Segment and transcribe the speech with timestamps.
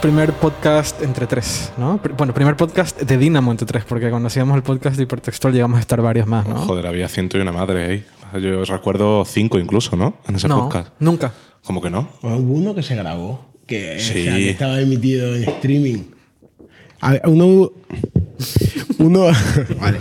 [0.00, 2.00] primer podcast entre tres, ¿no?
[2.02, 5.52] Pr- Bueno, primer podcast de Dynamo entre tres, porque cuando hacíamos el podcast de hipertextual
[5.52, 6.56] llegamos a estar varios más, ¿no?
[6.56, 8.40] Joder, había ciento y una madre ahí.
[8.40, 10.16] Yo recuerdo cinco incluso, ¿no?
[10.28, 10.92] En ese no, podcast.
[11.00, 11.32] nunca.
[11.64, 12.08] ¿Cómo que no?
[12.22, 14.20] Bueno, hubo uno que se grabó, que, Sí.
[14.20, 15.98] o sea, que estaba emitido en streaming.
[17.00, 17.70] A ver, uno,
[18.98, 19.26] uno,
[19.80, 19.98] vale.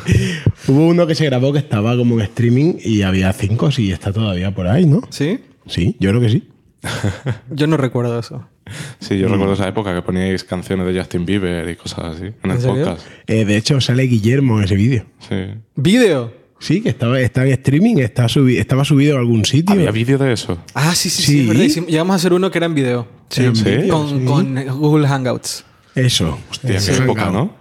[0.68, 4.12] Hubo uno que se grabó que estaba como en streaming y había cinco, sí, está
[4.14, 5.02] todavía por ahí, ¿no?
[5.10, 5.40] ¿Sí?
[5.66, 6.48] Sí, yo creo que sí.
[7.50, 8.46] Yo no recuerdo eso.
[9.00, 9.18] Sí, Mm.
[9.18, 12.58] yo recuerdo esa época que poníais canciones de Justin Bieber y cosas así en el
[12.58, 13.06] podcast.
[13.28, 15.06] Eh, de hecho, sale Guillermo en ese vídeo.
[15.28, 15.36] Sí.
[15.76, 16.34] ¿Vídeo?
[16.60, 19.74] Sí, que estaba, está en streaming, subi- estaba subido a algún sitio.
[19.76, 20.58] ¿Había vídeo de eso?
[20.74, 21.70] Ah, sí, sí, sí.
[21.70, 21.82] Sí.
[21.88, 23.08] Llegamos a hacer uno que era en video.
[23.30, 23.64] Sí, en Sí.
[23.64, 24.26] vídeo, Con, sí.
[24.26, 25.64] con Google Hangouts.
[25.94, 26.40] Eso.
[26.50, 27.30] Hostia, qué época.
[27.30, 27.54] ¿no?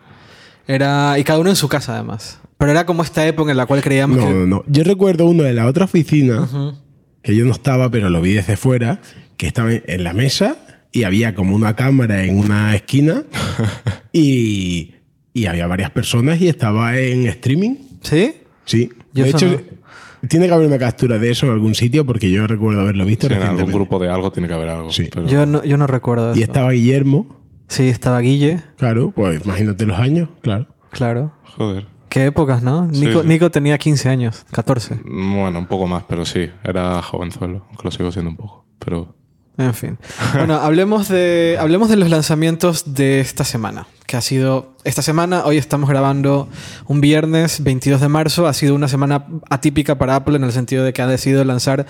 [0.67, 2.41] Era, y cada uno en su casa, además.
[2.59, 4.33] Pero era como esta época en la cual creíamos No, que.
[4.33, 4.65] no, no.
[4.67, 6.49] Yo recuerdo uno de la otra oficina,
[7.23, 9.01] que yo no estaba, pero lo vi desde fuera,
[9.37, 10.57] que estaba en la mesa
[10.93, 13.23] y había como una cámara en una esquina
[14.13, 14.95] y,
[15.33, 17.77] y había varias personas y estaba en streaming.
[18.03, 18.35] ¿Sí?
[18.65, 18.91] Sí.
[19.13, 19.63] Yo de eso hecho,
[20.23, 20.29] no.
[20.29, 23.29] tiene que haber una captura de eso en algún sitio porque yo recuerdo haberlo visto
[23.29, 24.93] Sí, en algún grupo de algo tiene que haber algo.
[24.93, 25.09] Sí.
[25.13, 26.41] pero- Yo no, yo no recuerdo eso.
[26.41, 27.37] Y estaba Guillermo,
[27.69, 30.69] Sí, estaba Guille, claro, pues imagínate los años, claro.
[30.91, 31.33] claro.
[31.57, 31.87] Joder.
[32.09, 32.89] Qué épocas, ¿no?
[32.95, 33.29] Sí, Nico, sí.
[33.29, 35.01] Nico tenía 15 años, 14.
[35.05, 36.49] Bueno, un poco más, pero sí.
[36.63, 38.65] Era jovenzuelo, aunque lo sigo siendo un poco.
[38.79, 39.17] Pero
[39.59, 39.99] En fin.
[40.35, 43.87] Bueno, hablemos de, hablemos de los lanzamientos de esta semana.
[44.07, 46.49] Que ha sido esta semana, hoy estamos grabando
[46.87, 48.47] un viernes 22 de marzo.
[48.47, 51.87] Ha sido una semana atípica para Apple en el sentido de que ha decidido lanzar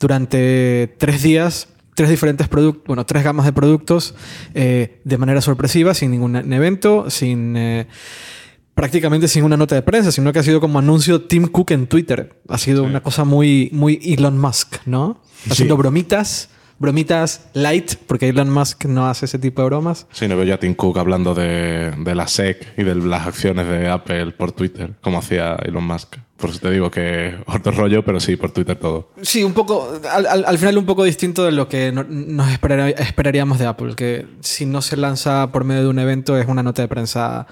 [0.00, 4.14] durante tres días tres diferentes productos, bueno, tres gamas de productos
[4.54, 7.54] eh, de manera sorpresiva, sin ningún evento, sin.
[7.56, 7.86] eh,
[8.74, 11.86] prácticamente sin una nota de prensa, sino que ha sido como anuncio Tim Cook en
[11.86, 12.40] Twitter.
[12.48, 15.20] Ha sido una cosa muy, muy Elon Musk, ¿no?
[15.50, 16.48] Haciendo bromitas,
[16.82, 20.06] bromitas light, porque Elon Musk no hace ese tipo de bromas.
[20.12, 23.26] sí, no veo ya a Tim Cook hablando de, de la SEC y de las
[23.26, 26.16] acciones de Apple por Twitter, como hacía Elon Musk.
[26.36, 29.10] Por eso te digo que otro rollo, pero sí, por Twitter todo.
[29.22, 32.48] Sí, un poco, al, al- al final un poco distinto de lo que no- nos
[32.52, 36.62] esperaríamos de Apple, que si no se lanza por medio de un evento es una
[36.62, 37.46] nota de prensa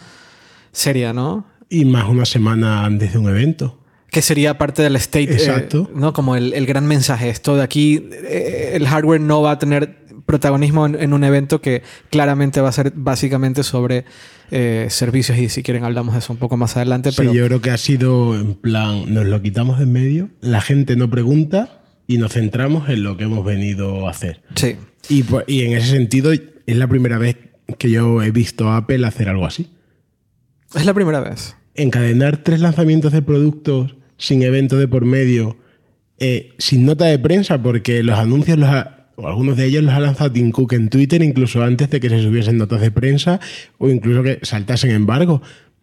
[0.73, 1.47] seria, ¿no?
[1.69, 3.79] Y más una semana antes de un evento.
[4.11, 5.91] Que sería parte del state, eh, Exacto.
[5.95, 6.13] ¿no?
[6.13, 7.29] Como el, el gran mensaje.
[7.31, 11.61] Esto de aquí, eh, el hardware no va a tener protagonismo en, en un evento
[11.61, 14.05] que claramente va a ser básicamente sobre
[14.51, 17.11] eh, servicios y si quieren hablamos de eso un poco más adelante.
[17.17, 20.29] Pero Sí, yo creo que ha sido en plan, nos lo quitamos de en medio,
[20.41, 24.43] la gente no pregunta y nos centramos en lo que hemos venido a hacer.
[24.57, 24.77] sí,
[25.09, 26.43] Y, pues- y en ese sentido es
[26.77, 27.37] la primera vez
[27.79, 29.71] que yo he visto a Apple hacer algo así.
[30.75, 31.57] es la primera vez.
[31.75, 35.57] Encadenar tres lanzamientos de productos sin evento de por medio,
[36.19, 39.93] eh, sin nota de prensa, porque los anuncios los ha- o algunos de ellos los
[39.93, 43.41] ha lanzado Tim Cook en Twitter, incluso antes de que se subiesen notas de prensa
[43.79, 45.43] o incluso que saltasen embargo.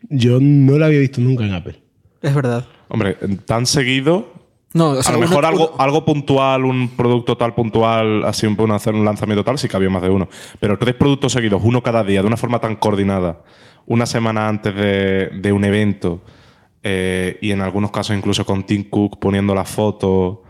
[0.09, 1.76] Yo no lo había visto nunca en Apple.
[2.22, 2.66] Es verdad.
[2.88, 3.16] Hombre,
[3.46, 4.34] tan seguido.
[4.74, 8.24] No, o sea, a lo mejor uno- algo, uno- algo puntual, un producto tal puntual,
[8.26, 10.30] así un poco hacer un lanzamiento tal, sí que había más de uno.
[10.59, 13.42] Pero tres productos seguidos, uno cada día, de una forma tan coordinada,
[13.86, 16.24] una semana antes de, de un evento,
[16.84, 20.44] eh, y en algunos casos incluso con Tim Cook poniendo la foto.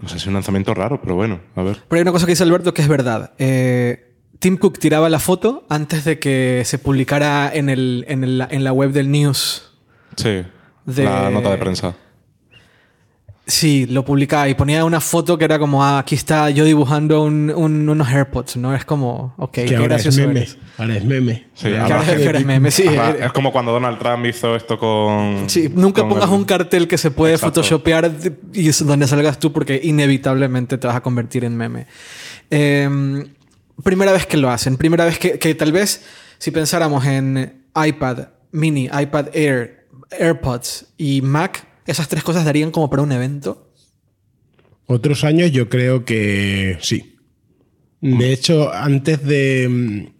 [0.00, 1.78] No sé si es un lanzamiento raro, pero bueno, a ver.
[1.88, 3.32] Pero hay una cosa que dice Alberto que es verdad.
[3.38, 8.46] Eh, Tim Cook tiraba la foto antes de que se publicara en, el, en, el-
[8.50, 9.72] en la web del news.
[10.16, 10.42] Sí.
[10.86, 11.96] De- La nota de prensa.
[13.50, 17.22] Sí, lo publicaba y ponía una foto que era como, ah, aquí está yo dibujando
[17.24, 18.74] un- un- unos AirPods, ¿no?
[18.74, 20.40] Es como, ok, que qué ahora es gracioso meme.
[20.40, 20.58] eres.
[20.76, 21.46] Ahora es meme.
[21.54, 22.84] Sí, ahora es- que eres meme, sí.
[23.20, 25.48] Es como cuando Donald Trump hizo esto con.
[25.48, 27.62] Sí, nunca con pongas el- un cartel que se puede Exacto.
[27.62, 28.12] photoshopear
[28.52, 31.86] y es donde salgas tú porque inevitablemente te vas a convertir en meme.
[32.50, 33.24] Eh,
[33.82, 36.04] primera vez que lo hacen, primera vez que, que tal vez
[36.36, 39.86] si pensáramos en iPad mini, iPad Air,
[40.18, 43.72] AirPods y Mac, esas tres cosas darían como para un evento.
[44.86, 47.16] Otros años yo creo que sí.
[48.00, 50.12] De hecho, antes de,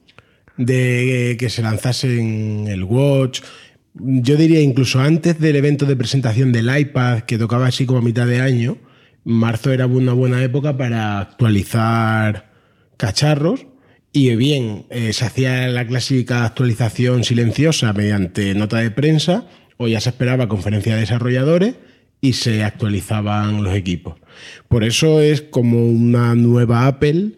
[0.57, 3.41] de que se lanzasen el Watch,
[3.95, 8.03] yo diría incluso antes del evento de presentación del iPad, que tocaba así como a
[8.03, 8.79] mitad de año,
[9.25, 12.51] marzo era una buena época para actualizar
[12.97, 13.67] cacharros.
[14.13, 19.47] Y bien, eh, se hacía la clásica actualización silenciosa mediante nota de prensa,
[19.79, 21.77] o ya se esperaba conferencia de desarrolladores
[22.21, 24.17] y se actualizaban los equipos.
[24.69, 27.33] Por eso es como una nueva Apple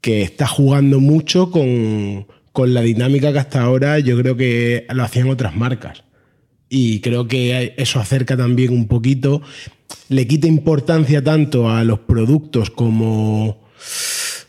[0.00, 5.02] que está jugando mucho con, con la dinámica que hasta ahora yo creo que lo
[5.02, 6.04] hacían otras marcas.
[6.68, 9.42] Y creo que eso acerca también un poquito,
[10.08, 13.68] le quita importancia tanto a los productos como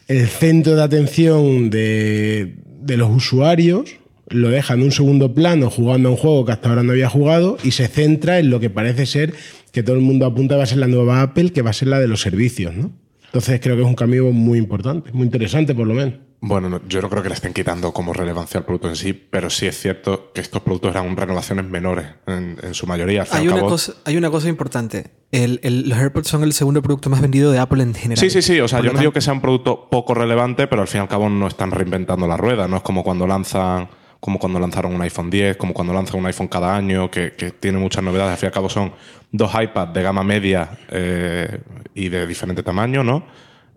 [0.08, 3.96] el centro de atención de, de los usuarios
[4.34, 7.10] lo deja en un segundo plano jugando a un juego que hasta ahora no había
[7.10, 9.34] jugado y se centra en lo que parece ser
[9.72, 11.88] que todo el mundo apunta va a ser la nueva Apple, que va a ser
[11.88, 12.92] la de los servicios, ¿no?
[13.26, 16.14] Entonces creo que es un cambio muy importante, muy interesante por lo menos.
[16.46, 19.14] Bueno, no, yo no creo que le estén quitando como relevancia al producto en sí,
[19.14, 23.26] pero sí es cierto que estos productos eran renovaciones menores en, en su mayoría.
[23.32, 25.06] Hay una, cabo- cosa, hay una cosa importante.
[25.32, 28.20] El- el- los AirPods son el segundo producto más vendido de Apple en general.
[28.20, 28.60] Sí, sí, sí.
[28.60, 31.00] O sea, Por yo no digo que sea un producto poco relevante, pero al fin
[31.00, 32.68] y al cabo no están reinventando la rueda.
[32.68, 33.88] No es como cuando lanzan,
[34.24, 37.52] como cuando lanzaron un iPhone 10, como cuando lanzan un iPhone cada año, que, que
[37.52, 38.32] tiene muchas novedades.
[38.32, 38.94] Al fin y al cabo son
[39.34, 41.60] dos iPads de gama media eh,
[41.94, 43.26] y de diferente tamaño, ¿no?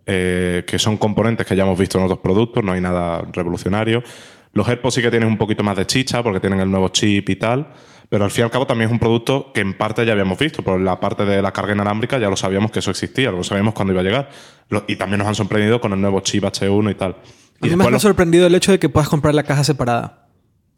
[0.06, 4.04] Eh, que son componentes que ya hemos visto en otros productos, no hay nada revolucionario.
[4.52, 7.28] Los AirPods sí que tienen un poquito más de chicha porque tienen el nuevo chip
[7.28, 7.66] y tal.
[8.08, 10.38] Pero al fin y al cabo también es un producto que en parte ya habíamos
[10.38, 10.62] visto.
[10.62, 13.74] Por la parte de la carga inalámbrica ya lo sabíamos que eso existía, lo sabíamos
[13.74, 14.28] cuándo iba a llegar.
[14.68, 17.16] Lo- y también nos han sorprendido con el nuevo chip H1 y tal.
[17.62, 19.64] Y A mí me ha los- sorprendido el hecho de que puedas comprar la caja
[19.64, 20.25] separada.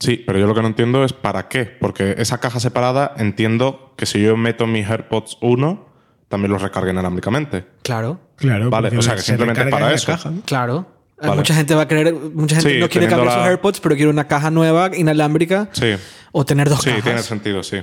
[0.01, 1.65] Sí, pero yo lo que no entiendo es para qué.
[1.65, 5.89] Porque esa caja separada entiendo que si yo meto mis AirPods 1,
[6.29, 7.65] también los recargue inalámbricamente.
[7.83, 8.71] Claro, Claro.
[8.71, 10.07] Vale, o sea, que se simplemente recarga para eso.
[10.07, 10.43] caja, ¿no?
[10.43, 10.95] claro.
[11.21, 11.35] Vale.
[11.35, 13.97] Mucha gente va a querer, mucha gente Sí, no quiere cambiar sus la- AirPods, pero
[13.97, 15.95] quiere una caja nueva, inalámbrica, Sí.
[16.31, 17.03] o tener dos Sí, cajas.
[17.03, 17.79] tiene sentido, sí.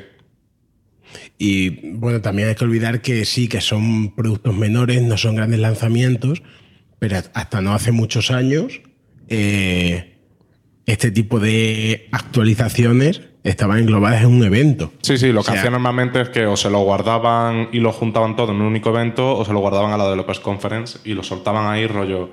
[1.38, 5.60] Y bueno, también hay que olvidar que sí, que son productos menores, no son grandes
[5.60, 6.44] lanzamientos,
[7.00, 8.82] pero hasta no hace muchos años
[9.28, 10.15] eh,
[10.86, 14.92] este tipo de actualizaciones estaban englobadas en un evento.
[15.02, 17.80] Sí, sí, lo O que sea, hacían normalmente es que o se lo guardaban y
[17.80, 21.00] lo juntaban todo en un único evento o se lo guardaban a la Developers Conference
[21.06, 22.30] y lo soltaban ahí, rollo.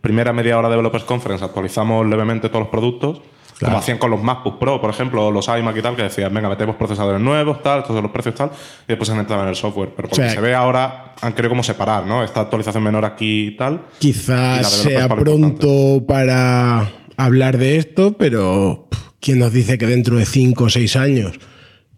[0.00, 3.20] Primera media hora de Developers Conference actualizamos levemente todos los productos,
[3.58, 3.72] Claro.
[3.72, 6.32] como hacían con los MacBook Pro, por ejemplo, o los iMac y tal, que decían,
[6.32, 9.50] venga, metemos procesadores nuevos, tal, estos son los precios, tal, y después se entraban en
[9.50, 9.90] el software.
[9.96, 12.22] Pero por lo O sea, que se ve ahora, han querido como separar, ¿no?
[12.22, 13.80] Esta actualización menor aquí y tal.
[13.98, 16.88] Quizás sea pronto para
[17.18, 18.88] hablar de esto, pero
[19.20, 21.38] ¿quién nos dice que dentro de 5 o 6 años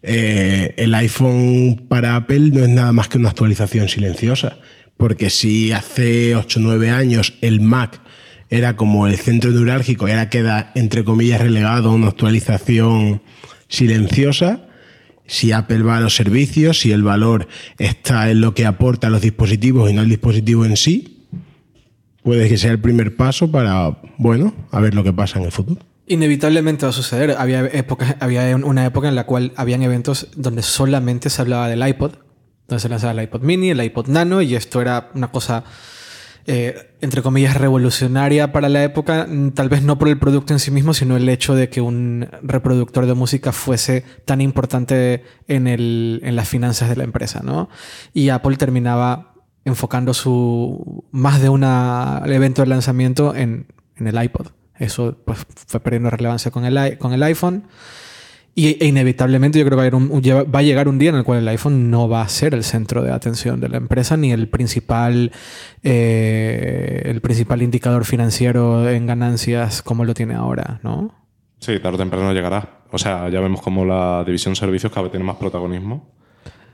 [0.01, 4.57] eh, el iPhone para Apple no es nada más que una actualización silenciosa?
[4.97, 8.01] Porque si hace 8 o 9 años el Mac
[8.49, 13.21] era como el centro neurálgico y ahora queda, entre comillas, relegado a una actualización
[13.69, 14.67] silenciosa,
[15.27, 17.47] si Apple va a los servicios, si el valor
[17.77, 21.20] está en lo que aporta a los dispositivos y no el dispositivo en sí,
[22.23, 25.51] puede que sea el primer paso para, bueno, a ver lo que pasa en el
[25.51, 25.81] futuro.
[26.07, 27.35] Inevitablemente va a suceder.
[27.37, 31.87] Había, épocas, había una época en la cual habían eventos donde solamente se hablaba del
[31.87, 32.13] iPod.
[32.67, 35.63] Donde se lanzaba el iPod mini, el iPod nano, y esto era una cosa,
[36.47, 39.25] eh, entre comillas, revolucionaria para la época.
[39.29, 41.81] Mm, Tal vez no por el producto en sí mismo, sino el hecho de que
[41.81, 47.41] un reproductor de música fuese tan importante en, el, en las finanzas de la empresa,
[47.43, 47.69] ¿no?
[48.13, 49.30] Y Apple terminaba
[49.65, 53.67] enfocando su más de un evento de lanzamiento en,
[53.97, 54.47] en el iPod.
[54.77, 57.63] Eso pues, fue perdiendo relevancia con el, con el iPhone.
[58.53, 60.11] Y e inevitablemente yo creo que va a, haber un-
[60.53, 62.65] va a llegar un día en el cual el iPhone no va a ser el
[62.65, 65.31] centro de atención de la empresa ni el principal,
[65.83, 71.13] eh, el principal indicador financiero en ganancias como lo tiene ahora, ¿no?
[71.59, 72.81] Sí, tarde o temprano llegará.
[72.91, 76.09] O sea, ya vemos como la división servicios cada vez tiene más protagonismo.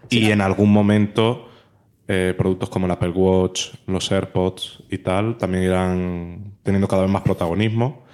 [0.10, 1.47] y en algún momento
[2.08, 7.12] eh, productos como el Apple Watch, los AirPods y tal también irán teniendo cada vez
[7.12, 8.06] más protagonismo.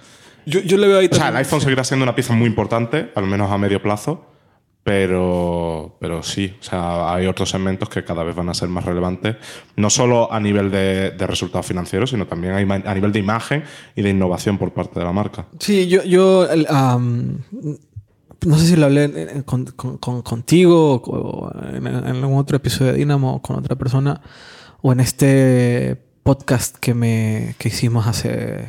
[0.46, 3.10] Yo, yo le veo ahí O sea, el iPhone seguirá siendo una pieza muy importante,
[3.14, 4.26] al menos a medio plazo,
[4.82, 8.84] pero, pero sí, o sea, hay otros segmentos que cada vez van a ser más
[8.84, 9.36] relevantes,
[9.76, 13.64] no solo a nivel de, de resultados financieros, sino también a nivel de imagen
[13.96, 15.46] y de innovación por parte de la marca.
[15.58, 16.46] Sí, yo, yo
[18.46, 19.66] no sé si lo hablé con-
[20.22, 24.20] contigo o en, en algún otro episodio de Dynamo o con otra persona
[24.82, 28.68] o en este podcast que me que hicimos hace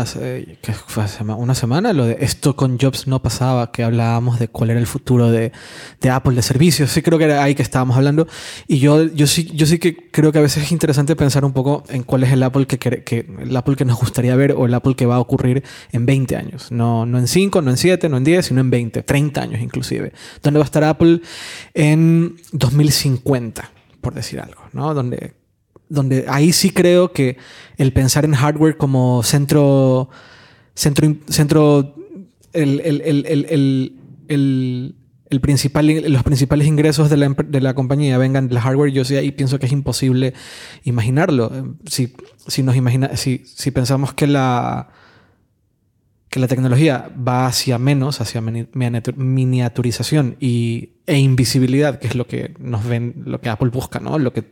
[0.00, 4.38] hace ¿qué fue hace una semana lo de esto con Jobs no pasaba que hablábamos
[4.38, 5.52] de cuál era el futuro de,
[6.00, 6.90] de Apple de servicios.
[6.90, 8.26] Sí creo que era ahí que estábamos hablando.
[8.66, 11.52] Y yo yo sí yo sí que creo que a veces es interesante pensar un
[11.52, 14.66] poco en cuál es el Apple que, que el Apple que nos gustaría ver o
[14.66, 15.62] el Apple que va a ocurrir
[15.92, 16.70] en 20 años.
[16.72, 19.60] No no en 5 no en 7 no en 10 sino en 20 30 años
[19.60, 20.12] inclusive.
[20.42, 21.20] Dónde va a estar Apple
[21.74, 25.37] en 2050 por decir algo no donde
[25.88, 27.36] donde ahí sí creo que
[27.76, 30.10] el pensar en hardware como centro,
[30.74, 31.94] centro, centro,
[32.52, 34.94] el, el, el, el, el,
[35.30, 39.14] el- principal, los principales ingresos de la, de la compañía vengan del hardware, yo sí
[39.16, 40.32] ahí pienso que es imposible
[40.84, 41.50] imaginarlo.
[41.86, 42.14] Si,
[42.46, 44.88] si nos imagina, si, si pensamos que la
[46.30, 52.54] que la tecnología va hacia menos, hacia miniaturización y, e invisibilidad, que es lo que
[52.58, 54.18] nos ven, lo que Apple busca, ¿no?
[54.18, 54.44] Lo que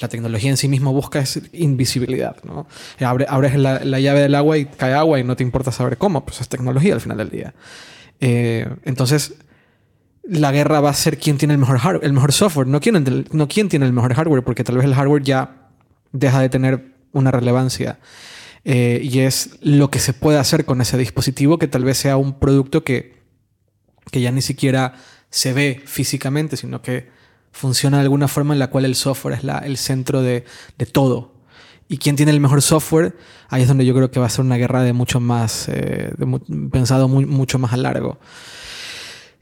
[0.00, 2.66] la tecnología en sí misma busca es invisibilidad, ¿no?
[3.00, 6.40] abres la, llave del agua y cae agua y no te importa saber cómo, pues
[6.40, 7.54] es tecnología al final del día.
[8.18, 9.34] Eh, entonces,
[10.24, 13.24] la guerra va a ser quién tiene el mejor, hardware, el mejor software, no quién,
[13.30, 15.68] no quién tiene el mejor hardware, porque tal vez el hardware ya
[16.10, 18.00] deja de tener una relevancia.
[18.64, 22.16] Eh, y es lo que se puede hacer con ese dispositivo que tal vez sea
[22.16, 23.16] un producto que,
[24.10, 24.94] que ya ni siquiera
[25.30, 27.08] se ve físicamente, sino que
[27.52, 30.44] funciona de alguna forma en la cual el software es el centro de,
[30.78, 31.34] de, todo.
[31.88, 33.16] Y quien tiene el mejor software,
[33.48, 36.12] ahí es donde yo creo que va a ser una guerra de mucho más, eh,
[36.70, 38.18] pensado mucho más a largo.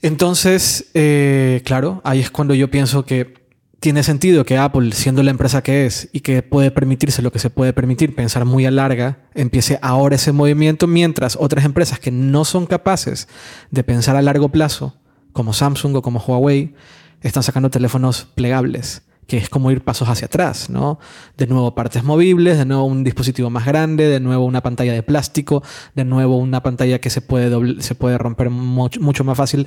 [0.00, 3.34] Entonces, eh, claro, ahí es cuando yo pienso que
[3.80, 7.38] tiene sentido que Apple, siendo la empresa que es y que puede permitirse lo que
[7.38, 12.10] se puede permitir, pensar muy a larga, empiece ahora ese movimiento, mientras otras empresas que
[12.10, 13.28] no son capaces
[13.70, 14.96] de pensar a largo plazo,
[15.32, 16.74] como Samsung o como Huawei,
[17.20, 20.98] están sacando teléfonos plegables que es como ir pasos hacia atrás, ¿no?
[21.36, 25.02] De nuevo partes movibles, de nuevo un dispositivo más grande, de nuevo una pantalla de
[25.02, 25.62] plástico,
[25.94, 29.66] de nuevo una pantalla que se puede, se puede romper mucho, más fácil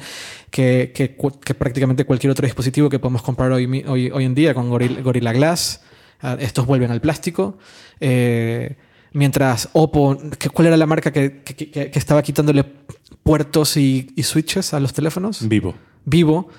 [0.50, 4.68] que, que, prácticamente cualquier otro dispositivo que podemos comprar hoy, hoy, hoy en día con
[4.68, 5.82] Gorilla, Glass.
[6.24, 7.60] Ah, estos vuelven al plástico.
[8.00, 8.77] Eh,
[9.13, 10.18] mientras Oppo,
[10.53, 12.65] ¿cuál era la marca que, que estaba quitándole
[13.22, 15.48] puertos y, y switches a los teléfonos?
[15.48, 15.75] Vivo.
[16.03, 16.50] Vivo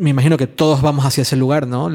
[0.00, 1.88] me imagino que todos vamos hacia ese lugar, ¿no?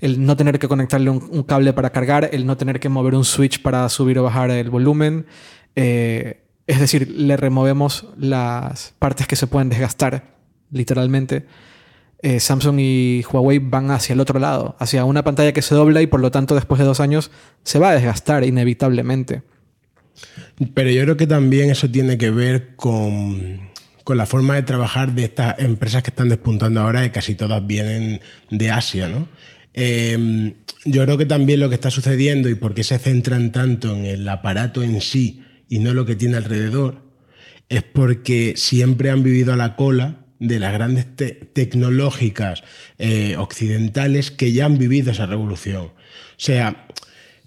[0.00, 3.24] El no tener que conectarle un, cable para cargar, el no tener que mover un
[3.24, 5.26] switch para subir o bajar el volumen.
[5.76, 10.36] Eh, es decir, le removemos las partes que se pueden desgastar,
[10.70, 11.46] literalmente.
[12.22, 16.00] Eh, Samsung y Huawei van hacia el otro lado, hacia una pantalla que se dobla
[16.00, 17.30] y por lo tanto después de dos años
[17.64, 19.42] se va a desgastar inevitablemente.
[20.72, 23.73] Pero yo creo que también eso tiene que ver con
[24.04, 27.66] con la forma de trabajar de estas empresas que están despuntando ahora, que casi todas
[27.66, 28.20] vienen
[28.50, 29.28] de Asia, ¿no?
[29.72, 33.96] Eh, yo creo que también lo que está sucediendo y por qué se centran tanto
[33.96, 37.02] en el aparato en sí y no lo que tiene alrededor,
[37.68, 41.06] es porque siempre han vivido a la cola de las grandes
[41.54, 42.62] tecnológicas
[42.98, 45.84] eh, occidentales que ya han vivido esa revolución.
[45.84, 45.92] O
[46.36, 46.86] sea,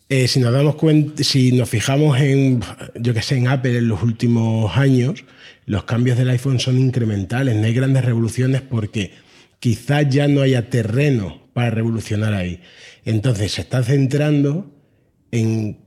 [0.10, 2.62] eh, si nos damos cuenta, si nos fijamos en,
[2.96, 5.24] yo que sé, en Apple en los últimos años,
[5.68, 9.12] los cambios del iPhone son incrementales, no hay grandes revoluciones porque
[9.60, 12.62] quizás ya no haya terreno para revolucionar ahí.
[13.04, 14.74] Entonces se está centrando
[15.30, 15.80] en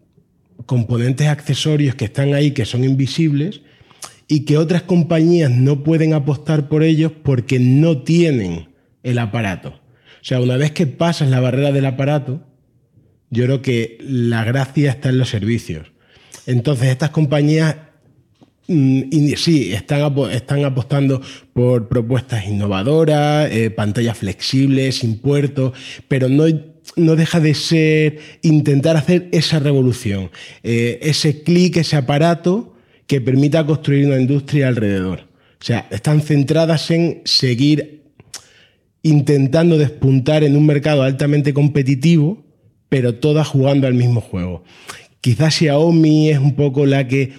[0.67, 3.63] componentes accesorios que están ahí, que son invisibles,
[4.29, 8.69] y que otras compañías no pueden apostar por ellos porque no tienen
[9.03, 9.71] el aparato.
[9.71, 12.47] O sea, una vez que pasas la barrera del aparato,
[13.31, 15.91] yo creo que la gracia está en los servicios.
[16.47, 17.77] Entonces, estas compañías
[19.37, 21.21] sí, están, están apostando
[21.53, 25.73] por propuestas innovadoras, eh, pantallas flexibles, sin puertos,
[26.07, 26.45] pero no,
[26.97, 30.31] no deja de ser intentar hacer esa revolución,
[30.63, 35.29] eh, ese clic, ese aparato que permita construir una industria alrededor.
[35.61, 38.05] O sea, están centradas en seguir
[39.03, 42.45] intentando despuntar en un mercado altamente competitivo,
[42.89, 44.63] pero todas jugando al mismo juego.
[45.21, 47.33] Quizás Xiaomi es un poco la que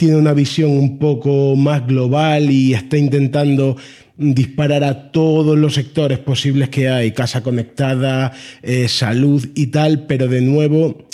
[0.00, 3.76] tiene una visión un poco más global y está intentando
[4.16, 10.26] disparar a todos los sectores posibles que hay, casa conectada, eh, salud y tal, pero
[10.26, 11.06] de nuevo,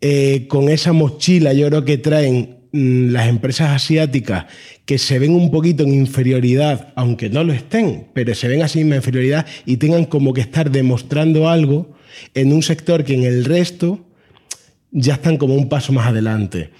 [0.00, 4.46] eh, con esa mochila yo creo que traen mm, las empresas asiáticas
[4.84, 8.80] que se ven un poquito en inferioridad, aunque no lo estén, pero se ven así
[8.80, 11.94] en inferioridad y tengan como que estar demostrando algo
[12.34, 14.04] en un sector que en el resto
[14.90, 16.70] ya están como un paso más adelante.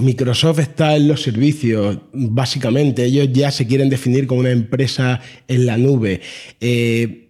[0.00, 3.04] Microsoft está en los servicios, básicamente.
[3.04, 6.20] Ellos ya se quieren definir como una empresa en la nube.
[6.60, 7.28] Eh,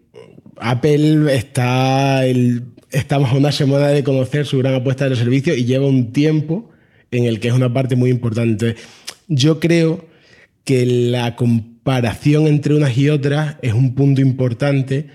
[0.56, 2.26] Apple está,
[2.90, 6.12] estamos a una semana de conocer su gran apuesta de los servicios y lleva un
[6.12, 6.70] tiempo
[7.10, 8.76] en el que es una parte muy importante.
[9.28, 10.06] Yo creo
[10.64, 15.08] que la comparación entre unas y otras es un punto importante,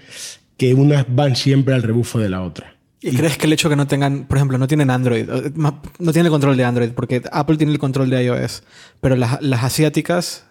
[0.58, 2.79] que unas van siempre al rebufo de la otra.
[3.02, 5.26] ¿Y crees que el hecho que no tengan, por ejemplo, no tienen Android,
[5.56, 8.64] no tienen el control de Android, porque Apple tiene el control de iOS,
[9.00, 10.44] pero las, asiáticas,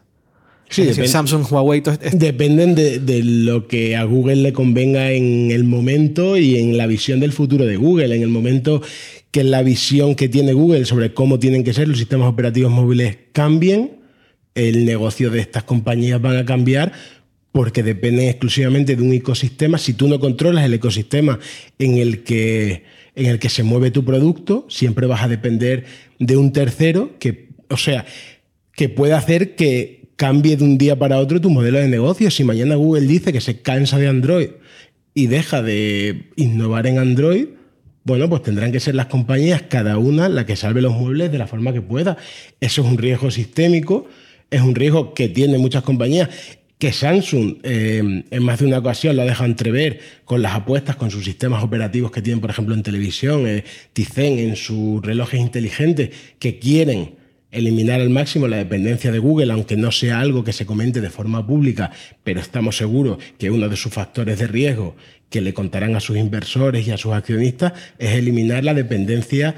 [0.71, 6.39] sí, Samsung, Huawei, dependen de, de, lo que a Google le convenga en el momento
[6.39, 8.81] y en la visión del futuro de Google, en el momento
[9.31, 13.19] que la visión que tiene Google sobre cómo tienen que ser los sistemas operativos móviles
[13.33, 13.99] cambien,
[14.55, 16.93] el negocio de estas compañías van a cambiar
[17.59, 19.79] porque dependen exclusivamente de un ecosistema.
[19.79, 21.41] Si tú no controlas el ecosistema
[21.81, 22.85] en el que,
[23.17, 25.85] en el que se mueve tu producto, siempre vas a depender
[26.21, 28.07] de un tercero que, o sea,
[28.77, 32.31] que puede hacer que cambie de un día para otro tu modelo de negocio.
[32.31, 34.51] Si mañana Google dice que se cansa de Android
[35.13, 37.47] y deja de innovar en Android,
[38.05, 41.39] bueno, pues tendrán que ser las compañías, cada una, la que salve los muebles de
[41.39, 42.19] la forma que pueda.
[42.61, 44.07] Eso es un riesgo sistémico,
[44.49, 46.29] es un riesgo que tienen muchas compañías
[46.79, 50.97] que Samsung eh, en más de una ocasión lo ha dejado entrever con las apuestas,
[50.97, 55.41] con sus sistemas operativos que tienen, por ejemplo, en televisión, eh, Tizen en sus relojes
[55.41, 57.17] inteligentes, que quieren
[57.51, 61.11] eliminar al máximo la dependencia de Google, aunque no sea algo que se comente de
[61.11, 61.91] forma pública,
[62.23, 64.97] pero estamos seguros que uno de sus factores de riesgo
[65.31, 69.55] que le contarán a sus inversores y a sus accionistas es eliminar la dependencia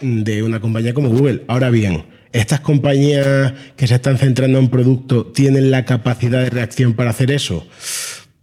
[0.00, 1.42] de una compañía como Google.
[1.48, 6.94] Ahora bien, ¿estas compañías que se están centrando en producto tienen la capacidad de reacción
[6.94, 7.66] para hacer eso?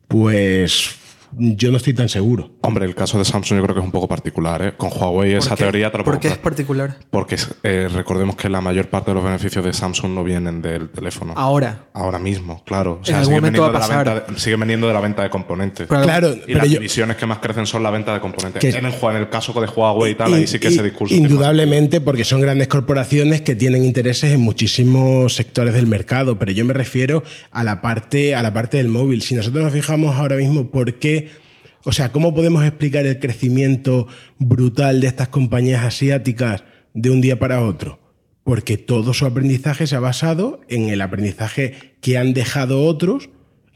[0.07, 0.98] Pues
[1.37, 2.51] yo no estoy tan seguro.
[2.61, 4.61] Hombre, el caso de Samsung yo creo que es un poco particular.
[4.61, 4.73] ¿eh?
[4.77, 6.97] Con Huawei esa teoría te lo ¿Por qué es particular?
[7.09, 10.89] Porque eh, recordemos que la mayor parte de los beneficios de Samsung no vienen del
[10.89, 11.33] teléfono.
[11.35, 11.85] Ahora.
[11.93, 12.99] Ahora mismo, claro.
[13.01, 14.05] O sea, En algún siguen va a de la pasar.
[14.05, 15.87] venta de- siguen vendiendo de la venta de componentes.
[15.87, 18.59] Pero- Claro, y pero las yo, divisiones que más crecen son la venta de componentes.
[18.61, 21.13] Que- en, el, en el caso de Huawei y tal, ahí sí que ese discurso.
[21.13, 26.65] Indudablemente, porque son grandes corporaciones que tienen intereses en muchísimos sectores del mercado, pero yo
[26.65, 29.21] me refiero a la parte, a la parte del móvil.
[29.21, 31.18] Si nosotros nos fijamos ahora mismo por qué,
[31.83, 34.07] o sea, cómo podemos explicar el crecimiento
[34.37, 37.99] brutal de estas compañías asiáticas de un día para otro.
[38.43, 43.29] Porque todo su aprendizaje se ha basado en el aprendizaje que han dejado otros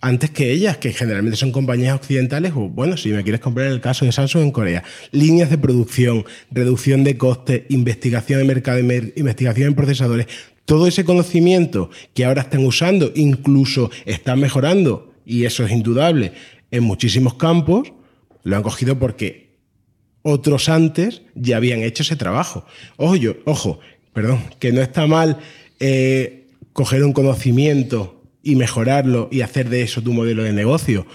[0.03, 3.79] antes que ellas, que generalmente son compañías occidentales, o bueno, si me quieres comprar el
[3.79, 9.69] caso de Samsung en Corea, líneas de producción, reducción de costes, investigación de mercado, investigación
[9.69, 10.27] en procesadores,
[10.65, 16.33] todo ese conocimiento que ahora están usando, incluso están mejorando, y eso es indudable,
[16.73, 17.93] en muchísimos campos,
[18.43, 19.59] lo han cogido porque
[20.23, 22.65] otros antes ya habían hecho ese trabajo.
[22.97, 23.15] Ojo,
[23.45, 23.79] ojo
[24.11, 25.37] perdón, que no está mal
[25.79, 31.05] eh, coger un conocimiento y mejorarlo y hacer de eso tu modelo de negocio.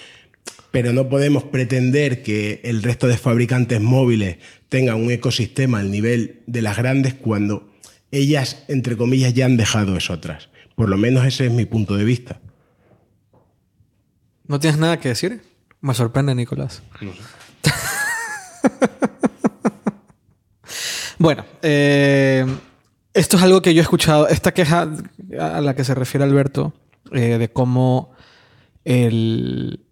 [0.70, 4.36] Pero no podemos pretender que el resto de fabricantes móviles
[4.68, 7.68] tengan un ecosistema al nivel de las grandes cuando
[8.12, 10.50] ellas, entre comillas, ya han dejado eso atrás.
[10.76, 12.40] Por lo menos ese es mi punto de vista.
[14.46, 15.47] ¿No tienes nada que decir?
[15.80, 16.82] Me sorprende, Nicolás.
[17.00, 17.20] No sé.
[21.20, 22.46] Bueno, eh,
[23.12, 24.28] esto es algo que yo he escuchado.
[24.28, 24.88] Esta queja
[25.40, 26.74] a la que se refiere Alberto,
[27.12, 28.12] eh, de cómo
[28.84, 29.84] el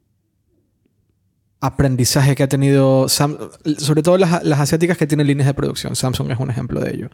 [1.60, 3.38] aprendizaje que ha tenido, Sam-
[3.78, 6.94] sobre todo las, las asiáticas que tienen líneas de producción, Samsung es un ejemplo de
[6.94, 7.10] ello,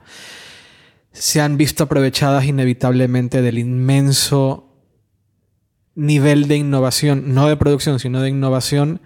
[1.13, 4.72] se han visto aprovechadas inevitablemente del inmenso
[5.95, 9.01] nivel de innovación, no de producción, sino de innovación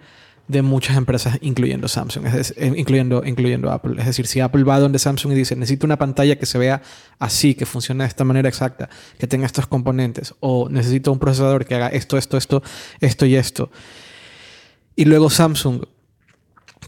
[0.47, 3.95] de muchas empresas, incluyendo Samsung, eh, incluyendo, incluyendo Apple.
[3.99, 6.81] Es decir, si Apple va donde Samsung y dice, necesito una pantalla que se vea
[7.19, 11.65] así, que funcione de esta manera exacta, que tenga estos componentes, o necesito un procesador
[11.65, 12.63] que haga esto, esto, esto,
[13.01, 13.69] esto y esto.
[14.95, 15.83] Y luego Samsung,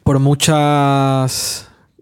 [0.04, 0.20] por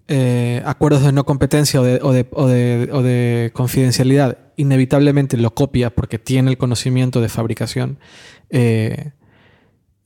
[0.07, 7.21] muchos acuerdos de no competencia o de, confidencialidad, inevitablemente lo copia porque tiene el conocimiento
[7.21, 7.99] de fabricación.
[8.49, 9.11] eh,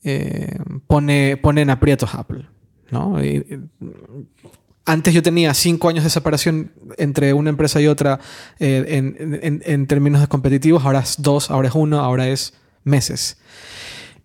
[0.04, 2.46] eh, pone, en aprietos Apple.
[2.90, 3.18] ¿no?
[4.86, 8.20] Antes yo tenía cinco años de separación entre una empresa y otra
[8.60, 8.84] eh,
[9.64, 13.38] en, términos de competitivos, ahora es dos, ahora es uno, ahora es meses.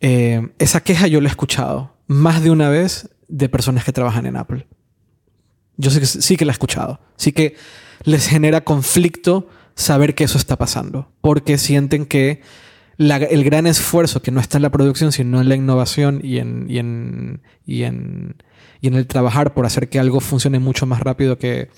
[0.01, 4.25] Eh, esa queja yo la he escuchado más de una vez de personas que trabajan
[4.25, 4.67] en Apple.
[5.77, 7.01] Yo sé que, sí que la he escuchado.
[7.17, 7.57] Sí que
[8.05, 12.41] les genera conflicto saber que eso está pasando, porque sienten que
[12.99, 17.43] el gran esfuerzo que no está en la producción, sino en la innovación y en,
[18.81, 21.69] el trabajar por hacer que algo funcione mucho más rápido que,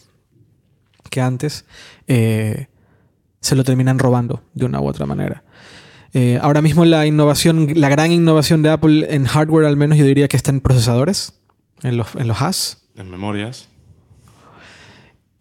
[1.10, 1.64] que antes,
[2.06, 2.68] eh,
[3.40, 5.42] se lo terminan robando de una u otra manera.
[6.14, 10.04] Eh, ahora mismo la innovación, la gran innovación de Apple en hardware al menos yo
[10.04, 11.40] diría que está en procesadores,
[11.82, 12.88] en los, en los HAS.
[12.96, 13.68] En memorias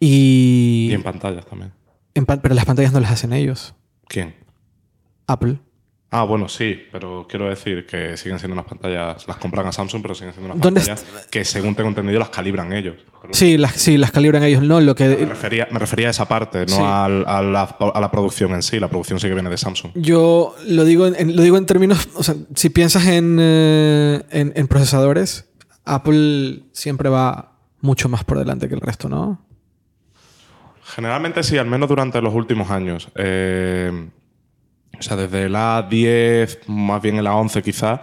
[0.00, 1.72] Y, y en pantallas también.
[2.14, 3.74] en pero las pantallas no las hacen ellos.
[4.06, 4.34] ¿Quién?
[5.26, 5.58] Apple.
[6.10, 10.00] Ah, bueno, sí, pero quiero decir que siguen siendo unas pantallas, las compran a Samsung,
[10.00, 12.94] pero siguen siendo unas ¿Dónde pantallas que según tengo entendido las calibran ellos.
[13.32, 14.62] Sí, las, sí, las calibran ellos.
[14.62, 16.80] No, lo Me que refería, me refería a esa parte, no Sí.
[16.82, 18.80] al- a, la, a la producción en sí.
[18.80, 19.90] La producción sí que viene de Samsung.
[19.96, 24.54] yo lo digo en, lo digo en términos, o sea, si piensas en, eh, en,
[24.56, 25.50] en procesadores,
[25.84, 29.44] Apple siempre va mucho más por delante que el resto, ¿no?
[30.94, 33.08] Generalmente sí, al menos durante los últimos años.
[33.14, 34.08] Eh,
[34.98, 38.00] o sea, desde la 10, más bien en la 11 quizá,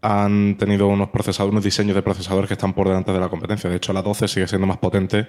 [0.00, 3.68] han tenido unos procesadores, unos diseños de procesadores que están por delante de la competencia.
[3.68, 5.28] De hecho, la 12 sigue siendo más potente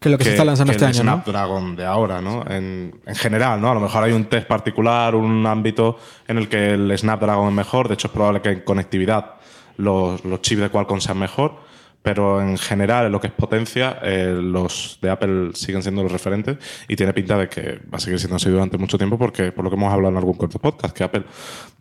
[0.00, 1.12] Que lo que se está lanzando este el año, ¿no?
[1.12, 2.44] Snapdragon de ahora, ¿no?
[2.48, 3.70] En, en general, ¿no?
[3.70, 7.54] A lo mejor hay un test particular, un ámbito en el que el Snapdragon es
[7.54, 7.88] mejor.
[7.88, 9.36] De hecho, es probable que en conectividad
[9.76, 11.71] los, los chips de Qualcomm sean mejor.
[12.02, 16.10] Pero en general, en lo que es potencia, eh, los de Apple siguen siendo los
[16.10, 16.56] referentes
[16.88, 19.62] y tiene pinta de que va a seguir siendo así durante mucho tiempo porque, por
[19.64, 21.22] lo que hemos hablado en algún corto podcast, que Apple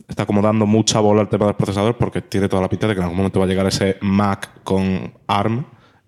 [0.08, 2.94] está como dando mucha bola al tema del procesador porque tiene toda la pinta de
[2.94, 5.66] que en algún momento va a llegar ese Mac con ARM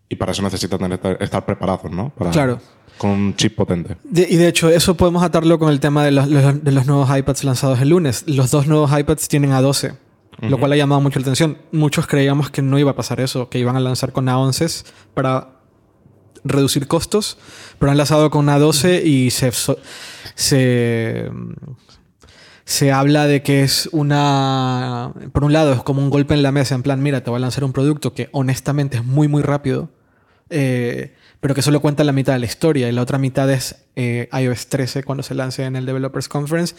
[0.09, 2.09] y para eso necesitan tener- estar preparados, ¿no?
[2.11, 2.59] Para- Claro.
[2.99, 3.97] Con un chip potente.
[4.03, 6.85] De- y de hecho, eso podemos atarlo con el tema de los, los- de los
[6.85, 8.23] nuevos iPads lanzados el lunes.
[8.27, 9.95] Los dos nuevos iPads tienen A12,
[10.49, 11.57] lo cual ha llamado mucho la atención.
[11.71, 15.49] Muchos creíamos que no iba a pasar eso, que iban a lanzar con A11 para
[16.43, 17.37] reducir costos,
[17.79, 19.51] pero han lanzado con A12 y se,
[20.35, 21.31] se,
[22.65, 25.13] se habla de que es una...
[25.31, 27.37] Por un lado, es como un golpe en la mesa, en plan, mira, te voy
[27.37, 29.89] a lanzar un producto que honestamente es muy, muy rápido,
[30.49, 33.85] eh, pero que solo cuenta la mitad de la historia y la otra mitad es
[33.95, 36.75] eh, iOS 13 cuando se lance en el Developers Conference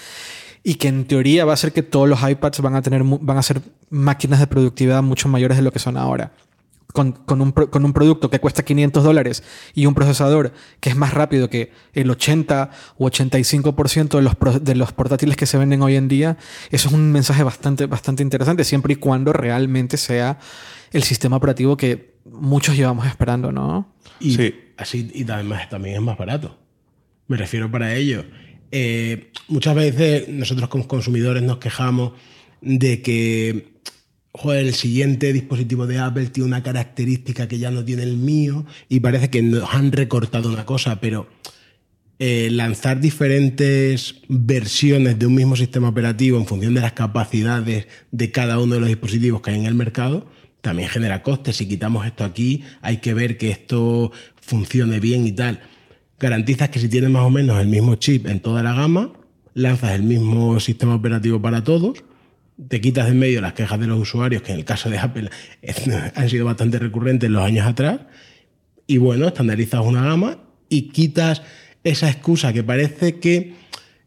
[0.65, 3.37] y que en teoría va a hacer que todos los iPads van a tener van
[3.39, 6.33] a ser máquinas de productividad mucho mayores de lo que son ahora.
[6.93, 9.43] Con, con un, con un producto que cuesta 500 dólares
[9.75, 14.61] y un procesador que es más rápido que el 80 o 85% de los, pro-
[14.61, 16.37] de los portátiles que se venden hoy en día,
[16.71, 20.39] eso es un mensaje bastante, bastante interesante, siempre y cuando realmente sea
[20.93, 23.93] el sistema operativo que muchos llevamos esperando, ¿no?
[24.21, 24.55] Y Sí.
[24.77, 26.57] así y además también es más barato.
[27.27, 28.25] Me refiero para ello.
[28.71, 32.13] Eh, muchas veces nosotros como consumidores nos quejamos
[32.61, 33.75] de que
[34.53, 39.01] el siguiente dispositivo de Apple tiene una característica que ya no tiene el mío y
[39.01, 41.29] parece que nos han recortado una cosa, pero
[42.19, 48.31] eh, lanzar diferentes versiones de un mismo sistema operativo en función de las capacidades de
[48.33, 50.27] cada uno de los dispositivos que hay en el mercado
[50.65, 51.57] también genera costes.
[51.57, 55.61] Si quitamos esto aquí, hay que ver que esto funcione bien y tal.
[56.19, 59.13] Garantizas que si tienes más o menos el mismo chip en toda la gama,
[59.55, 62.05] lanzas el mismo sistema operativo para todos,
[62.69, 64.99] te quitas de en medio las quejas de los usuarios, que en el caso de
[64.99, 65.31] Apple
[66.15, 68.01] han sido bastante recurrentes en los años atrás,
[68.87, 71.43] y bueno, estandarizas una gama y quitas
[71.85, 73.55] esa excusa que parece que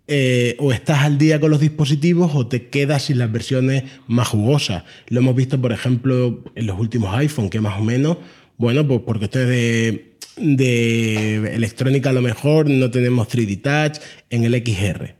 [0.09, 4.29] eh, o estás al día con los dispositivos o te quedas sin las versiones más
[4.29, 4.83] jugosas.
[5.09, 8.17] Lo hemos visto, por ejemplo, en los últimos iPhone, que más o menos,
[8.57, 14.03] bueno, pues porque esto es de, de electrónica a lo mejor no tenemos 3D Touch
[14.29, 15.15] en el XR.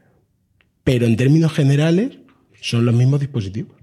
[0.83, 2.17] Pero en términos generales
[2.61, 3.76] son los mismos dispositivos.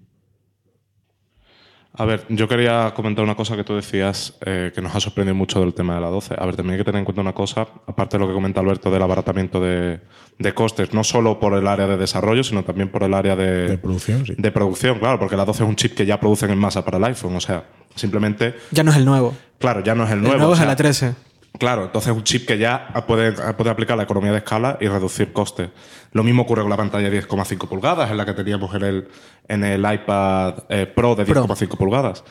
[1.96, 5.36] A ver, yo quería comentar una cosa que tú decías eh, que nos ha sorprendido
[5.36, 6.34] mucho del tema de la 12.
[6.36, 8.60] A ver, también hay que tener en cuenta una cosa, aparte de lo que comenta
[8.60, 10.00] Alberto del abaratamiento de,
[10.38, 13.68] de costes, no solo por el área de desarrollo, sino también por el área de,
[13.68, 14.34] De producción, sí.
[14.36, 16.98] de producción, claro, porque la 12 es un chip que ya producen en masa para
[16.98, 17.36] el iPhone.
[17.36, 17.62] O sea,
[17.94, 19.32] simplemente, Ya no es el nuevo.
[19.60, 20.32] claro, ya no es el nuevo.
[20.34, 21.14] el nuevo o es sea, el A13.
[21.58, 24.88] Claro, entonces es un chip que ya puede, puede aplicar la economía de escala y
[24.88, 25.70] reducir costes.
[26.10, 29.08] Lo mismo ocurre con la pantalla de 10,5 pulgadas, en la que teníamos en el,
[29.46, 31.46] en el iPad eh, Pro de Pro.
[31.46, 32.24] 10,5 pulgadas.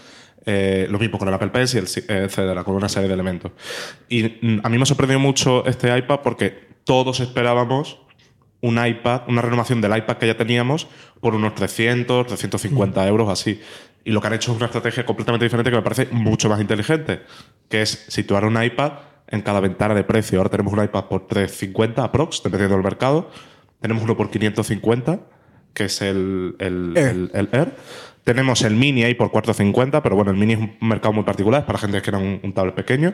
[0.45, 3.53] Eh, lo mismo con el Apple Pencil, sí, eh, etcétera, con una serie de elementos.
[4.09, 7.99] Y mm, a mí me sorprendió mucho este iPad porque todos esperábamos
[8.59, 10.87] un iPad, una renovación del iPad que ya teníamos
[11.21, 13.61] por unos 300, 350 euros así.
[14.03, 16.59] Y lo que han hecho es una estrategia completamente diferente que me parece mucho más
[16.59, 17.21] inteligente,
[17.69, 20.39] que es situar un iPad en cada ventana de precio.
[20.39, 23.29] Ahora tenemos un iPad por 350 aprox, dependiendo del mercado.
[23.79, 25.19] Tenemos uno por 550,
[25.73, 27.07] que es el, el, Air.
[27.09, 27.75] el- el Air.
[28.23, 31.61] Tenemos el Mini ahí por 450, pero bueno, el Mini es un mercado muy particular,
[31.61, 33.13] es para gente que quiera un, un tablet pequeño.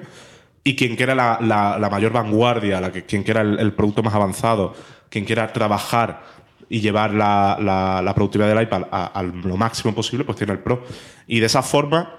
[0.63, 4.13] Y quien quiera la, la- la mayor vanguardia, la que, quien quiera el, producto más
[4.13, 4.75] avanzado,
[5.09, 6.21] quien quiera trabajar
[6.69, 10.53] y llevar la, la- la productividad del iPad a, a lo máximo posible, pues tiene
[10.53, 10.83] el Pro.
[11.25, 12.13] Y de esa forma,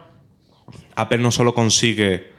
[0.97, 2.33] Apple no solo consigue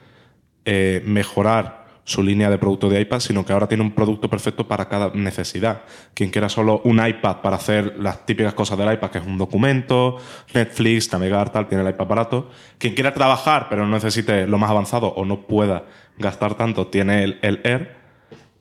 [0.64, 4.66] eh, mejorar su línea de producto de iPad, sino que ahora tiene un producto perfecto
[4.66, 5.82] para cada necesidad.
[6.14, 9.38] Quien quiera solo un iPad para hacer las típicas cosas del iPad, que es un
[9.38, 10.18] documento,
[10.52, 12.50] Netflix, navegar, tal, tiene el iPad barato.
[12.78, 15.84] Quien quiera trabajar, pero no necesite lo más avanzado o no pueda
[16.18, 18.02] gastar tanto, tiene el, Air.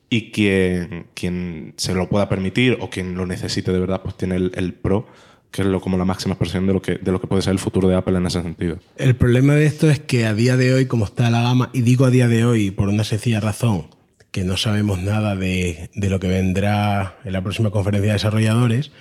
[0.10, 4.36] Y quien, quien se lo pueda permitir o quien lo necesite de verdad, pues tiene
[4.36, 5.08] el Pro,
[5.52, 7.60] que es como la máxima expresión de lo, que, de lo que puede ser el
[7.60, 8.80] futuro de Apple en ese sentido.
[8.96, 11.82] El problema de esto es que a día de hoy, como está la gama, y
[11.82, 13.88] digo a día de hoy por una sencilla razón,
[14.32, 18.92] que no sabemos nada de, de lo que vendrá en la próxima conferencia de desarrolladores,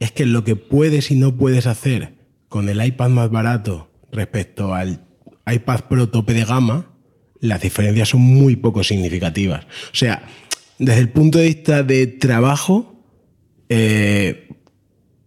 [0.00, 2.14] es que lo que puedes y no puedes hacer
[2.48, 5.04] con el iPad más barato respecto al
[5.46, 6.90] iPad Pro tope de gama,
[7.40, 9.64] las diferencias son muy poco significativas.
[9.92, 10.22] O sea,
[10.78, 13.04] desde el punto de vista de trabajo,
[13.68, 14.48] eh,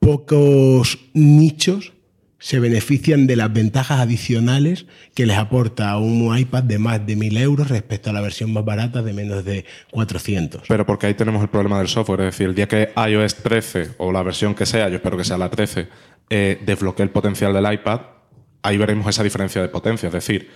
[0.02, 1.94] pocos nichos
[2.40, 7.38] se benefician de las ventajas adicionales que les aporta un iPad de más de 1000
[7.38, 10.64] euros respecto a la versión más barata de menos de 400.
[10.68, 12.22] Pero porque ahí tenemos el problema del software.
[12.22, 15.24] Es decir, el día que iOS 13 o la versión que sea, yo espero que
[15.24, 15.88] sea la 13,
[16.32, 18.02] eh, desbloquee el potencial del iPad,
[18.64, 20.08] ahí veremos esa diferencia de potencia.
[20.08, 20.50] Es decir,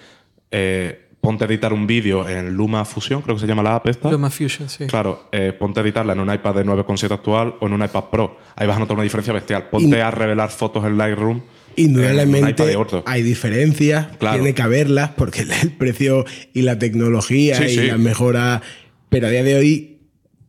[0.49, 3.87] eh, ponte a editar un vídeo en Luma Fusion, creo que se llama la app
[3.87, 4.11] esta.
[4.11, 4.85] Luma Fusion, sí.
[4.85, 8.05] Claro, eh, ponte a editarla en un iPad de 9,7 actual o en un iPad
[8.05, 8.37] Pro.
[8.55, 9.69] Ahí vas a notar una diferencia bestial.
[9.69, 11.41] Ponte a revelar fotos en Lightroom.
[11.77, 12.63] Indudablemente
[13.05, 18.61] hay diferencias, tiene que haberlas porque el precio y la tecnología y las mejoras,
[19.09, 19.97] pero a día de hoy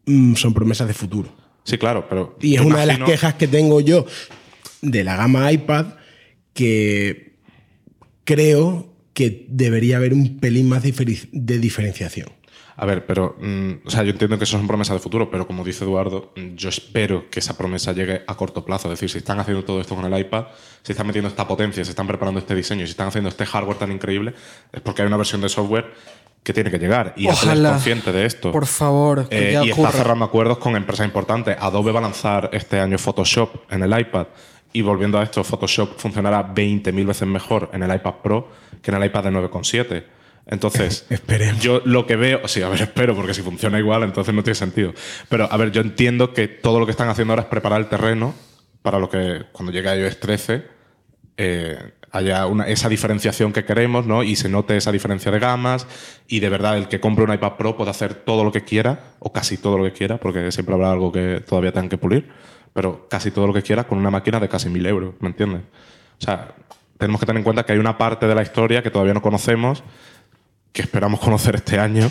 [0.04, 1.30] mm, son promesas de futuro.
[1.64, 2.36] Sí, claro, pero...
[2.40, 4.06] Y es una de las quejas que tengo yo
[4.82, 5.86] de la gama iPad
[6.52, 7.38] que
[8.24, 12.28] creo que debería haber un pelín más de diferenciación.
[12.76, 15.46] A ver, pero, mm, o sea, yo entiendo que eso son promesas de futuro, pero
[15.46, 18.92] como dice Eduardo, mm, yo espero que esa promesa llegue a corto plazo.
[18.92, 20.48] Es decir, si están haciendo todo esto con el iPad,
[20.82, 23.78] si están metiendo esta potencia, si están preparando este diseño, si están haciendo este hardware
[23.78, 24.34] tan increíble,
[24.70, 25.94] es porque hay una versión de software
[26.42, 27.14] que tiene que llegar.
[27.16, 28.52] Y Apple es consciente de esto.
[28.52, 29.26] Por favor.
[29.30, 31.56] Eh, y está cerrando acuerdos con empresas importantes.
[31.58, 34.26] Adobe va a lanzar este año Photoshop en el iPad.
[34.72, 38.48] Y volviendo a esto, Photoshop funcionará 20.000 veces mejor en el iPad Pro
[38.82, 40.04] que en el iPad de 9,7.
[40.46, 41.06] Entonces,
[41.60, 44.54] yo lo que veo, sí, a ver, espero, porque si funciona igual, entonces no tiene
[44.54, 44.94] sentido.
[45.28, 47.88] Pero, a ver, yo entiendo que todo lo que están haciendo ahora es preparar el
[47.88, 48.34] terreno
[48.82, 50.76] para lo que cuando llegue a iOS 13
[51.36, 54.22] eh, haya una, esa diferenciación que queremos, ¿no?
[54.22, 55.86] Y se note esa diferencia de gamas
[56.28, 59.16] y de verdad el que compre un iPad Pro puede hacer todo lo que quiera,
[59.18, 62.28] o casi todo lo que quiera, porque siempre habrá algo que todavía tengan que pulir,
[62.76, 65.62] pero casi todo lo que quiera con una máquina de casi mil euros, ¿me entiendes?
[66.20, 66.54] O sea,
[66.98, 69.22] tenemos que tener en cuenta que hay una parte de la historia que todavía no
[69.22, 69.82] conocemos
[70.72, 72.10] que esperamos conocer este año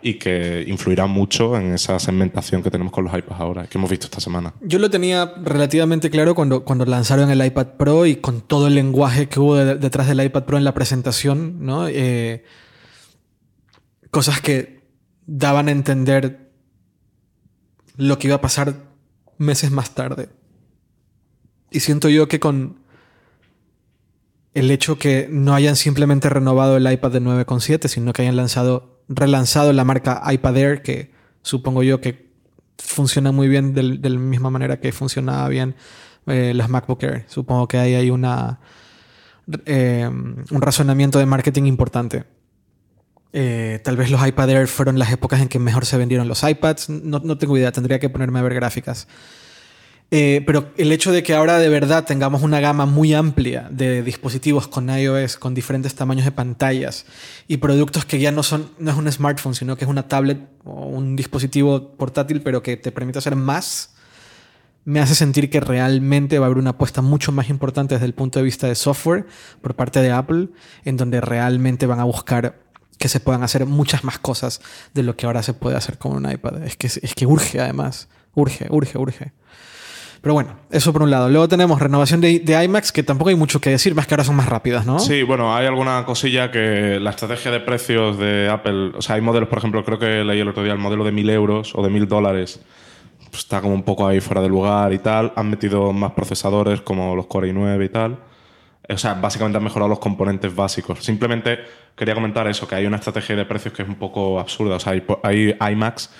[0.00, 3.90] y que influirá mucho en esa segmentación que tenemos con los iPads ahora, que hemos
[3.90, 4.54] visto esta semana.
[4.60, 8.76] Yo lo tenía relativamente claro cuando, cuando lanzaron el iPad Pro y con todo el
[8.76, 11.88] lenguaje que hubo detrás del iPad Pro en la presentación, ¿no?
[11.88, 12.44] Eh,
[14.12, 14.84] cosas que
[15.26, 16.52] daban a entender
[17.96, 18.89] lo que iba a pasar
[19.40, 20.28] meses más tarde.
[21.70, 22.78] Y siento yo que con
[24.54, 29.02] el hecho que no hayan simplemente renovado el iPad de 9,7, sino que hayan lanzado,
[29.08, 32.30] relanzado la marca iPad Air, que supongo yo que
[32.78, 35.74] funciona muy bien de, la misma manera que funcionaba bien
[36.26, 37.24] eh, las MacBook Air.
[37.28, 38.60] Supongo que ahí hay una,
[39.64, 42.24] eh, un razonamiento de marketing importante.
[43.32, 46.42] Eh, tal vez los iPad Air fueron las épocas en que mejor se vendieron los
[46.42, 46.88] iPads.
[46.90, 49.06] No, no tengo idea, tendría que ponerme a ver gráficas.
[50.12, 54.02] Eh, pero el hecho de que ahora de verdad tengamos una gama muy amplia de
[54.02, 57.06] dispositivos con iOS, con diferentes tamaños de pantallas
[57.46, 60.40] y productos que ya no son, no es un smartphone, sino que es una tablet
[60.64, 63.94] o un dispositivo portátil, pero que te permite hacer más,
[64.84, 68.14] me hace sentir que realmente va a haber una apuesta mucho más importante desde el
[68.14, 69.26] punto de vista de software
[69.60, 70.48] por parte de Apple,
[70.84, 72.69] en donde realmente van a buscar
[73.00, 74.60] que se puedan hacer muchas más cosas
[74.92, 76.62] de lo que ahora se puede hacer con un iPad.
[76.62, 79.32] Es que, es que urge además, urge, urge, urge.
[80.20, 81.30] Pero bueno, eso por un lado.
[81.30, 84.24] Luego tenemos renovación de, de, IMAX, que tampoco hay mucho que decir, más que ahora
[84.24, 84.98] son más rápidas, ¿no?
[84.98, 89.22] Sí, bueno, hay alguna cosilla que la estrategia de precios de Apple, o sea, hay
[89.22, 91.82] modelos, por ejemplo, creo que leí el otro día el modelo de 1000 euros o
[91.82, 92.60] de 1000 dólares,
[93.30, 95.32] pues está como un poco ahí fuera de lugar y tal.
[95.36, 98.29] Han metido más procesadores como los Core i9 y tal.
[98.88, 101.04] O sea, básicamente han mejorado los componentes básicos.
[101.04, 101.58] Simplemente
[101.94, 104.76] quería comentar eso, que hay una estrategia de precios que es un poco absurda.
[104.76, 106.10] O sea, hay, hay IMAX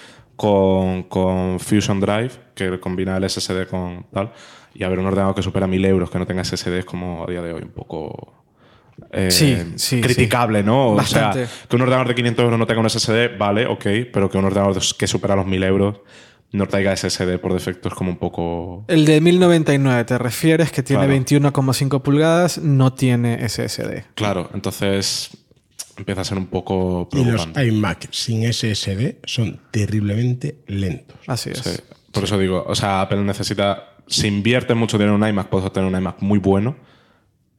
[0.40, 4.32] con, Fusion Drive, que combina el SSD con tal,
[4.72, 7.24] y a ver un ordenador que supera 1000 euros que no tenga SSD es como
[7.24, 8.44] a día de hoy un poco
[9.12, 10.92] eh, sí, criticable, ¿no?
[10.92, 14.30] O sea, que un ordenador de 500 euros no tenga un SSD, vale, ok, pero
[14.30, 16.00] que un ordenador que supera los 1000 euros
[16.52, 18.84] no traiga SSD por defecto es como un poco...
[18.88, 20.72] El de 1099, ¿te refieres?
[20.72, 24.04] Que tiene 21,5 pulgadas, no tiene SSD.
[24.14, 25.30] Claro, entonces
[25.96, 27.62] empieza a ser un poco preocupante.
[27.62, 31.18] Y los iMac sin SSD son terriblemente lentos.
[31.26, 31.82] Así es.
[32.10, 35.66] Por eso digo, o sea, Apple necesita, si invierte mucho dinero en un iMac, puedes
[35.66, 36.76] obtener un iMac muy bueno,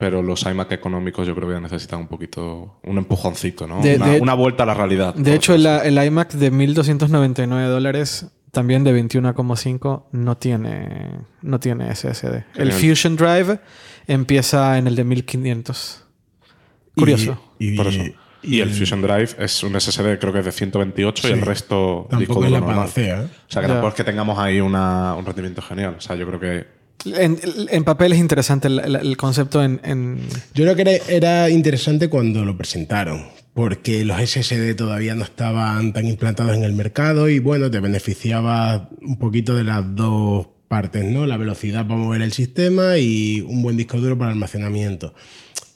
[0.02, 3.82] pero los iMac económicos yo creo que necesitan un poquito, un empujoncito, ¿no?
[4.20, 5.14] una, vuelta a la realidad.
[5.14, 11.96] De hecho, el, el, iMac de 1.299 dólares, también de 21,5, no tiene, no tiene
[11.96, 12.46] SSD.
[12.56, 13.60] El Fusion Drive
[14.08, 15.98] empieza en el de 1.500.
[16.96, 17.40] Curioso.
[17.60, 18.02] Y, Por eso.
[18.42, 22.08] Y, el Fusion Drive es un SSD, creo que es de 128 y el resto
[22.18, 22.90] disco duro normal.
[22.96, 23.14] ¿eh?
[23.24, 25.98] O sea, que tampoco es que tengamos ahí un rendimiento genial.
[26.00, 26.81] O sea, yo creo que.
[27.06, 30.20] En, papel es interesante el, concepto en,
[30.54, 36.08] Yo creo que era, interesante cuando lo presentaron, porque los SSD todavía no estaban tan
[36.08, 41.26] implantados en el mercado y bueno, te beneficiaba un poquito de las dos partes, ¿no?
[41.26, 45.14] La velocidad para mover el sistema y un buen disco duro para almacenamiento.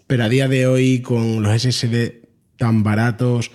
[0.08, 2.26] Pero a día de hoy, con los SSD
[2.58, 3.52] tan baratos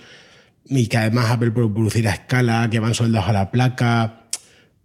[0.65, 4.20] y que además Apple puede producir a escala, que van soldados a la placa,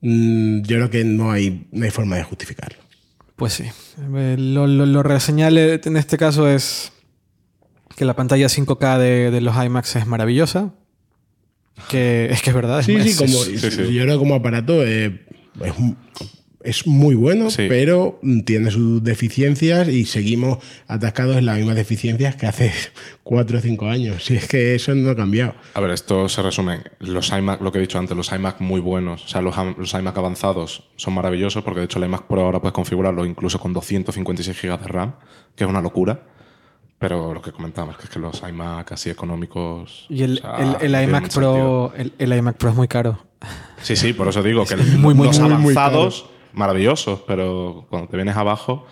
[0.02, 2.78] yo creo que no hay, no hay forma de justificarlo.
[3.36, 3.64] Pues sí.
[4.16, 6.92] Eh, Lo, lo, lo reseñable en este caso es
[7.96, 10.72] que la pantalla 5K de, de los iMacs es maravillosa.
[11.90, 12.80] Que es que es verdad.
[12.80, 13.70] es- Sí, sí, es- como, sí, sí.
[13.94, 15.26] yo creo que como aparato eh,
[15.62, 15.96] es, un-
[16.66, 17.66] es muy bueno, Sí.
[17.68, 22.72] pero tiene sus deficiencias y seguimos atascados en las mismas deficiencias que hace
[23.22, 24.24] 4 o 5 años.
[24.24, 25.54] Si es que eso no ha cambiado.
[25.74, 26.80] A ver, esto se resume.
[27.00, 29.94] Los iMac, lo que he dicho antes, los iMac muy buenos, o sea, los, los
[29.94, 33.72] iMac avanzados son maravillosos porque de hecho el iMac Pro ahora puedes configurarlo incluso con
[33.72, 35.14] 256 GB de RAM,
[35.54, 36.22] que es una locura.
[36.98, 40.06] Pero lo que comentábamos, que es que los iMac así económicos.
[40.08, 41.92] Y el, o sea, el- iMac Pro.
[41.94, 43.18] El, el iMac Pro es muy caro.
[43.82, 46.26] Sí, sí, por eso digo que muy, muy, los muy, muy avanzados,
[46.56, 48.86] maravillosos, pero cuando te vienes abajo,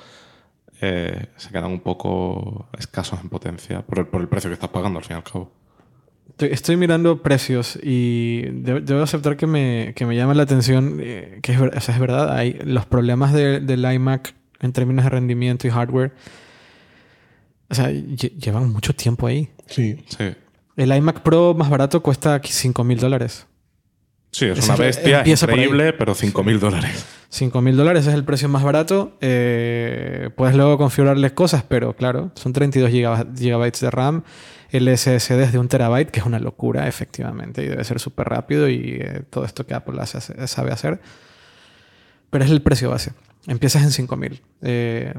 [0.81, 4.71] eh, se quedan un poco escasos en potencia por el, por el precio que estás
[4.71, 5.51] pagando, al fin y al cabo.
[6.31, 10.99] Estoy, estoy mirando precios y de- debo aceptar que me, que me llama la atención
[11.01, 14.73] eh, que es, ver- o sea, es verdad, hay los problemas de- del iMac en
[14.73, 16.13] términos de rendimiento y hardware.
[17.71, 19.49] O sea, lle- llevan mucho tiempo ahí.
[19.67, 20.05] Sí.
[20.09, 20.33] Sí.
[20.77, 23.47] El iMac Pro más barato cuesta 5 mil dólares.
[24.35, 27.07] Sí, es una es- bestia, increíble, pero 5.000 dólares.
[27.29, 29.17] 5 mil dólares es el precio más barato.
[29.21, 34.23] Eh, puedes luego configurarles cosas, pero claro, son 32 giga- gigabytes de RAM.
[34.71, 38.29] El SSD es de un terabyte, que es una locura, efectivamente, y debe ser súper
[38.29, 41.01] rápido y eh, todo esto que Apple hace- sabe hacer.
[42.31, 43.13] Pero es el precio base.
[43.47, 44.41] Empiezas en 5000.
[44.63, 45.15] Eh,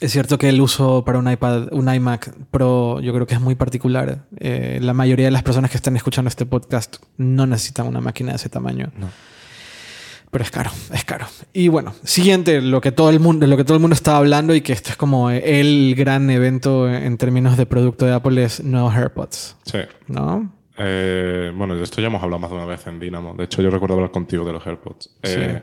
[0.00, 3.40] es cierto que el uso para un iPad, un iMac Pro, yo creo que es
[3.40, 4.26] muy particular.
[4.38, 8.32] Eh, la mayoría de las personas que están escuchando este podcast no necesitan una máquina
[8.32, 8.92] de ese tamaño.
[8.96, 9.08] No.
[10.30, 11.26] Pero es caro, es caro.
[11.52, 14.54] Y bueno, siguiente, lo que todo el mundo, lo que todo el mundo estaba hablando
[14.54, 18.62] y que esto es como el gran evento en términos de producto de Apple es
[18.62, 19.78] nuevos AirPods, Sí.
[20.08, 20.52] ¿no?
[20.78, 23.34] Eh, bueno, de esto ya hemos hablado más de una vez en Dynamo.
[23.34, 25.10] De hecho, yo recuerdo hablar contigo de los AirPods.
[25.22, 25.62] Eh,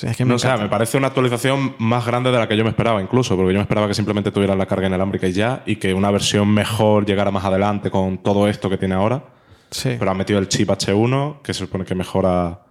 [0.00, 0.64] es que me no sé, encanta.
[0.64, 3.58] me parece una actualización más grande de la que yo me esperaba, incluso, porque yo
[3.58, 7.06] me esperaba que simplemente tuviera la carga inalámbrica y ya, y que una versión mejor
[7.06, 9.24] llegara más adelante con todo esto que tiene ahora.
[9.70, 9.96] Sí.
[9.98, 12.62] Pero ha metido el chip H1, que se supone que mejora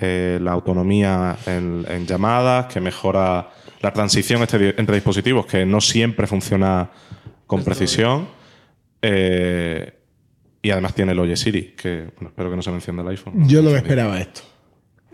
[0.00, 3.50] eh, la autonomía en, en llamadas, que mejora
[3.80, 6.90] la transición entre, entre dispositivos, que no siempre funciona
[7.46, 8.26] con precisión.
[9.02, 9.92] Eh,
[10.62, 13.08] y además tiene el Oye Siri, que bueno, espero que no se me encienda el
[13.10, 13.46] iPhone.
[13.46, 14.40] Yo no me esperaba esto.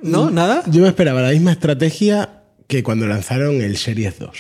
[0.03, 0.31] ¿No?
[0.31, 0.63] ¿Nada?
[0.71, 4.31] Yo me esperaba la misma estrategia que cuando lanzaron el Series 2.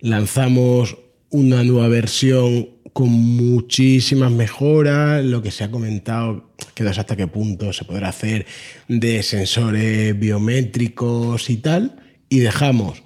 [0.00, 0.96] Lanzamos
[1.30, 7.16] una nueva versión con muchísimas mejoras, lo que se ha comentado, que no sé hasta
[7.16, 8.46] qué punto se podrá hacer
[8.86, 11.96] de sensores biométricos y tal,
[12.28, 13.02] y dejamos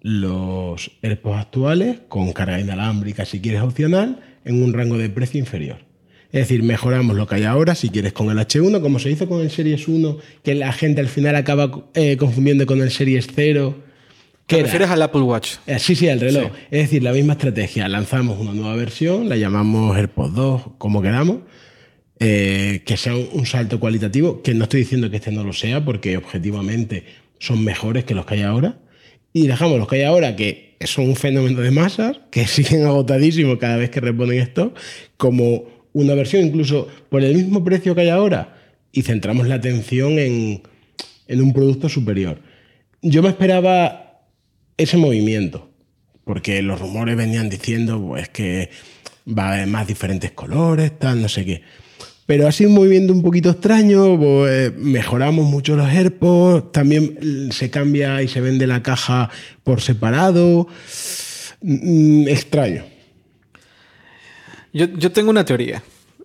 [0.00, 5.87] los AirPods actuales con carga inalámbrica si quieres opcional en un rango de precio inferior.
[6.30, 9.26] Es decir, mejoramos lo que hay ahora, si quieres, con el H1, como se hizo
[9.28, 13.28] con el Series 1, que la gente al final acaba eh, confundiendo con el Series
[13.34, 13.74] 0.
[14.46, 15.54] ¿Te era- refieres al Apple Watch?
[15.66, 16.50] eh, Sí, sí, el reloj.
[16.70, 17.88] Es decir, la misma estrategia.
[17.88, 21.38] Lanzamos una nueva versión, la llamamos AirPods 2, como queramos,
[22.20, 25.52] eh, que sea un, un salto cualitativo, que no estoy diciendo que este no lo
[25.52, 27.04] sea, porque objetivamente
[27.38, 28.78] son mejores que los que hay ahora.
[29.32, 33.58] Y dejamos los que hay ahora, que son un fenómeno de masas, que siguen agotadísimos
[33.58, 34.74] cada vez que reponen esto,
[35.16, 38.56] como una versión incluso por el mismo precio que hay ahora,
[38.92, 40.62] y centramos la atención en,
[41.26, 42.40] en un producto superior.
[43.02, 44.22] Yo me esperaba
[44.76, 45.70] ese movimiento,
[46.24, 48.70] porque los rumores venían diciendo pues, que
[49.26, 51.62] va a haber más diferentes colores, tal, no sé qué.
[52.26, 57.70] Pero ha sido un movimiento un poquito extraño, pues, mejoramos mucho los AirPods, también se
[57.70, 59.30] cambia y se vende la caja
[59.64, 60.68] por separado.
[61.62, 62.84] Mm, extraño.
[64.72, 65.82] Yo, yo tengo una teoría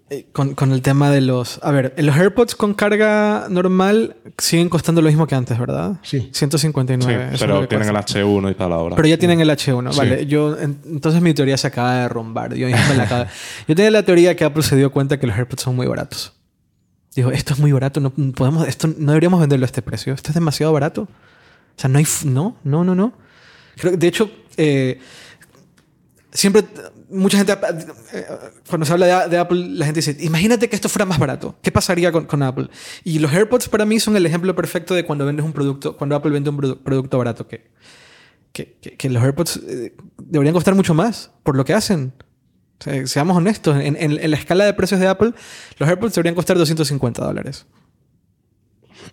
[0.09, 1.59] eh, con, con el tema de los...
[1.63, 5.97] A ver, los AirPods con carga normal siguen costando lo mismo que antes, ¿verdad?
[6.03, 6.29] Sí.
[6.33, 7.29] 159.
[7.31, 8.19] Sí, pero tienen el cuesta.
[8.19, 8.95] H1 y tal ahora.
[8.95, 9.91] Pero ya tienen el H1.
[9.93, 9.97] Sí.
[9.97, 12.53] Vale, yo, en- entonces mi teoría se acaba de derrumbar.
[12.53, 13.25] Yo, mismo la acabo-
[13.67, 16.33] yo tenía la teoría que Apple se dio cuenta que los AirPods son muy baratos.
[17.15, 20.13] Dijo, esto es muy barato, no podemos, esto no deberíamos venderlo a este precio.
[20.13, 21.03] Esto es demasiado barato.
[21.03, 21.07] O
[21.79, 23.13] sea, no hay, no, no, no, no.
[23.77, 24.99] Creo que, de hecho, eh,
[26.33, 26.63] siempre
[27.09, 27.53] mucha gente
[28.13, 28.25] eh,
[28.67, 31.55] cuando se habla de, de Apple la gente dice imagínate que esto fuera más barato
[31.61, 32.69] qué pasaría con, con Apple
[33.03, 36.15] y los AirPods para mí son el ejemplo perfecto de cuando vendes un producto cuando
[36.15, 37.69] Apple vende un produ- producto barato que
[38.51, 42.13] que, que- que los AirPods eh, deberían costar mucho más por lo que hacen
[42.79, 45.33] O sea, seamos honestos en, en- en la escala de precios de Apple
[45.77, 47.65] los AirPods deberían costar 250 dólares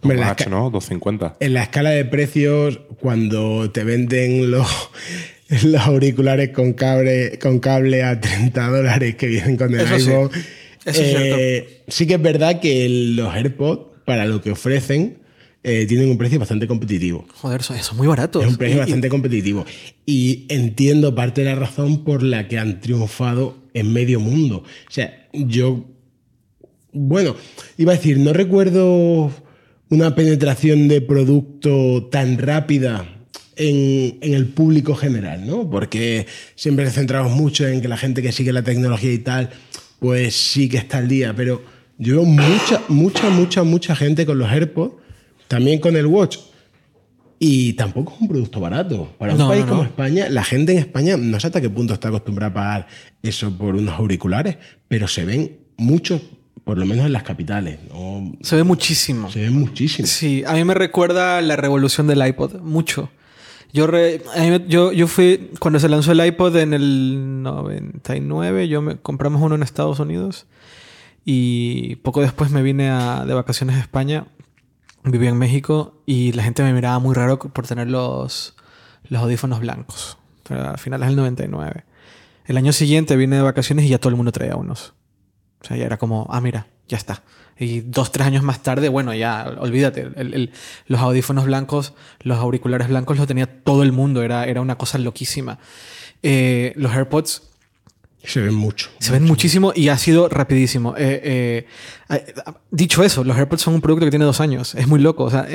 [0.02, 0.70] Hombre, la Más, esca- ¿no?
[0.70, 1.36] 250.
[1.40, 4.66] En la escala de precios, cuando te venden los,
[5.64, 10.40] los auriculares con cable, con cable a 30 dólares que vienen con el Eso sí.
[10.84, 15.18] Eso es eh, sí que es verdad que los AirPods, para lo que ofrecen,
[15.62, 17.26] eh, tienen un precio bastante competitivo.
[17.34, 18.42] Joder, son, son muy baratos.
[18.44, 19.66] Es un precio Y- y- bastante competitivo.
[20.06, 24.58] Y entiendo parte de la razón por la que han triunfado en medio mundo.
[24.64, 25.84] O sea, yo.
[26.92, 27.36] Bueno,
[27.76, 29.30] iba a decir, no recuerdo
[29.90, 33.19] una penetración de producto tan rápida
[33.60, 35.68] en, en el público general, ¿no?
[35.68, 39.50] Porque siempre nos centramos mucho en que la gente que sigue la tecnología y tal,
[39.98, 41.34] pues sí que está al día.
[41.36, 41.62] Pero
[41.98, 44.94] yo veo mucha, mucha, mucha, mucha gente con los AirPods,
[45.46, 46.38] también con el Watch,
[47.38, 49.14] y tampoco es un producto barato.
[49.18, 49.88] Para un No, país no, como no.
[49.88, 52.86] España, la gente en España no sé hasta qué punto está acostumbrada a pagar
[53.22, 54.56] eso por unos auriculares,
[54.88, 56.20] pero se ven muchos,
[56.64, 57.78] por lo menos en las capitales.
[57.90, 58.32] ¿no?
[58.42, 59.30] Se ve muchísimo.
[59.30, 60.10] Se ven muchísimos.
[60.10, 63.10] Sí, a mí me recuerda la revolución del iPod, mucho.
[63.72, 68.82] Yo, re- a yo, yo fui, cuando se lanzó el iPod en el 99, yo
[69.02, 70.46] compramos uno en Estados Unidos
[71.24, 74.26] y poco después me vine a- de vacaciones a España,
[75.04, 78.56] viví en México y la gente me miraba muy raro por tener los,
[79.08, 80.18] los audífonos blancos.
[80.48, 81.84] Al final es el 99.
[82.46, 84.94] El año siguiente vine de vacaciones y ya todo el mundo traía unos.
[85.62, 87.22] O sea, ya era como, ah, mira, ya está.
[87.60, 90.08] Y dos, tres años más tarde, bueno, ya, olvídate.
[90.16, 90.52] el- el-
[90.86, 91.92] los audífonos blancos,
[92.22, 94.22] los auriculares blancos los tenía todo el mundo.
[94.22, 95.58] Era, era una cosa loquísima.
[96.22, 97.42] Eh, los AirPods
[98.24, 98.90] Se ven mucho.
[98.98, 100.94] se ven muchísimo y ha sido rapidísimo.
[100.96, 101.66] Eh,
[102.10, 102.34] eh,
[102.70, 104.74] dicho eso, los AirPods son un producto que tiene dos años.
[104.74, 105.24] Es muy loco.
[105.24, 105.46] O sea,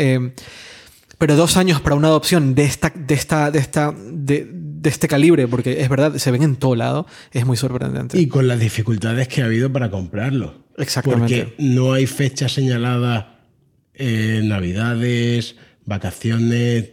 [1.17, 4.47] pero dos años para una adopción de esta, de esta, de esta, de,
[4.89, 8.19] de este calibre, porque es verdad, se ven en todo lado, es muy sorprendente.
[8.19, 10.63] Y con las dificultades que ha habido para comprarlo.
[10.77, 11.45] Exactamente.
[11.45, 13.39] Porque no hay fecha señalada
[13.95, 15.55] en Navidades,
[15.85, 16.89] vacaciones,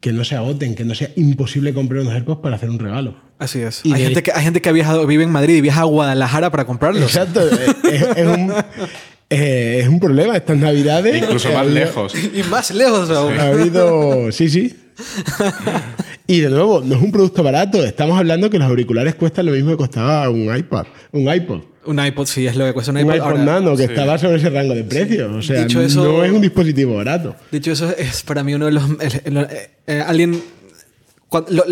[0.00, 3.16] que no se agoten, que no sea imposible comprar unos AirPods para hacer un regalo.
[3.38, 3.82] Así es.
[3.84, 5.82] Y Hay de- gente, que, hay gente que ha viajado, vive en Madrid y viaja
[5.82, 7.02] a Guadalajara para comprarlos.
[7.02, 7.40] Exacto.
[7.42, 8.52] es, es un,
[9.28, 11.22] eh, es un problema estas Navidades.
[11.22, 12.14] Incluso más lejos.
[12.34, 13.38] Y más lejos aún.
[13.38, 14.32] Ha habido.
[14.32, 14.74] Sí, sí.
[16.26, 17.84] Y de nuevo, no es un producto barato.
[17.84, 21.62] Estamos hablando que los auriculares cuestan lo mismo que costaba un iPad, un iPod.
[21.86, 23.14] Un iPod sí es lo que cuesta un Un iPod.
[23.16, 25.28] iPod Ahora, Nano que estaba sobre ese rango de precios.
[25.34, 27.34] O sea, Dicho eso- no es un dispositivo barato.
[27.50, 28.84] Dicho eso, es para mí uno de los...
[29.00, 30.40] el- el- eh, eh, alguien...
[31.28, 31.64] cuan- lo-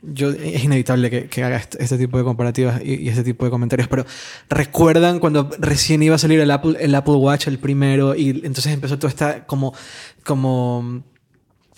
[0.00, 3.44] yo, es inevitable que, que haga este, este tipo de comparativas y, y este tipo
[3.46, 4.06] de comentarios, pero
[4.48, 8.66] ¿recuerdan cuando recién iba a salir el Apple, el Apple Watch, el primero, y entonces
[8.68, 9.74] empezó toda esta como,
[10.24, 11.02] como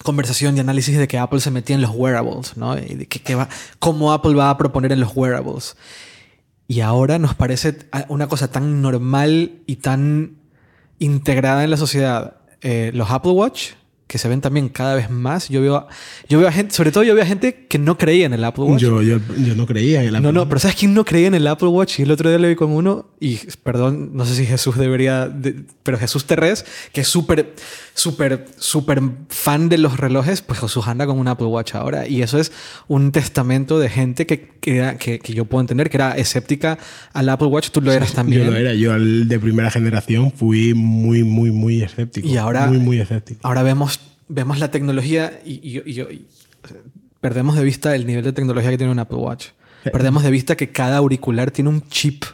[0.03, 2.79] conversación y análisis de que Apple se metía en los wearables, ¿no?
[2.79, 3.49] Y de que, va,
[3.79, 5.77] cómo Apple va a proponer en los wearables.
[6.69, 7.79] Y ahora nos parece
[8.09, 10.39] una cosa tan normal y tan
[10.99, 12.37] integrada en la sociedad.
[12.61, 13.73] Eh, los Apple Watch,
[14.11, 15.49] que se ven también cada vez más.
[15.49, 15.87] Yo veo, a-
[16.29, 18.43] yo veo a gente, sobre todo yo veo a gente que no creía en el
[18.43, 18.81] Apple Watch.
[18.81, 20.49] Yo, yo, yo no creía en el no, Apple no, Watch.
[20.49, 22.01] pero ¿sabes quién no creía en el Apple Watch?
[22.01, 25.29] Y el otro día le vi con uno, y perdón, no sé si Jesús debería,
[25.29, 27.55] de- pero Jesús Terrés, que es súper,
[27.95, 32.09] súper, súper fan de los relojes, pues Jesús anda con un Apple Watch ahora.
[32.09, 32.51] Y eso es
[32.89, 36.79] un testamento de gente que, que, era- que, que yo puedo entender que era escéptica
[37.13, 37.71] al Apple Watch.
[37.71, 38.45] Tú lo eras también.
[38.45, 38.75] Yo lo era.
[38.75, 42.27] Yo de primera generación fui muy, muy, muy escéptico.
[42.29, 43.41] Y ahora- Muy, muy escéptico.
[43.43, 44.00] Ahora vemos,
[44.31, 46.27] vemos la tecnología y, y- y- y-
[47.21, 49.49] perdemos de vista el nivel de tecnología que tiene un Apple Watch.
[49.93, 52.25] Perdemos de vista que cada auricular tiene un chip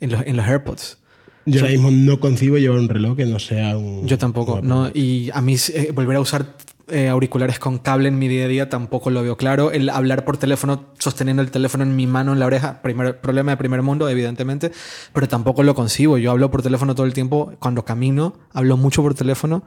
[0.00, 0.98] en los, en los AirPods.
[1.44, 4.06] Yo ahora mismo no concibo llevar un reloj que no sea un.
[4.06, 4.90] Yo tampoco, un ¿no?
[4.94, 6.54] Y a mí eh, volver a usar
[6.88, 9.72] eh, auriculares con cable en mi día a día tampoco lo veo claro.
[9.72, 13.52] El hablar por teléfono, sosteniendo el teléfono en mi mano, en la oreja, primer, problema
[13.52, 14.70] de primer mundo, evidentemente,
[15.12, 16.16] pero tampoco lo concibo.
[16.18, 17.52] Yo hablo por teléfono todo el tiempo.
[17.58, 19.64] Cuando camino, hablo mucho por teléfono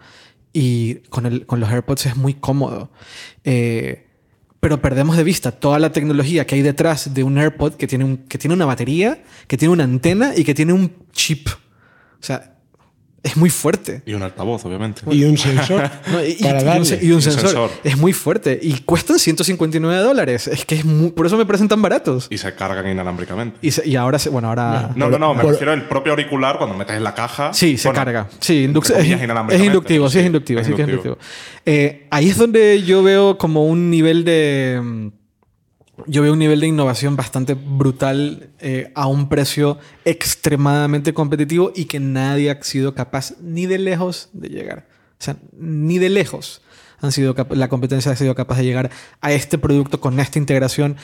[0.57, 2.89] y con, el, con los AirPods es muy cómodo.
[3.43, 4.07] Eh,
[4.61, 8.05] pero perdemos de vista toda la tecnología que hay detrás de un AirPod que tiene,
[8.05, 11.49] un, que tiene una batería, que tiene una antena y que tiene un chip.
[11.49, 12.54] O sea,
[13.25, 14.01] es muy fuerte.
[14.05, 15.01] Y un altavoz, obviamente.
[15.11, 16.99] Y un sensor No, y, para y darle.
[17.01, 17.41] y un un sensor.
[17.41, 17.71] sensor.
[17.83, 18.57] Es muy fuerte.
[18.61, 20.47] Y cuestan 159 dólares.
[20.47, 22.27] Es que es muy- por eso me parecen tan baratos.
[22.29, 23.57] Y se cargan inalámbricamente.
[23.61, 24.91] Y, se- y ahora, se- bueno, ahora...
[24.95, 27.53] No, no, no, me por- refiero al propio auricular cuando metes en la caja.
[27.53, 28.27] Sí, se bueno, carga.
[28.39, 31.13] Sí, es, es inductivo, sí es inductivo, sí que es inductivo.
[31.15, 31.17] inductivo.
[31.65, 35.11] Eh, ahí es donde yo veo como un nivel de...
[36.07, 41.85] Yo veo un nivel de innovación bastante brutal eh, a un precio extremadamente competitivo y
[41.85, 44.87] que nadie ha sido capaz ni de lejos de llegar.
[45.19, 46.61] O sea, ni de lejos
[47.05, 48.89] han sido la competencia ha sido capaz de llegar
[49.21, 50.97] a este producto con esta integración.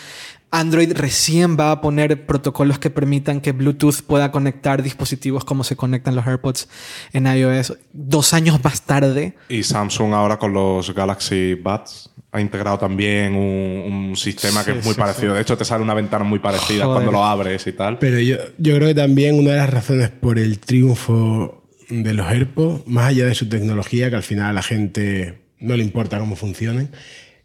[0.52, 5.78] Android recién va a poner protocolos que permitan que Bluetooth pueda conectar dispositivos como se
[5.78, 6.68] conectan los AirPods
[7.14, 9.36] en iOS dos años más tarde.
[9.48, 14.84] Y Samsung ahora con los Galaxy Buds ha integrado también un, un sistema que es
[14.84, 15.34] muy sí, parecido.
[15.34, 16.96] De hecho, te sale una ventana muy parecida Joder.
[16.96, 17.98] cuando lo abres y tal.
[18.00, 22.28] Pero yo, yo creo que también una de las razones por el triunfo de los
[22.28, 26.36] AirPods, más allá de su tecnología, que al final la gente no le importa cómo
[26.36, 26.90] funcionen,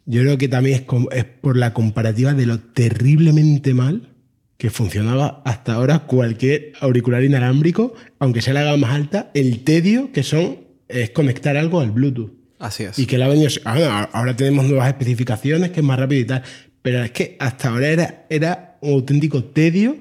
[0.05, 4.09] yo creo que también es, es por la comparativa de lo terriblemente mal
[4.57, 10.13] que funcionaba hasta ahora cualquier auricular inalámbrico, aunque sea la gama más alta, el tedio
[10.13, 10.59] que son
[10.89, 12.33] es conectar algo al Bluetooth.
[12.59, 12.99] Así es.
[12.99, 13.51] Y que la venido.
[13.65, 16.43] Ahora, ahora tenemos nuevas especificaciones que es más rápido y tal.
[16.81, 19.97] Pero es que hasta ahora era, era un auténtico tedio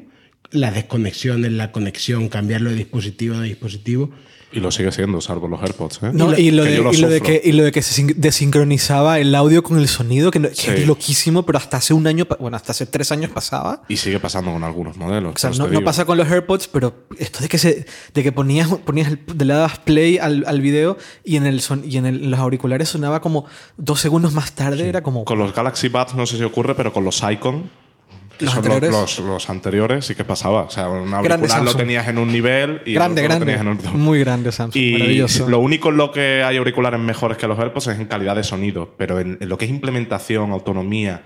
[0.51, 4.11] las desconexiones, la conexión, cambiarlo de dispositivo a dispositivo.
[4.56, 5.99] Y lo sigue siendo, salvo los AirPods.
[6.03, 6.10] ¿eh?
[6.14, 7.93] No, y lo, Que de, lo y lo de que, y lo de que se
[7.93, 10.72] sin- desincronizaba el audio con el sonido, que, Sí.
[10.72, 13.84] es loquísimo, pero hasta hace un año, bueno, hasta hace tres años pasaba.
[13.89, 15.34] Y sigue pasando con algunos modelos.
[15.36, 18.24] O sea, por no, no pasa con los AirPods, pero esto de que se, de
[18.24, 21.97] que ponías, ponías el, le dabas play al, al video y en el son, y
[21.97, 23.45] en, el- los auriculares sonaba como
[23.78, 26.93] dos segundos más tarde, era como Con los Galaxy Buds no sé si ocurre, pero
[26.93, 27.70] con los Icon,
[28.38, 28.91] que Los son anteriores.
[28.91, 30.63] Los, los anteriores, sí que pasaba.
[30.63, 33.67] O sea, un auricular lo tenías en un nivel y el grande, lo tenías en
[33.69, 33.91] otro.
[33.91, 35.49] muy grande Samsung, Y maravilloso.
[35.49, 38.43] lo único en lo que hay auriculares mejores que los AirPods es en calidad de
[38.43, 41.23] sonido, pero en, en lo que es implementación, autonomía,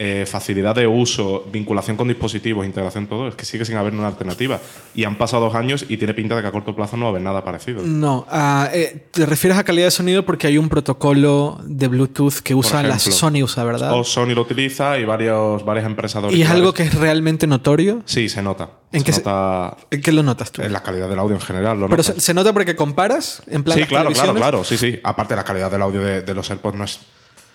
[0.00, 4.06] eh, facilidad de uso, vinculación con dispositivos, integración, todo, es que sigue sin haber una
[4.06, 4.60] alternativa.
[4.94, 7.08] Y han pasado dos años y tiene pinta de que a corto plazo no va
[7.08, 7.82] a haber nada parecido.
[7.82, 12.34] No, ah, eh, te refieres a calidad de sonido porque hay un protocolo de Bluetooth
[12.44, 13.12] que usa la ejemplo.
[13.12, 13.92] Sony usa, ¿verdad?
[13.92, 18.02] O Sony lo utiliza y varios, varias empresas y es algo que es realmente notorio.
[18.04, 18.70] Sí, se nota.
[18.92, 20.62] ¿En se qué se- nota ¿En qué lo notas tú?
[20.62, 21.78] en la calidad del audio en general.
[21.80, 24.64] Lo Pero se, se nota porque comparas en plan Sí, claro, claro, claro.
[24.64, 24.98] Sí, sí.
[25.02, 27.00] Aparte, la calidad del audio de, de los AirPods no es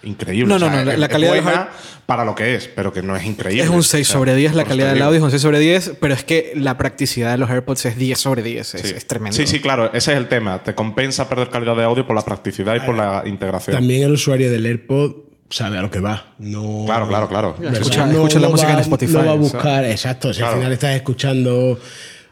[0.04, 0.48] increíble.
[0.50, 1.70] No, O sea, no, no, la- es- la es calidad de los buena Air-
[2.06, 3.64] para lo que es, pero que no es increíble.
[3.64, 5.60] Es un 6 O sea, sobre 10 la calidad del audio, es un 6 sobre
[5.60, 8.94] 10, pero es que la practicidad de los AirPods es 10 sobre 10, es, Sí.
[8.96, 9.36] es tremendo.
[9.38, 9.92] Sí, sí, claro.
[9.94, 10.62] Ese es el tema.
[10.64, 13.76] Te compensa perder calidad de audio por la practicidad y por la integración.
[13.78, 15.14] También el usuario del AirPod
[15.50, 16.34] sabe a lo que va.
[16.40, 17.56] No, Claro, claro, claro.
[17.62, 19.54] Escucha- No- escucha la no música va- en Spotify, No va a o sea.
[19.54, 20.34] buscar, exacto.
[20.34, 20.54] Si Claro.
[20.54, 21.80] al final estás escuchando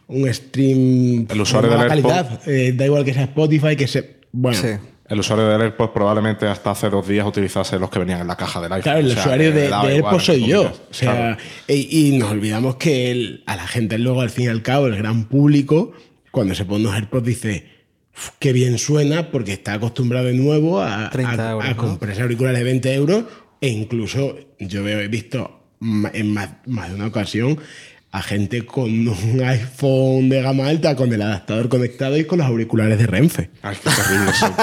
[0.08, 4.20] un stream El usuario de AirPod- calidad, eh, da igual que sea Spotify, que se.
[4.34, 4.68] Bueno, Sí.
[5.12, 8.38] El usuario del AirPods probablemente hasta hace dos días utilizase los que venían en la
[8.38, 8.84] caja del iPhone.
[8.84, 10.62] Claro, el O sea, usuario de, AirPods soy yo.
[10.64, 11.38] O sea, Claro.
[11.68, 14.88] y, y nos olvidamos que el- a la gente luego, al fin y al cabo,
[14.88, 15.92] el gran público,
[16.32, 17.66] cuando se pone unos AirPods, dice
[18.16, 21.78] "Uf, qué bien suena porque está acostumbrado de nuevo a, 30 a- euros, a ¿no?
[21.78, 23.24] comprarse auriculares de 20 euros
[23.60, 25.60] e incluso yo he visto
[26.14, 27.60] en más, más de una ocasión
[28.14, 32.48] a gente con un iPhone de gama alta con el adaptador conectado y con los
[32.48, 33.50] auriculares de Renfe.
[33.62, 34.54] Ay, qué terrible son.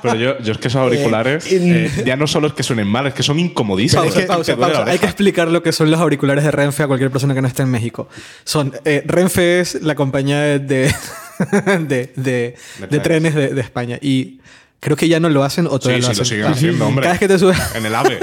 [0.00, 2.62] Pero yo, yo es que esos auriculares Eh, en- eh, ya no solo es que
[2.62, 4.06] suenen mal, es que son incomodísimos.
[4.06, 4.84] Pausa, pausa, pausa.
[4.90, 7.48] Hay que explicar lo que son los auriculares de Renfe a cualquier persona que no
[7.48, 8.08] esté en México.
[8.44, 10.94] Son, eh, Renfe es la compañía de, de,
[11.86, 12.54] de, de-
[12.88, 13.98] de trenes de, de España.
[14.00, 14.40] Y
[14.80, 16.24] creo que ya no lo hacen o Sí, todavía sí, lo lo hacen.
[16.24, 17.02] siguen haciendo, hombre.
[17.02, 17.58] Cada vez que te subes.
[17.74, 18.18] En el AVE.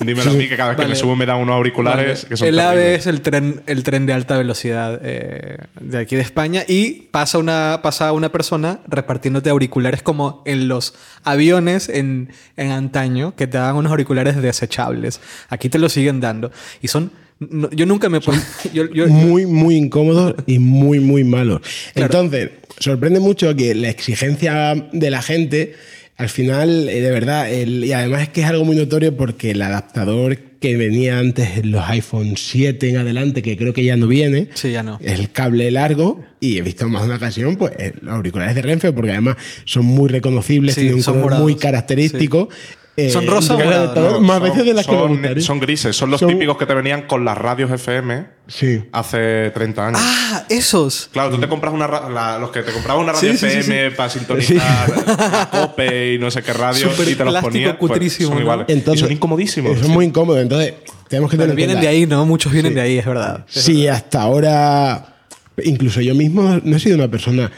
[0.00, 2.48] Dímelo a mí que cada vez que me subo me dan unos auriculares que son
[2.48, 6.64] el AVE es el tren, el tren de alta velocidad eh, de aquí de España
[6.66, 10.94] y pasa una, pasa una persona repartiéndote auriculares como en los
[11.24, 15.20] aviones en, en antaño que te daban unos auriculares desechables.
[15.48, 16.50] Aquí te los siguen dando.
[16.80, 17.12] Y son...
[17.38, 18.20] no- yo nunca me...
[18.20, 18.40] pon-
[18.72, 21.60] yo- yo- muy, muy incómodos y muy, muy malos.
[21.94, 22.06] Claro.
[22.12, 25.74] Entonces, sorprende mucho que la exigencia de la gente,
[26.20, 29.52] al final, eh, de verdad, el- y además es que es algo muy notorio porque
[29.52, 33.96] el adaptador que venía antes en los iPhone 7 en adelante, que creo que ya
[33.96, 34.98] no viene, Sí, ya no.
[35.02, 38.60] el cable largo, y he visto más de una ocasión, pues eh, los auriculares de
[38.60, 41.42] Renfe, porque además son muy reconocibles, Sí, tienen un color morados.
[41.44, 42.50] muy característico.
[42.96, 45.42] Eh, ¿Son rosa o No, más son- veces de las que me son, gustaría.
[45.44, 48.82] son grises, son los Son- típicos que te venían con las radios FM Sí.
[48.92, 50.00] hace 30 años.
[50.02, 51.08] Ah, esos.
[51.12, 53.58] Claro, tú te compras una la- los que te comprabas una radio Sí, sí, sí,
[53.58, 53.96] FM sí.
[53.96, 57.76] para sintonizar Cope y no sé qué radio Súper y te los ponías.
[57.78, 58.40] pues, son ¿no?
[58.40, 58.66] iguales.
[58.68, 59.78] Entonces- y son incomodísimos.
[59.78, 60.42] Son muy incómodos.
[60.42, 60.74] Entonces,
[61.08, 62.26] tenemos que Pero tener en vienen cuenta- de ahí, ¿no?
[62.26, 63.44] Muchos vienen de ahí, es verdad.
[63.48, 65.16] Sí, hasta ahora,
[65.62, 67.50] incluso yo mismo no he sido una persona,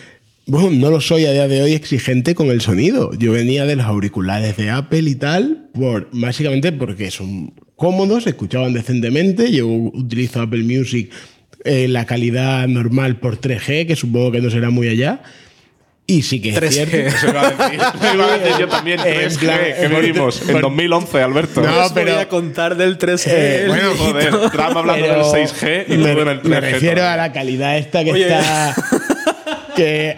[0.46, 3.12] bueno, no lo soy a día de hoy exigente con el sonido.
[3.18, 8.30] Yo venía de los auriculares de Apple y tal, por, básicamente porque son cómodos, se
[8.30, 9.50] escuchaban decentemente.
[9.52, 11.10] Yo utilizo Apple Music
[11.64, 15.22] en la calidad normal por 3G, que supongo que no será muy allá.
[16.04, 16.70] Y sí que es 3G.
[16.72, 16.96] cierto.
[17.16, 18.98] Eso iba a decir, eso iba a decir yo también.
[19.00, 21.62] En 3G, plan, que por- vivimos en por- 2011, Alberto.
[21.62, 23.26] No, No, pero- voy a contar del 3G.
[23.28, 23.90] Eh, bueno.
[23.96, 26.48] Joder, Trump hablando del 6G y me, luego en el 3G.
[26.48, 27.12] me refiero todavía.
[27.14, 28.24] a la calidad esta que Oye.
[28.24, 28.74] está.
[29.74, 30.16] que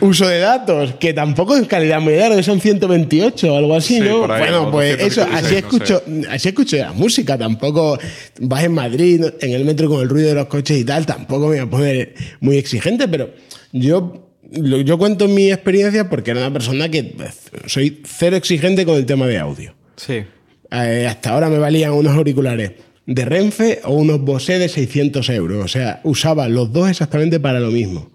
[0.00, 3.94] uso de datos, que tampoco es calidad muy larga, que son 128 o algo así,
[3.94, 4.20] Sí, ¿no?
[4.20, 7.98] por ahí, bueno, pues 216, eso, así no escucho, así escucho la música, tampoco
[8.40, 11.48] vas en Madrid, en el metro con el ruido de los coches y tal, tampoco
[11.48, 13.30] me voy a poner muy exigente, pero
[13.72, 18.96] yo, yo cuento mi experiencia porque era una persona que pues, soy cero exigente con
[18.96, 19.74] el tema de audio.
[19.96, 20.22] Sí.
[20.70, 22.72] Eh, hasta ahora me valían unos auriculares
[23.06, 25.64] de Renfe o unos Bose de 600 euros.
[25.64, 28.10] O sea, usaba los dos exactamente para lo mismo.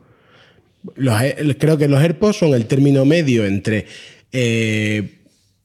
[0.96, 1.16] Los
[1.60, 3.86] creo que los AirPods son el término medio entre
[4.32, 5.20] eh,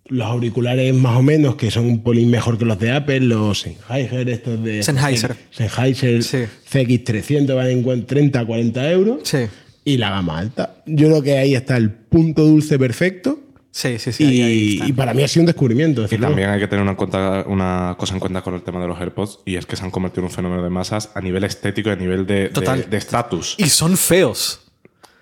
[0.06, 3.60] los auriculares más o menos, que son un polín mejor que los de Apple, los
[3.60, 4.82] Sennheiser, estos de...
[4.82, 5.36] Sennheiser.
[5.50, 6.38] Sennheiser Sí.
[6.70, 9.20] CX300 valen en 30, 40 euros.
[9.24, 9.38] Sí.
[9.84, 10.76] Y la gama alta.
[10.86, 13.40] Yo creo que ahí está el punto dulce perfecto.
[13.70, 14.24] Sí, sí, sí.
[14.24, 16.06] ahí- ahí Y, para mí ha sido un descubrimiento.
[16.10, 18.88] Y también hay que tener una, cuenta- una cosa en cuenta con el tema de
[18.88, 21.44] los AirPods y es que se han convertido en un fenómeno de masas a nivel
[21.44, 22.88] estético y a nivel de de- Total.
[22.88, 23.54] de estatus.
[23.58, 24.60] Y son feos.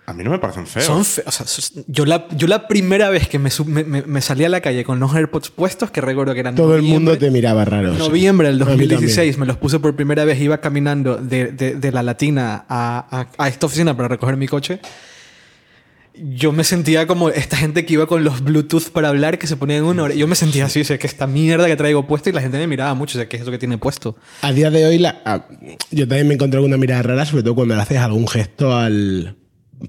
[0.08, 0.86] A mí no me parecen feos.
[0.86, 1.26] Son feos.
[1.40, 4.44] O sea, yo, la, yo la primera vez que me, sub- me, me- me salí
[4.44, 7.30] a la calle con los AirPods puestos, que recuerdo que eran Todo el mundo te
[7.32, 7.92] miraba raro.
[7.94, 8.88] Noviembre del A mí también.
[8.90, 13.06] 2016 me los puse por primera vez, iba caminando de, de- de la Latina a,
[13.10, 14.78] a- a esta oficina para recoger mi coche.
[16.18, 19.56] Yo me sentía como esta gente que iba con los Bluetooth para hablar que se
[19.56, 20.14] ponían en una hora.
[20.14, 22.56] Yo me sentía así, o sea, que esta mierda que traigo puesto y la gente
[22.56, 24.16] me miraba mucho, o sea, ¿qué es eso que tiene puesto?
[24.40, 25.46] A día de hoy, la- ah,
[25.90, 28.74] yo también me encontré con una mirada rara, sobre todo cuando le haces algún gesto
[28.74, 29.36] al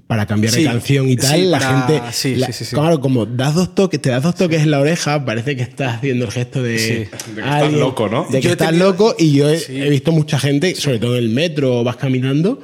[0.06, 2.64] para cambiar Sí, de canción y tal, sí, la para- gente, sí, la- sí, sí,
[2.66, 2.74] sí.
[2.76, 5.96] claro, como das dos toques, te das dos toques en la oreja, parece que estás
[5.96, 6.88] haciendo el gesto de, Sí.
[6.94, 8.24] De que estás loco, ¿no?
[8.30, 9.80] De que Yo estás tenido- loco y yo he, Sí.
[9.80, 12.62] he visto mucha gente, sobre todo en el metro vas caminando,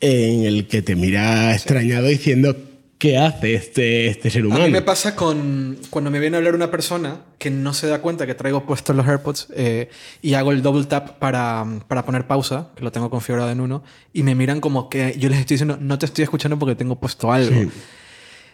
[0.00, 2.56] en el que te mira extrañado diciendo
[3.00, 4.64] ¿qué hace este, este ser A humano?
[4.66, 8.00] mí me pasa con cuando me viene a hablar una persona que no se da
[8.00, 9.88] cuenta que traigo puestos los AirPods eh,
[10.22, 13.82] y hago el double tap para, para poner pausa, que lo tengo configurado en uno,
[14.12, 16.94] y me miran como que yo les estoy diciendo, no te estoy escuchando porque tengo
[17.00, 17.50] puesto algo.
[17.58, 17.68] Sí.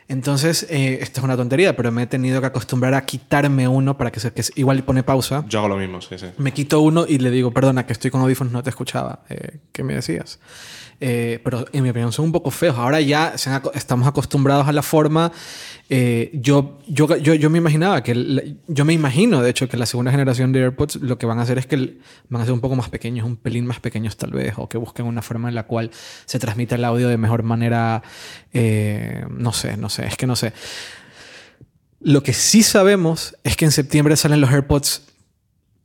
[0.09, 3.99] Entonces, eh, esto es una tontería, pero me he tenido que acostumbrar a quitarme uno
[3.99, 5.45] para que, se, que se- igual pone pausa.
[5.49, 6.27] Yo hago lo mismo, sí, sí.
[6.39, 9.25] Me quito uno y le digo, perdona, que estoy con audífonos, no te escuchaba.
[9.29, 10.39] Eh, ¿Qué me decías?
[11.01, 12.77] Eh, pero en mi opinión son un poco feos.
[12.77, 13.35] Ahora ya
[13.75, 15.33] estamos acostumbrados a la forma.
[15.89, 19.87] Eh, yo, yo, yo, yo me imaginaba que, yo me imagino, de hecho, que la
[19.87, 22.61] segunda generación de AirPods lo que van a hacer es que van a ser un
[22.61, 25.55] poco más pequeños, un pelín más pequeños tal vez, o que busquen una forma en
[25.55, 25.91] la cual
[26.25, 28.03] se transmita el audio de mejor manera.
[28.53, 30.53] eh, no sé, no sé, es que no sé.
[32.01, 35.03] Lo que sí sabemos es que en septiembre salen los AirPods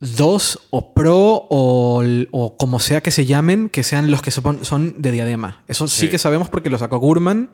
[0.02, 4.66] 2 o Pro o, o como sea que se llamen, que sean los que son,
[4.66, 5.64] son de diadema.
[5.68, 6.02] Eso sí.
[6.02, 6.10] Sí.
[6.10, 7.50] que sabemos porque lo sacó Gurman.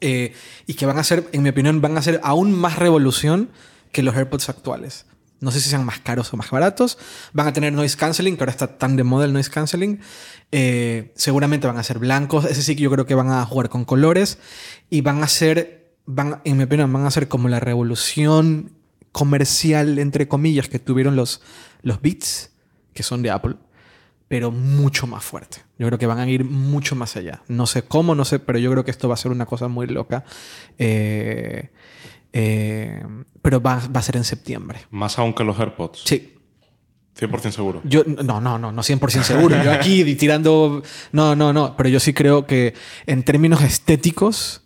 [0.00, 0.32] eh,
[0.66, 3.50] y que van a ser, en mi opinión, van a ser aún más revolución
[3.92, 5.06] que los AirPods actuales.
[5.40, 6.98] No sé si sean más caros o más baratos.
[7.32, 10.00] Van a tener noise canceling, que ahora está tan de moda el noise canceling.
[10.52, 12.44] Eh, seguramente van a ser blancos.
[12.44, 14.38] Ese sí que yo creo que van a jugar con colores.
[14.90, 18.72] Y van a ser, van, en mi opinión, van a ser como la revolución
[19.12, 21.40] comercial, entre comillas, que tuvieron los,
[21.82, 22.52] los Beats,
[22.92, 23.56] que son de Apple,
[24.28, 25.58] pero mucho más fuerte.
[25.78, 27.42] Yo creo que van a ir mucho más allá.
[27.48, 29.68] No sé cómo, no sé, pero yo creo que esto va a ser una cosa
[29.68, 30.24] muy loca.
[30.78, 31.70] Eh,
[32.32, 33.04] eh,
[33.42, 34.80] pero va, va a ser en septiembre.
[34.90, 36.02] Más aún que los AirPods.
[36.04, 36.36] Sí.
[37.18, 37.80] 100% seguro.
[37.84, 39.62] Yo, no, no, no, no 100% seguro.
[39.62, 40.82] Yo aquí tirando.
[41.12, 41.76] No, no, no.
[41.76, 42.74] Pero yo sí creo que
[43.06, 44.64] en términos estéticos,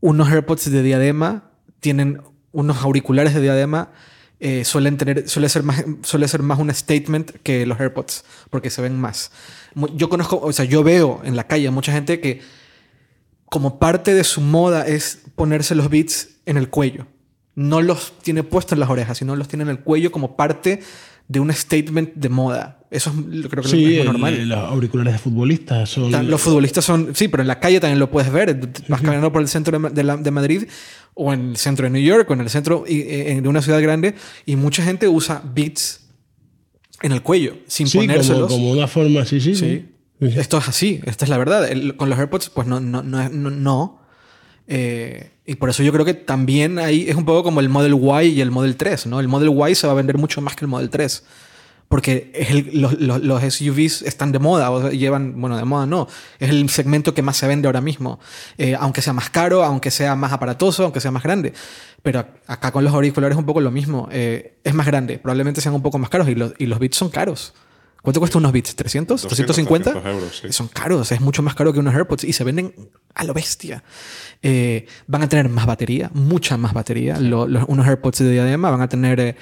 [0.00, 2.20] unos AirPods de diadema tienen
[2.52, 3.90] unos auriculares de diadema.
[4.44, 8.70] eh, suelen tener, suele ser, más, suele ser más un statement que los AirPods, porque
[8.70, 9.30] se ven más.
[9.94, 12.40] Yo conozco, o sea, yo veo en la calle mucha gente que,
[13.46, 17.06] como parte de su moda, es ponerse los beats en el cuello.
[17.54, 20.80] No los tiene puestos en las orejas, sino los tiene en el cuello como parte
[21.28, 22.78] de un statement de moda.
[22.90, 24.48] Eso es, creo que Sí, es lo el- normal.
[24.48, 26.28] los auriculares de futbolistas son.
[26.28, 28.58] Los futbolistas son, sí, pero en la calle también lo puedes ver.
[28.88, 30.64] Vas caminando por el centro de, de la- de Madrid
[31.14, 33.80] o en el centro de New York o en el centro eh, de una ciudad
[33.82, 34.14] grande
[34.46, 36.00] y mucha gente usa beats
[37.02, 38.50] en el cuello sin Sí, como, ponérselos.
[38.52, 39.54] como una forma, sí, sí.
[39.54, 39.86] Sí.
[40.20, 40.26] sí.
[40.38, 41.68] Esto es así, esta es la verdad.
[41.70, 44.00] El- con los AirPods, pues no, no, no, no.
[44.68, 47.94] Eh, y por eso yo creo que también ahí es un poco como el Model
[48.24, 49.18] Y y el Model 3, ¿no?
[49.20, 51.24] El Model Y se va a vender mucho más que el Model 3.
[51.92, 56.08] Porque es el- los, los- SUVs están de moda, o llevan, bueno, de moda no,
[56.38, 58.18] es el segmento que más se vende ahora mismo.
[58.56, 61.52] Eh, aunque sea más caro, aunque sea más aparatoso, aunque sea más grande.
[62.02, 64.08] Pero acá con los auriculares es un poco lo mismo.
[64.10, 66.96] Eh, es más grande, probablemente sean un poco más caros y los, y los bits
[66.96, 67.52] son caros.
[68.00, 68.74] ¿Cuánto cuesta unos bits?
[68.76, 69.06] ¿300?
[69.06, 69.82] 200, ¿350?
[69.92, 70.52] 300 euros, sí.
[70.52, 72.74] Son caros, es mucho más caro que unos AirPods y se venden
[73.14, 73.84] a lo bestia.
[74.42, 77.20] Eh, van a tener más batería, mucha más batería.
[77.20, 79.36] Lo- los- unos AirPods de diadema van a tener eh,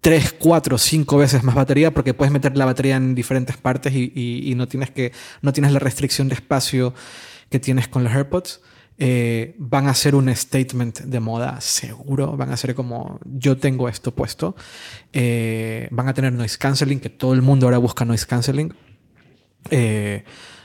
[0.00, 4.52] 3, 4, 5 veces más batería porque puedes meter la batería en diferentes partes y,
[4.56, 6.94] no, tienes que, no tienes la restricción de espacio
[7.50, 8.60] que tienes con los AirPods.
[9.02, 12.36] eh, van a ser un statement de moda seguro.
[12.36, 14.54] Van a ser como yo tengo esto puesto.
[15.12, 18.74] Eh, van a tener noise cancelling, que todo el mundo ahora busca noise cancelling.
[19.70, 20.22] Eh,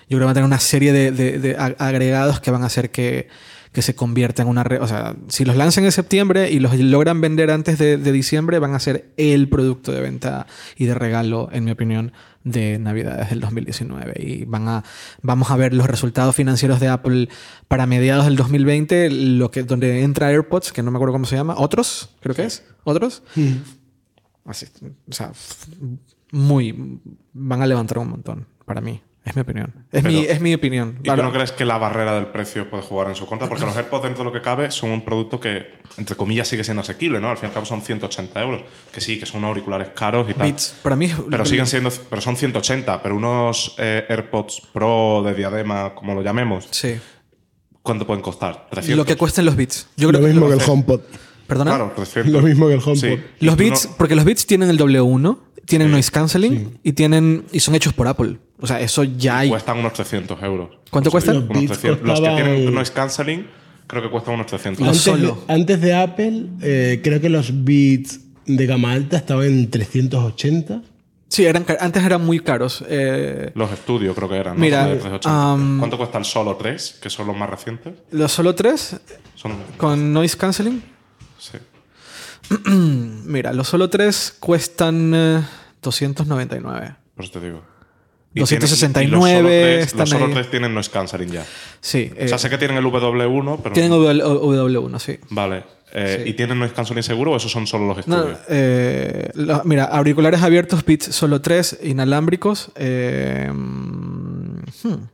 [0.10, 2.64] yo creo que van a tener una serie de, de- de ag- agregados que van
[2.64, 3.28] a hacer que,
[3.76, 4.82] que se convierta en una red.
[4.82, 8.58] O sea, si los lanzan en septiembre y los logran vender antes de, de diciembre,
[8.58, 10.48] van a ser el producto de venta
[10.78, 12.14] y de regalo, en mi opinión,
[12.46, 14.14] de Navidades del 2019.
[14.18, 14.84] Y van a,
[15.22, 17.28] vamos a ver los resultados financieros de Apple
[17.68, 21.36] para mediados del 2020, lo que, donde entra AirPods, que no me acuerdo cómo se
[21.36, 23.24] llama, otros, creo que es, otros.
[24.46, 24.68] Así,
[25.10, 25.34] o sea,
[26.32, 27.02] muy.
[27.34, 29.02] Van a levantar un montón, para mí.
[29.26, 29.74] Es mi opinión.
[29.92, 31.00] Es, Pero- mi, es mi opinión.
[31.04, 33.50] ¿Y tú no crees que la barrera del precio puede jugar en su contra?
[33.50, 35.66] Porque los AirPods, dentro de lo que cabe, son un producto que,
[35.98, 37.30] entre comillas, sigue siendo asequible, ¿no?
[37.32, 38.62] Al fin y al cabo son 180 euros.
[38.94, 40.48] Que sí, que son unos auriculares caros y tal.
[40.48, 41.12] Beats, para mí.
[41.30, 43.02] Pero siguen siendo, pero son 180.
[43.02, 46.96] Pero unos eh, AirPods Pro de diadema, como lo llamemos, Sí.
[47.82, 48.68] ¿cuánto pueden costar?
[48.70, 48.96] 300.
[48.98, 49.88] Lo que cuesten los Beats.
[49.98, 50.64] Yo Lo creo mismo que que.
[50.64, 51.02] el HomePod.
[51.48, 51.72] ¿Perdona?
[51.76, 52.32] Claro, 300.
[52.32, 52.96] Lo mismo que el HomePod.
[53.02, 53.20] Sí.
[53.40, 57.60] Los Beats, no- porque los Beats tienen el W1, tienen noise cancelling y tienen y
[57.60, 58.38] son hechos por Apple.
[58.60, 59.50] O sea, eso ya hay.
[59.50, 60.70] Cuestan unos 300 euros.
[60.90, 61.36] ¿Cuánto cuestan?
[61.36, 62.08] Los Unos Beats 300.
[62.08, 63.48] Los que tienen noise cancelling,
[63.88, 64.80] creo que cuestan unos 300.
[64.80, 65.44] Los Antes, solo.
[65.48, 70.82] de, antes de Apple, eh, creo que los Beats de gama alta estaban en 380.
[71.28, 72.84] Sí, eran, antes eran muy caros.
[72.88, 74.54] Eh, Los estudios creo que eran.
[74.56, 74.62] ¿no?
[74.62, 75.52] Mira, Son de 380.
[75.54, 77.00] am, ¿Cuánto cuesta el Solo 3?
[77.02, 77.94] Que son los más recientes.
[78.12, 78.96] los solo tres
[79.34, 79.54] Son.
[79.78, 80.82] con noise cancelling.
[81.40, 81.58] Sí.
[83.26, 85.42] Mira, los solo tres cuestan eh,
[85.82, 86.96] 299.
[87.16, 87.62] Por eso te digo.
[88.34, 90.34] 269 tienen- y los Solo 3, están Los Solo ahí.
[90.34, 91.46] 3 tienen noise cancelling ya.
[91.80, 92.12] Sí.
[92.12, 93.74] o sea, eh, sé que tienen el W1, pero.
[93.74, 95.20] tienen W- W1, sí.
[95.30, 95.64] Vale.
[95.94, 96.30] Eh, Sí.
[96.32, 98.40] ¿Y tienen noise cancelling seguro o esos son solo los No, estudios?
[98.50, 102.72] eh, lo- mira, auriculares abiertos, Beats solo tres, inalámbricos.
[102.76, 105.08] eh, mm, hmm,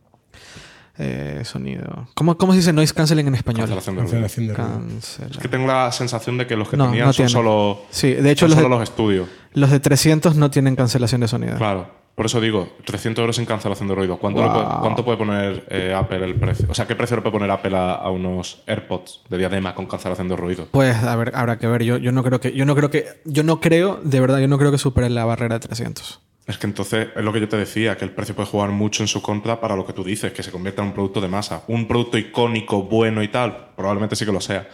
[0.98, 2.08] eh, sonido.
[2.16, 3.62] ¿Cómo, ¿Cómo se dice noise cancelling en español?
[3.62, 4.12] Cancelación de ruido.
[4.22, 5.00] Cancelación de ruido.
[5.32, 7.32] Es que tengo la sensación de que los que No, tenían no son tienen.
[7.32, 7.82] solo.
[7.90, 9.28] Sí, de hecho son los solo de- los estudios.
[9.54, 11.58] Los de 300 no tienen cancelación de sonido.
[11.58, 12.02] Claro.
[12.14, 14.18] Por eso digo, 300 euros sin cancelación de ruido.
[14.20, 14.52] ¿Cuánto, Wow.
[14.54, 16.68] puede, cuánto puede poner eh, Apple el precio?
[16.70, 19.86] O sea, ¿qué precio le puede poner Apple a, a unos AirPods de diadema con
[19.88, 20.68] cancelación de ruido?
[20.72, 21.84] Pues a ver, habrá que ver.
[21.84, 24.50] Yo, yo no creo que, yo no creo que, yo no creo, de verdad, yo
[24.50, 26.20] no creo que supere la barrera de 300.
[26.48, 29.04] Es que entonces es lo que yo te decía, que el precio puede jugar mucho
[29.04, 31.28] en su contra para lo que tú dices, que se convierta en un producto de
[31.28, 31.64] masa.
[31.68, 34.68] Un producto icónico, bueno y tal, probablemente sí que lo sea.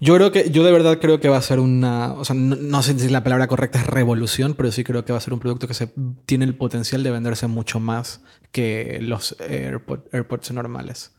[0.00, 2.56] yo creo que, yo de verdad creo que va a ser una, o sea, no,
[2.56, 5.32] no sé si la palabra correcta es revolución, pero sí creo que va a ser
[5.32, 5.90] un producto que se,
[6.26, 8.20] tiene el potencial de venderse mucho más
[8.52, 11.12] que los AirPod- AirPods normales.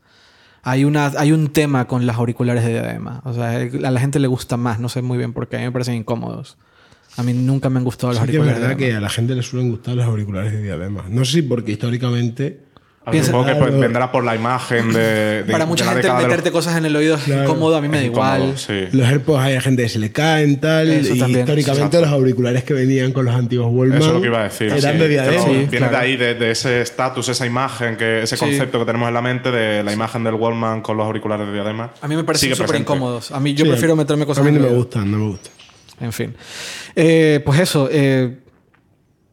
[0.62, 3.22] Hay, una, hay un tema con las auriculares de diadema.
[3.24, 5.60] O sea, a la gente le gusta más, no sé muy bien por qué, a
[5.60, 6.58] mí me parecen incómodos.
[7.16, 8.98] A mí nunca me han gustado los Sí que es auriculares de verdad que diadema.
[8.98, 11.04] a la gente le suelen gustar los auriculares de diadema.
[11.08, 12.60] No sé si porque históricamente
[13.10, 13.66] piensa- supongo que Claro.
[13.68, 15.42] pues, vendrá por la imagen de.
[15.44, 17.42] de- Para mucha gente década de los- meterte cosas en el oído es Claro.
[17.44, 18.54] incómodo, a mí me da igual.
[18.56, 18.86] Sí.
[18.92, 21.40] los AirPods hay gente que se le caen tal Eso y también.
[21.40, 22.00] históricamente Exacto.
[22.00, 24.68] los auriculares que venían con los antiguos Wallman Eso es lo que iba a decir.
[24.72, 24.98] eran sí.
[24.98, 25.42] de diadema.
[25.44, 25.90] Sí, viene claro.
[25.92, 28.44] de ahí, de, de ese estatus, esa imagen, que, ese Sí.
[28.44, 31.52] concepto que tenemos en la mente de la imagen del Wallman con los auriculares de
[31.52, 31.92] diadema.
[32.00, 33.30] A mí me parecen súper incómodos.
[33.32, 35.26] A mí yo Sí, prefiero meterme cosas A mí en no me gustan, no me
[35.30, 35.52] gustan.
[36.00, 36.34] En fin.
[36.94, 37.88] Eh, pues eso.
[37.90, 38.38] eh,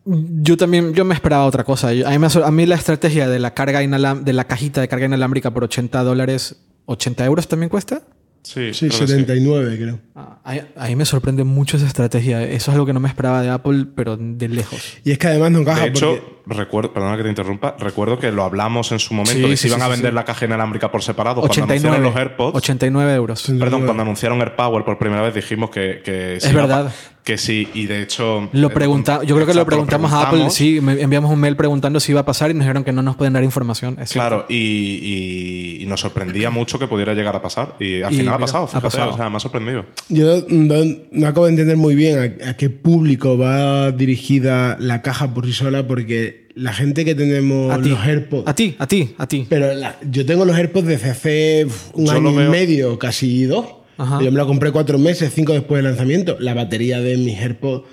[0.06, 1.94] yo también yo me esperaba otra cosa.
[1.94, 4.82] Yo- A mí, me aso- a mí la estrategia de la carga de la cajita
[4.82, 8.02] de carga inalámbrica por 80 dólares, 80 euros también cuesta.
[8.44, 10.00] Sí, Sí, creo que 79 creo.
[10.14, 12.44] Ah, A, a mí me sorprende mucho esa estrategia.
[12.44, 14.80] Eso es algo que no me esperaba de Apple, pero de lejos.
[15.04, 18.20] Y es que además no encaja De hecho, porque recuerdo, perdona que te interrumpa, recuerdo
[18.20, 20.16] que lo hablamos en su momento, Sí, que sí, se iban sí, a vender sí.
[20.16, 21.42] la caja inalámbrica por separado.
[21.42, 23.52] Cuando 89, anunciaron los AirPods, 89 euros.
[23.60, 26.92] perdón, cuando anunciaron AirPower por primera vez dijimos que, que sí Es verdad.
[27.24, 28.50] que sí, y de hecho...
[28.54, 31.56] Lo eh, pregunta, yo creo que lo preguntamos a Apple, sí, me- enviamos un mail
[31.56, 33.98] preguntando si iba a pasar y nos dijeron que no nos pueden dar información.
[34.00, 34.12] Es.
[34.12, 37.76] Claro, y, y- y nos sorprendía mucho que pudiera llegar a pasar.
[37.80, 39.14] Y al Y final ha pasado, ha pasado.
[39.14, 39.86] o sea, me ha sorprendido.
[40.10, 40.76] Yo no,
[41.12, 45.46] no acabo de entender muy bien a, a qué público va dirigida la caja por
[45.46, 48.48] sí sola, porque la gente que tenemos a ti, los AirPods.
[48.48, 49.46] a ti, a ti, a ti.
[49.50, 53.66] Pero la- yo tengo los AirPods desde hace un Yo año y medio, casi dos.
[53.98, 54.22] Ajá.
[54.22, 56.38] Yo me lo compré cuatro meses, cinco después del lanzamiento.
[56.40, 57.84] La batería de mis AirPods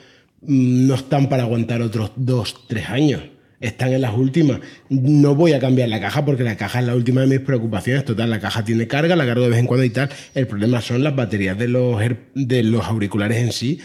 [0.42, 3.20] mm, no están para aguantar otros dos, tres años.
[3.60, 4.58] Están en las últimas.
[4.88, 8.04] No voy a cambiar la caja porque la caja es la última de mis preocupaciones.
[8.04, 10.08] Total, la caja tiene carga, la cargo de vez en cuando y tal.
[10.34, 12.00] El problema son las baterías de los,
[12.34, 13.78] de los auriculares en sí,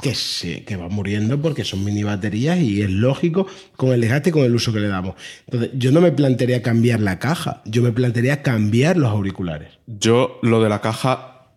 [0.00, 4.30] que, se, que va muriendo porque son mini baterías y es lógico con el desgaste
[4.30, 5.14] y con el uso que le damos.
[5.46, 9.78] Entonces, yo no me plantearía cambiar la caja, yo me plantearía cambiar los auriculares.
[9.86, 11.48] Yo lo de la caja,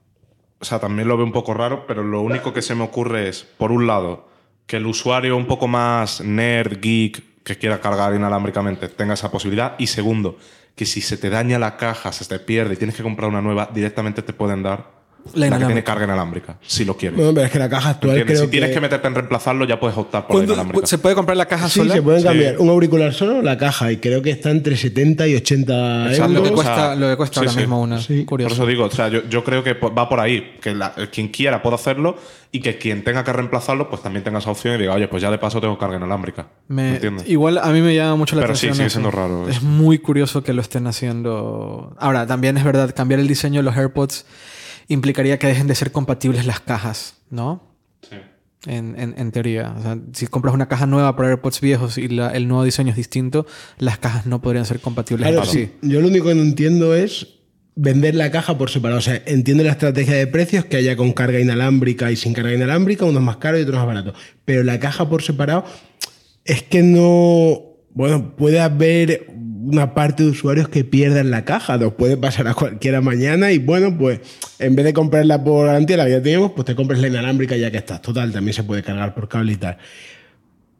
[0.59, 3.27] o sea, también lo veo un poco raro, pero lo único que se me ocurre
[3.27, 4.29] es, por un lado,
[4.65, 9.75] que el usuario un poco más nerd, geek, que quiera cargar inalámbricamente, tenga esa posibilidad.
[9.79, 10.37] Y segundo,
[10.75, 13.41] que si se te daña la caja, se te pierde y tienes que comprar una
[13.41, 14.98] nueva, directamente te pueden dar
[15.35, 17.17] La la, que tiene carga inalámbrica, si lo quieres.
[17.17, 18.81] Bueno, pero es que la caja actual creo Si tienes que...
[18.81, 20.87] meterte en reemplazarlo, ya puedes optar por la ¿Cuándo- inalámbrica.
[20.87, 21.93] ¿Se puede comprar la caja Sí, sola?
[21.93, 22.27] se pueden Sí.
[22.27, 26.09] cambiar un auricular solo o la caja y creo que está entre 70 y 80
[26.09, 26.33] Exacto.
[26.33, 26.59] Lo que euros.
[26.61, 27.57] O sea, cuesta, lo que cuesta sí, ahora sí.
[27.59, 27.99] mismo una.
[28.01, 28.25] Sí.
[28.25, 28.49] Curioso.
[28.55, 31.27] Por eso digo, o sea, yo, yo creo que va por ahí, que la- quien
[31.27, 32.17] quiera pueda hacerlo
[32.51, 35.21] y que quien tenga que reemplazarlo, pues también tenga esa opción y diga, oye, pues
[35.21, 36.47] ya de paso tengo carga inalámbrica.
[36.69, 37.29] Me- ¿Entiendes?
[37.29, 38.75] igual a mí me llama mucho la Pero sí, atención.
[38.75, 38.93] sigue eso.
[38.99, 39.65] siendo raro Es eso.
[39.67, 41.93] muy curioso que lo estén haciendo.
[41.99, 44.25] Ahora, también es verdad, cambiar el diseño de los AirPods
[44.89, 47.63] implicaría que dejen de ser compatibles las cajas, ¿no?
[48.09, 48.17] Sí.
[48.65, 49.73] En, en- en teoría.
[49.77, 52.89] O sea, si compras una caja nueva para AirPods viejos y la- el nuevo diseño
[52.91, 55.29] es distinto, las cajas no podrían ser compatibles.
[55.29, 55.71] Claro, sí.
[55.81, 57.35] Yo lo único que no entiendo es
[57.75, 58.99] vender la caja por separado.
[58.99, 62.53] O sea, entiendo la estrategia de precios que haya con carga inalámbrica y sin carga
[62.53, 64.15] inalámbrica, unos más caros y otros más baratos.
[64.43, 65.63] Pero la caja por separado
[66.43, 67.61] es que no.
[67.91, 69.27] Bueno, puede haber
[69.61, 71.77] una parte de usuarios que pierdan la caja.
[71.77, 74.19] Nos puede pasar a cualquiera mañana y bueno, pues
[74.59, 77.57] en vez de comprarla por garantía, la que ya teníamos, pues te compras la inalámbrica
[77.57, 78.01] ya que estás.
[78.01, 79.77] Total, también se puede cargar por cable y tal.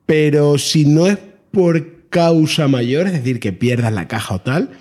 [0.05, 1.17] Pero si no es
[1.51, 4.71] por causa mayor, es decir, que pierdas la caja o tal,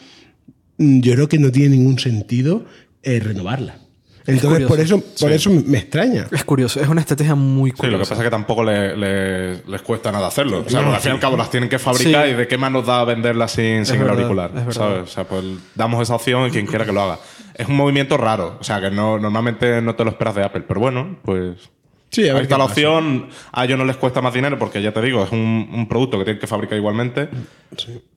[0.79, 2.65] mm, yo creo que no tiene ningún sentido
[3.03, 3.88] eh, renovarla.
[4.29, 6.27] Entonces, por eso, por eso me extraña.
[6.31, 7.93] Es curioso, es una estrategia muy Sí, curiosa.
[7.99, 10.65] lo que pasa es que tampoco le- le- les cuesta nada hacerlo.
[10.67, 12.33] O sea, al fin y al cabo las tienen que fabricar Sí.
[12.33, 14.51] y de qué más nos da venderlas sin, sin el auricular.
[14.71, 15.03] ¿sabes?
[15.03, 17.19] O sea, pues damos esa opción y quien quiera que lo haga.
[17.55, 18.57] Es un movimiento raro.
[18.61, 20.63] O sea, que no, normalmente no te lo esperas de Apple.
[20.69, 21.57] Pero bueno, pues.
[22.11, 22.73] Sí, a ver Ahí está la pasa.
[22.75, 23.29] opción.
[23.53, 26.19] A ellos no les cuesta más dinero porque ya te digo, es un, un producto
[26.19, 27.29] que tienen que fabricar igualmente.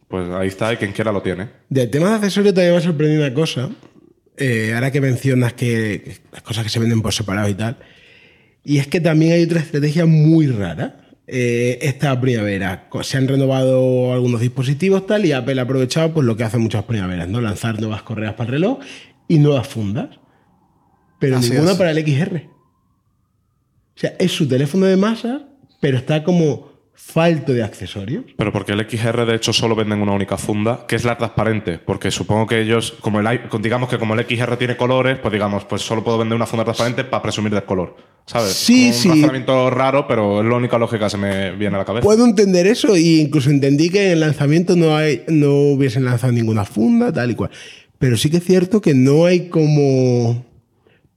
[0.08, 1.48] Pues ahí está y quien quiera lo tiene.
[1.70, 3.70] Del tema de accesorios también me ha sorprendido una cosa.
[4.42, 7.78] Eh, ahora que mencionas que las cosas que se venden por separado y tal.
[8.64, 10.98] Y es que también hay otra estrategia muy rara.
[11.28, 16.36] Eh, esta primavera se han renovado algunos dispositivos tal y Apple ha aprovechado pues lo
[16.36, 17.40] que hacen muchas primaveras, ¿no?
[17.40, 18.80] Lanzar nuevas correas para el reloj
[19.28, 20.10] y nuevas fundas.
[21.20, 21.78] Pero Así ninguna es.
[21.78, 22.50] para el XR.
[23.96, 25.48] O sea, es su teléfono de masa,
[25.80, 28.24] pero está como falto de accesorios.
[28.38, 31.78] Pero porque el XR de hecho solo venden una única funda, que es la transparente,
[31.78, 35.66] porque supongo que ellos, como el, digamos que como el XR tiene colores, pues digamos,
[35.66, 38.54] pues solo puedo vender una funda transparente para presumir del color, ¿sabes?
[38.54, 38.92] Sí.
[39.06, 42.04] Un razonamiento raro, pero es la única lógica que se me viene a la cabeza.
[42.04, 46.32] Puedo entender eso e incluso entendí que en el lanzamiento no, hay, no hubiesen lanzado
[46.32, 47.52] ninguna funda, tal y cual.
[48.00, 50.46] Pero sí que es cierto que no hay como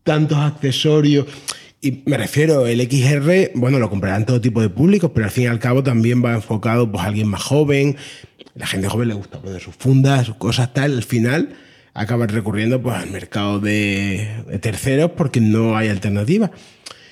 [0.03, 1.27] tantos accesorios.
[1.85, 5.45] Y me refiero, el XR, bueno, lo comprarán todo tipo de públicos, pero al fin
[5.45, 7.97] y al cabo también va enfocado pues, a alguien más joven.
[8.55, 10.93] La gente joven le gusta poner sus fundas, sus cosas tal.
[10.97, 11.51] Al final
[11.93, 16.51] acaban recurriendo pues, al mercado de, de terceros porque no hay alternativa.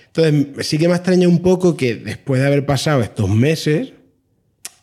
[0.07, 3.93] Entonces, sí que me extraña un poco que después de haber pasado estos meses,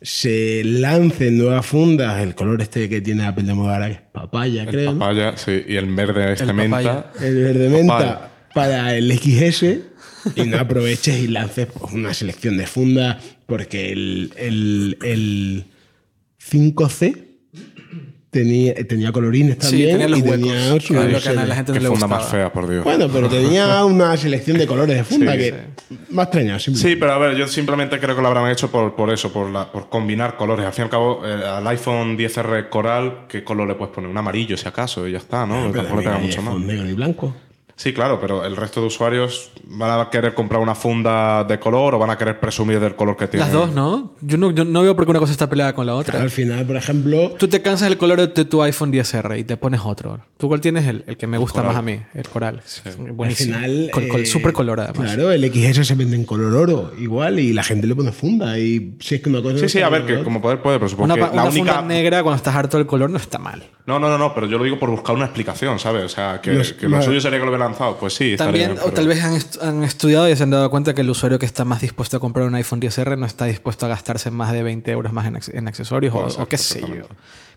[0.02, 4.02] se lancen nuevas fundas, el color este que tiene Apple de moda ahora, que es
[4.14, 4.94] papaya, el creo.
[4.94, 5.00] ¿no?
[5.00, 6.78] papaya, sí, y el verde este El menta.
[6.78, 7.06] papaya.
[7.22, 8.29] El verde menta Papaya.
[8.54, 9.64] Para el XS
[10.36, 15.66] y no aproveches y lances pues, una selección de fundas porque el, el, el
[16.52, 17.26] 5C
[18.30, 20.38] tenía, tenía colorines Sí, también tenía los y huecos.
[20.88, 22.84] tenía que que la gente no Qué le funda más fea, por Dios.
[22.84, 25.47] Bueno, pero tenía una selección de colores de funda Sí, que
[26.22, 26.60] extrañado.
[26.60, 26.89] simplemente.
[26.89, 29.50] Sí, pero a ver, yo simplemente creo que lo habrán hecho por, por eso, por,
[29.50, 30.66] la- por combinar colores.
[30.66, 34.10] Al fin y al cabo, eh, al iPhone 10R Coral, ¿qué color le puedes poner?
[34.10, 35.56] Un amarillo, si acaso, y ya está, ¿no?
[35.72, 36.54] Pero Tampoco le pega mucho más.
[36.54, 37.36] iPhone negro y blanco.
[37.80, 41.96] Sí, claro, pero el resto de usuarios van a querer comprar una funda de color
[41.96, 43.48] o van a querer presumir del color que tienen.
[43.48, 44.16] Las dos, ¿no?
[44.20, 46.22] Yo no, yo no veo por qué una cosa está peleada con la otra.
[46.22, 49.56] Al final, por ejemplo, Tú te cansas del color de tu iPhone 10R y te
[49.56, 50.20] pones otro.
[50.38, 50.86] ¿Tú cuál tienes?
[50.88, 51.68] El, el que me gusta Coral.
[51.72, 52.62] más a mí, el coral.
[52.66, 53.56] Es al Buenísimo.
[53.56, 53.90] final.
[53.94, 55.14] Col- col- eh, súper color además.
[55.14, 58.60] Claro, el XS se vende en color oro, igual, y la gente le pone funda.
[58.60, 59.56] Y si es que una cosa.
[59.56, 61.34] Sí, no sí, a ver, que como poder puede, pero supongo Una, que pa- la
[61.44, 61.74] una única.
[61.76, 63.64] funda negra cuando estás harto del color no está mal.
[63.86, 66.04] No, no, no, no, pero yo lo digo por buscar una explicación, ¿sabes?
[66.04, 67.68] O sea, que, Los- que lo suyo sería que lo hubieran
[67.99, 70.49] Pues sí, También, bien, o pero- tal vez han, est- han estudiado y se han
[70.49, 73.26] dado cuenta que el usuario que está más dispuesto a comprar un iPhone 10R no
[73.26, 76.82] está dispuesto a gastarse más de 20 euros más en, en accesorios o qué sé
[76.82, 77.03] yo.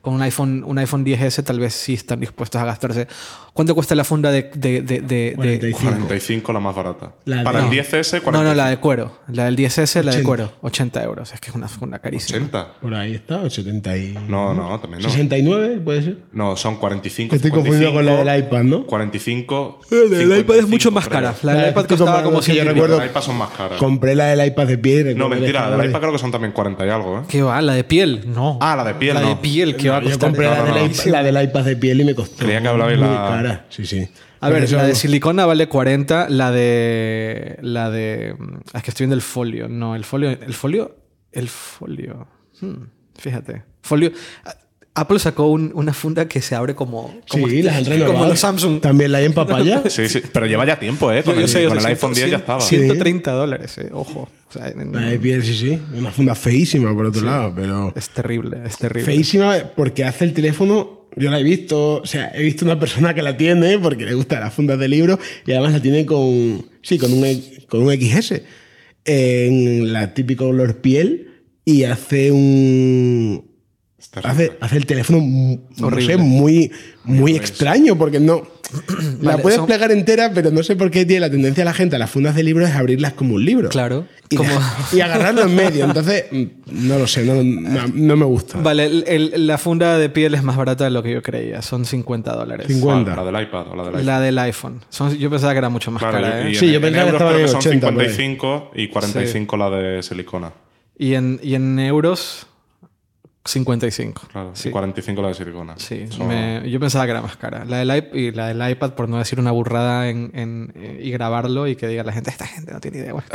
[0.03, 3.07] Con un iPhone, un iPhone 10S tal vez sí están dispuestos a gastarse.
[3.55, 4.51] ¿Cuánto cuesta la funda de...
[4.55, 5.79] de, de, de- de- 45.
[5.81, 7.13] 45 la más barata.
[7.25, 7.71] La de- Para el No.
[7.71, 8.33] 10S, 45.
[8.33, 9.19] No, no, la de cuero.
[9.29, 10.25] La del 10S, la de 80.
[10.27, 10.53] cuero.
[10.63, 11.33] 80 euros.
[11.33, 12.37] Es que es una funda carísima.
[12.39, 12.73] 80.
[12.81, 14.19] Por ahí está, o 70 y...
[14.29, 15.09] No, no, también no.
[15.09, 16.19] 69, puede ser.
[16.33, 17.37] No, son 45.
[17.37, 18.87] Estoy confundido con la 55, del iPad, ¿no?
[18.87, 19.81] 45.
[19.91, 21.35] La del iPad es mucho 55, más cara.
[21.43, 22.73] La La del de iPad costaba como que yo 100 y pico.
[22.75, 23.79] recuerdo- Las iPad son más caras.
[23.79, 25.13] Compré la del iPad de piedra.
[25.15, 27.23] No, mentira, la del iPad creo que son también 40 y algo, ¿eh?
[27.29, 27.61] ¿Qué va?
[27.63, 28.23] ¿La de piel?
[28.27, 28.59] No.
[28.61, 29.41] Ah, la de piel, La de no.
[29.43, 30.91] piel, que yo compré la, No, no, del no.
[30.91, 32.37] iPad, la del iPad de piel y me costó.
[32.45, 33.67] Creía que hablabais muy la- cara.
[33.69, 34.09] Sí, sí.
[34.41, 37.59] A ver, la de silicona vale 40, la de.
[37.63, 38.35] La de.
[38.39, 39.69] mm, Es que estoy viendo el folio.
[39.69, 40.31] No, el folio.
[40.31, 40.97] El folio.
[41.31, 42.27] El folio.
[42.61, 42.85] Hmm,
[43.19, 43.63] fíjate.
[43.83, 44.11] Folio.
[44.95, 47.15] Apple sacó un- una funda que se abre como.
[47.29, 48.13] como Sí, las han renovado.
[48.15, 48.81] Como los Samsung.
[48.81, 49.83] También la hay en papaya.
[49.89, 51.23] Sí, sí, pero lleva ya tiempo, ¿eh?
[51.23, 52.61] Con Yo- yo el, sé, yo con sé, el iPhone 10 ya estaba.
[52.61, 54.29] 130 dólares, eh, ojo.
[54.49, 55.79] O sea, en- La de piel, sí, sí.
[55.97, 57.93] Una funda feísima, por otro lado, pero...
[57.97, 59.05] es terrible, es terrible.
[59.07, 61.01] Feísima porque hace el teléfono...
[61.15, 64.15] Yo la he visto, o sea, he visto una persona que la tiene porque le
[64.15, 67.25] gustan las fundas de libros y además la tiene con, sí, con un,
[67.69, 68.41] con un XS
[69.05, 71.29] en la típico color piel
[71.67, 73.45] y hace un,
[74.15, 75.21] hace, el teléfono,
[75.79, 76.71] no sé, muy,
[77.05, 78.43] muy extraño porque no.
[79.21, 81.67] la Vale, puedes son- plegar entera, pero no sé por qué tiene la tendencia a
[81.67, 83.69] la gente a las fundas de libros es abrirlas como un libro.
[83.69, 84.07] Claro.
[84.31, 84.51] Y, Como-
[84.95, 85.85] y agarrarlo en medio.
[85.85, 86.45] Entonces, mm,
[86.89, 88.59] no lo sé, no, no, no me gusta.
[88.61, 91.61] Vale, el- el- la funda de piel es más barata de lo que yo creía.
[91.61, 92.67] Son 50 dólares.
[92.67, 93.15] 50.
[93.15, 93.27] ¿Cuál?
[93.27, 94.07] La del iPad o la del iPhone.
[94.07, 94.81] La del iPhone.
[94.89, 96.55] Son- yo pensaba que era mucho más Claro, cara, ¿eh?
[96.55, 98.09] Sí, en- yo en pensaba que creo en son 80 por ahí.
[98.09, 100.53] 55 y 45 la de silicona.
[100.99, 102.47] Y en, y en euros,
[103.45, 104.23] 55.
[104.31, 104.69] Claro, Sí.
[104.69, 105.75] y 45 la de silicona.
[105.77, 107.65] Sí, Son- me- yo pensaba que era más cara.
[107.65, 111.01] La del, iP- y la del iPad, por no decir una burrada en, en- eh,
[111.03, 113.13] y grabarlo y que diga la gente, esta gente no tiene idea.
[113.13, 113.27] Bueno,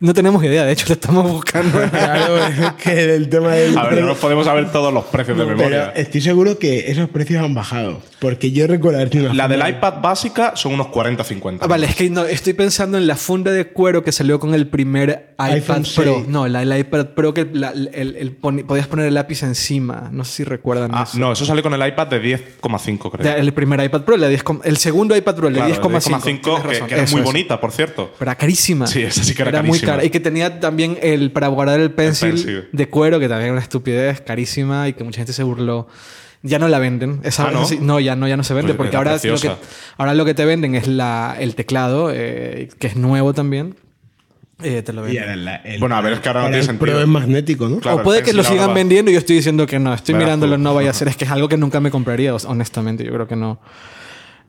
[0.00, 1.78] no tenemos idea, de hecho, le estamos buscando.
[1.90, 3.76] Claro, es que el tema del.
[3.76, 5.92] A ver, no nos podemos saber todos los precios de pero memoria.
[5.94, 8.00] estoy seguro que esos precios han bajado.
[8.20, 11.58] Porque yo recuerdo haber La del iPad básica son unos 40-50.
[11.60, 14.54] Ah, vale, es que no, estoy pensando en la funda de cuero que salió con
[14.54, 16.14] el primer iPad iPhone Pro.
[16.16, 16.28] 6.
[16.28, 20.08] No, la, el iPad Pro que la- el- el poni- podías poner el lápiz encima.
[20.12, 21.18] No sé si recuerdan Ah, eso.
[21.18, 23.34] no, eso sale con el iPad de 10,5, creo.
[23.34, 25.60] De- El primer iPad Pro, el, de 10 com- el segundo iPad Pro, el de
[25.60, 26.20] Claro, 10,5.
[26.20, 27.30] 10,5, Tienes que, que era eso, muy eso.
[27.32, 28.12] bonita, por cierto.
[28.18, 28.86] Pero era carísima.
[28.86, 29.92] Sí, esa sí que era muy carísima.
[29.92, 30.04] cara.
[30.04, 32.68] Y que tenía también el para guardar el pencil, pencil.
[32.72, 35.88] de cuero, que también era una estupidez carísima y que mucha gente se burló.
[36.46, 37.20] Ya no la venden.
[37.24, 37.62] Esa, Ah, ¿no?
[37.62, 38.74] esa no, ya no, ya no se vende.
[38.74, 39.50] Pues porque era ahora lo, que,
[39.96, 43.76] ahora lo que te venden es la, el teclado, eh, que es nuevo también.
[44.64, 45.46] Eh, te lo venden.
[45.64, 47.00] el- Bueno, a ver, es que ahora no tiene el sentido.
[47.00, 47.78] es magnético, ¿no?
[47.80, 49.92] Claro, o puede que lo sigan va- vendiendo y yo estoy diciendo que no.
[49.92, 50.62] Estoy Verás mirándolo, tú.
[50.62, 51.08] no vaya a ser.
[51.08, 53.04] Es que es algo que nunca me compraría, honestamente.
[53.04, 53.60] Yo creo que no.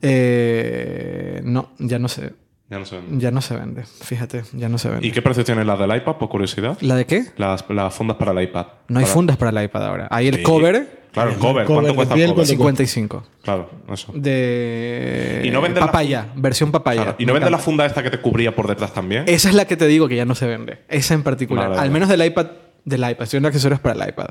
[0.02, 2.32] Eh, no, ya no se,
[2.68, 2.98] Ya no sé.
[3.12, 3.84] ya no se vende.
[3.84, 5.06] Fíjate, ya no se vende.
[5.06, 6.76] ¿Y qué precios tiene la del iPad, por curiosidad?
[6.80, 7.26] ¿La de qué?
[7.36, 8.66] Las, las fundas para el iPad.
[8.88, 10.08] No hay Para- fundas para el iPad ahora.
[10.10, 10.42] Hay el Sí.
[10.42, 11.64] cover, Claro, el cover.
[11.66, 12.34] ¿Cuánto cuesta el cover?
[12.34, 13.24] ¿cuánto 55.
[13.42, 14.12] Claro, eso.
[14.14, 17.02] De ¿Y no la papaya, versión papaya.
[17.02, 19.24] Claro, ¿Y no vende la funda esta que te cubría por detrás también?
[19.26, 20.80] Esa es la que te digo que ya no se vende.
[20.88, 21.68] Esa en particular.
[21.68, 21.92] Vale, Al vale.
[21.92, 22.46] menos del iPad.
[22.84, 23.22] Del iPad.
[23.22, 24.26] Estoy viendo accesorios para el iPad.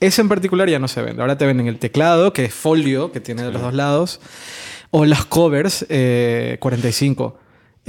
[0.00, 1.20] Esa en particular ya no se vende.
[1.22, 4.20] Ahora te venden el teclado, que es folio, que tiene de los dos lados.
[4.90, 7.38] O las covers, eh, 45.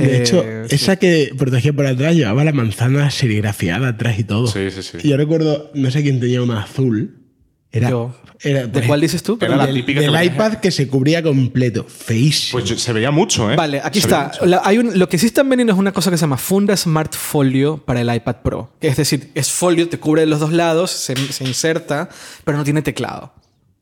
[0.02, 0.76] De Eh, hecho, sí.
[0.76, 4.48] esa que protegía por atrás llevaba la manzana serigrafiada atrás y todo.
[4.48, 4.98] Sí, sí, sí.
[5.04, 7.18] Y yo recuerdo, no sé quién tenía una azul.
[7.74, 8.14] Era, Yo.
[8.42, 9.38] era- ¿De cuál dices tú?
[9.40, 11.86] Era la del, típica que del venía- iPad que se cubría completo.
[11.88, 12.60] Feísimo.
[12.60, 13.56] Pues yo- se veía mucho, ¿eh?
[13.56, 14.30] Vale, aquí Se está.
[14.46, 16.76] La- hay un- lo que sí están vendiendo es una cosa que se llama funda
[16.76, 18.74] Smart Folio para el iPad Pro.
[18.82, 22.10] Es decir, es folio, te cubre los dos lados, se, se inserta,
[22.44, 23.34] pero no tiene teclado.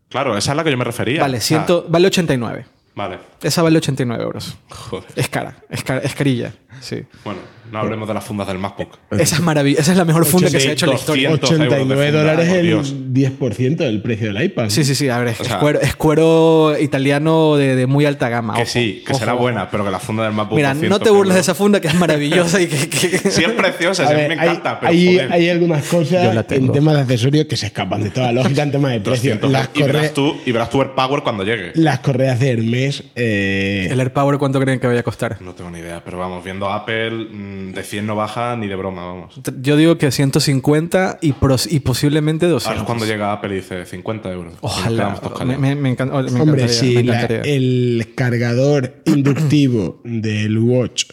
[0.09, 1.21] Claro, esa es la que yo me refería.
[1.21, 2.65] Vale, O sea, ciento, vale 89.
[2.99, 3.17] Vale.
[3.41, 4.57] Esa vale 89 euros.
[4.69, 5.07] Joder.
[5.15, 6.51] Es cara, es, cara- es carilla.
[6.81, 7.05] Sí.
[7.23, 7.39] Bueno,
[7.71, 8.97] No hablemos de las fundas del MacBook.
[9.11, 9.79] Esa es maravilla.
[9.79, 11.29] Esa es la mejor funda que se ha hecho en la historia.
[11.29, 12.95] 200 euros de 89 funda, dólares por el Dios.
[13.13, 14.69] 10% del precio del iPad.
[14.69, 15.09] Sí, sí, sí.
[15.09, 18.55] A ver, es, O sea- es cuero, es cuero italiano de, de muy alta gama.
[18.55, 19.43] Que ojo, sí, que ojo, será ojo.
[19.43, 20.55] buena, pero que la funda del MacBook.
[20.55, 22.89] Mira, no 200 te burles de esa funda que es maravillosa y que.
[22.89, 25.31] que- Sí, es preciosa, sí, a mí ver, me hay, encanta, pero hay, joder.
[25.33, 28.91] hay algunas cosas en temas de accesorios que se escapan de toda lógica en temas
[28.91, 29.35] de precio.
[29.35, 31.71] 200 Las, y, verás tú, y verás tú el Power cuando llegue.
[31.75, 33.03] las correas de Hermes.
[33.15, 35.37] eh, ¿El AirPower cuánto creen que vaya a costar?
[35.41, 38.75] No tengo ni idea, pero vamos, viendo Apple, mm, de 100 no baja ni de
[38.75, 39.39] broma, vamos.
[39.61, 42.81] Yo digo que 150 y, pros- y posiblemente Ahora 200.
[42.81, 44.53] es cuando llega Apple y dice 50 euros.
[44.61, 45.09] Ojalá.
[45.09, 45.59] Me, callados.
[45.59, 47.53] me, me encanta- me Hombre, si me la- encantaría.
[47.53, 51.05] el cargador inductivo del Watch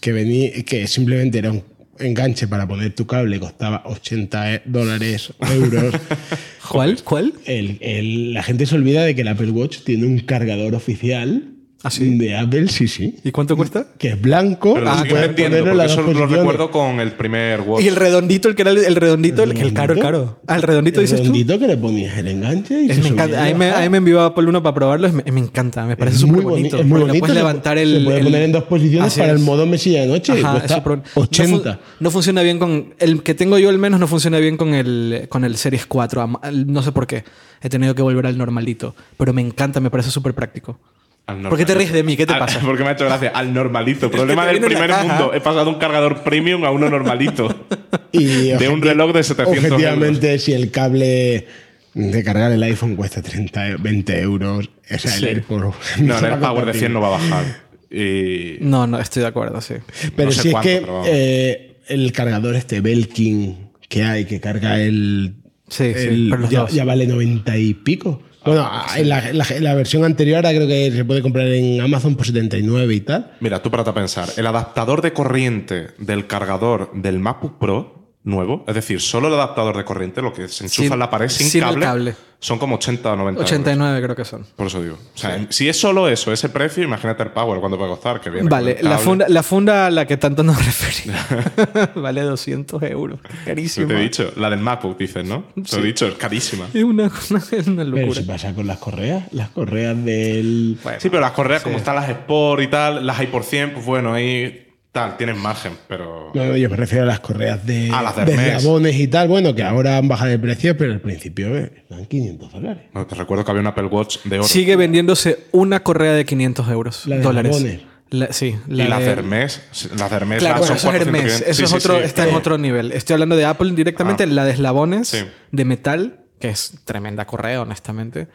[0.00, 1.62] que venía, que simplemente era un
[1.98, 5.94] enganche para poner tu cable, costaba 80 dólares o euros.
[6.68, 7.02] ¿Cuál?
[7.04, 7.34] ¿Cuál?
[7.46, 11.50] El- el- la gente se olvida de que el Apple Watch tiene un cargador oficial
[11.84, 12.16] ¿Ah, sí?
[12.16, 13.16] de Apple, sí, sí.
[13.22, 13.86] ¿Y cuánto cuesta?
[13.98, 14.74] Que es blanco.
[14.74, 17.84] Pero y lo sigo puedes entiendo, porque eso lo recuerdo con el primer Watch.
[17.84, 20.02] Y el redondito, el que era el, el redondito, el, que el caro, redondito?
[20.02, 20.40] caro.
[20.46, 21.24] Ah, el redondito El dices tú.
[21.24, 23.36] redondito que le ponías el enganche y Es- se me encanta.
[23.36, 23.80] y A mí me, bajaba.
[23.80, 25.12] a mí me envió Apple uno para probarlo.
[25.12, 25.84] me, me encanta.
[25.86, 26.78] Me parece súper bonito.
[26.78, 27.18] Es muy bonito.
[27.18, 27.98] puedes se levantar el.
[27.98, 29.38] Se puede el- poner en dos posiciones para es.
[29.38, 30.32] el modo mesilla de noche.
[30.32, 31.80] Ajá, cuesta eso, pero no fun- 80.
[32.00, 32.94] No, funciona bien con.
[32.98, 36.22] El que tengo yo al menos no funciona bien con el, con el Series 4.
[36.22, 37.24] am- al- No sé por qué.
[37.60, 38.94] He tenido que volver al normalito.
[39.18, 40.78] Pero me encanta, me parece súper práctico.
[41.26, 42.16] ¿Por qué te ríes de mí?
[42.16, 42.60] ¿Qué te Al- pasa?
[42.64, 43.30] Porque me ha hecho gracia.
[43.34, 44.10] Al normalito.
[44.10, 45.32] Problema del primer mundo.
[45.34, 47.66] He pasado un cargador premium a uno normalito.
[48.16, 51.48] Y de un reloj de 700 Objetivamente, si el cable
[51.94, 55.24] de cargar el iPhone cuesta 30, e- 20 euros, o sea, Sí.
[55.24, 56.74] el AirPod No, el Power de compartir.
[56.76, 57.44] 100 no va a bajar.
[57.90, 59.74] Y No, no, estoy de acuerdo, sí.
[60.14, 64.26] Pero no sé si cuánto, es que pero eh, el cargador este Belkin que hay,
[64.26, 65.34] que carga el.
[65.68, 68.22] Sí, sí, el- ya vale 90 y pico.
[68.44, 71.80] Bueno, en la, en la- la versión anterior ahora creo que se puede comprar en
[71.80, 73.32] Amazon por 79 y tal.
[73.40, 74.28] Mira, tú párate a pensar.
[74.36, 79.76] El adaptador de corriente del cargador del MacBook Pro nuevo, es decir, solo el adaptador
[79.76, 82.14] de corriente, lo que se enchufa Sin- en la pared sin, sin cable, cable.
[82.38, 83.50] son como 80 o 90 euros.
[83.52, 84.46] 89 creo que son.
[84.56, 84.94] Por eso digo.
[85.14, 88.22] O sea, si es solo eso, ese precio, imagínate el Power, ¿cuánto puede costar?
[88.22, 91.20] Que viene Vale, la funda, la funda a la que tanto nos referimos
[91.96, 93.20] vale 200 euros.
[93.44, 93.88] Carísimo.
[93.88, 95.44] te he dicho, la del MacBook, dices, ¿no?
[95.68, 96.66] Te lo he dicho, es carísima.
[96.72, 98.20] Es una, una, una Pero locura.
[98.20, 100.78] si pasa con las correas, las correas del.
[100.98, 103.84] Sí, pero las correas, como están las Sport y tal, las hay por 100, pues
[103.84, 104.63] bueno, ahí
[104.94, 106.30] tal, tienes margen, pero.
[106.34, 108.56] No, no, yo me refiero a las correas de, las de de Hermes.
[108.56, 109.28] eslabones y tal.
[109.28, 112.84] Bueno, que ahora han bajado de precio, pero al principio eh, eran 500 dólares.
[112.94, 114.48] No, te recuerdo que había un Apple Watch de oro.
[114.48, 117.06] Sigue vendiéndose una correa de 500 euros.
[117.06, 117.54] La de dólares.
[117.54, 117.80] jabones.
[118.10, 119.62] La- sí, y la las de- de Hermes,
[119.96, 121.22] las de Hermes Claro, las bueno, eso es 400, Hermes.
[121.32, 121.48] 500.
[121.48, 122.92] Eso Sí, es otro, sí, está en pero- otro nivel.
[122.92, 124.22] Estoy hablando de Apple directamente.
[124.22, 124.26] Ah.
[124.26, 125.24] La de eslabones Sí.
[125.50, 128.28] de metal, que es tremenda correa, honestamente,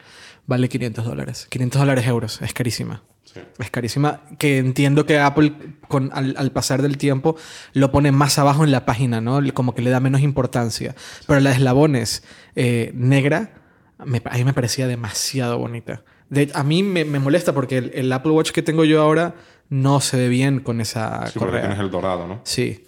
[0.46, 1.46] vale 500 dólares.
[1.48, 2.42] 500 dólares euros.
[2.42, 3.04] Es carísima.
[3.58, 4.22] Es carísima.
[4.38, 5.52] Que entiendo que Apple,
[5.88, 7.36] con, al, al pasar del tiempo,
[7.72, 9.40] lo pone más abajo en la página, ¿no?
[9.54, 10.94] Como que le da menos importancia.
[11.26, 12.22] Pero la de eslabones
[12.56, 13.54] eh, negra,
[14.04, 16.02] me, a mí me parecía demasiado bonita.
[16.28, 19.34] De- a mí me, me molesta porque el, el Apple Watch que tengo yo ahora
[19.68, 21.60] no se ve bien con esa Sí, correa.
[21.62, 22.40] tienes el dorado, ¿no?
[22.44, 22.84] Sí.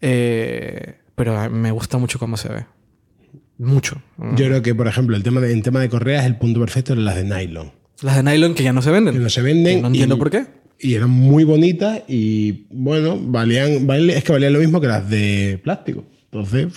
[0.00, 2.66] Eh, pero me gusta mucho cómo se ve.
[3.58, 4.00] Mucho.
[4.16, 6.94] Yo creo que, por ejemplo, el tema de, en tema de correas, el punto perfecto
[6.94, 7.72] eran las de nylon.
[8.02, 9.14] Las de nylon que ya no se venden.
[9.14, 9.76] Que no se venden.
[9.76, 10.46] Que no entiendo y- por qué.
[10.78, 15.08] Y eran muy bonitas y, bueno, valían, vale- es que valían lo mismo que las
[15.10, 16.06] de plástico.
[16.32, 16.68] Entonces,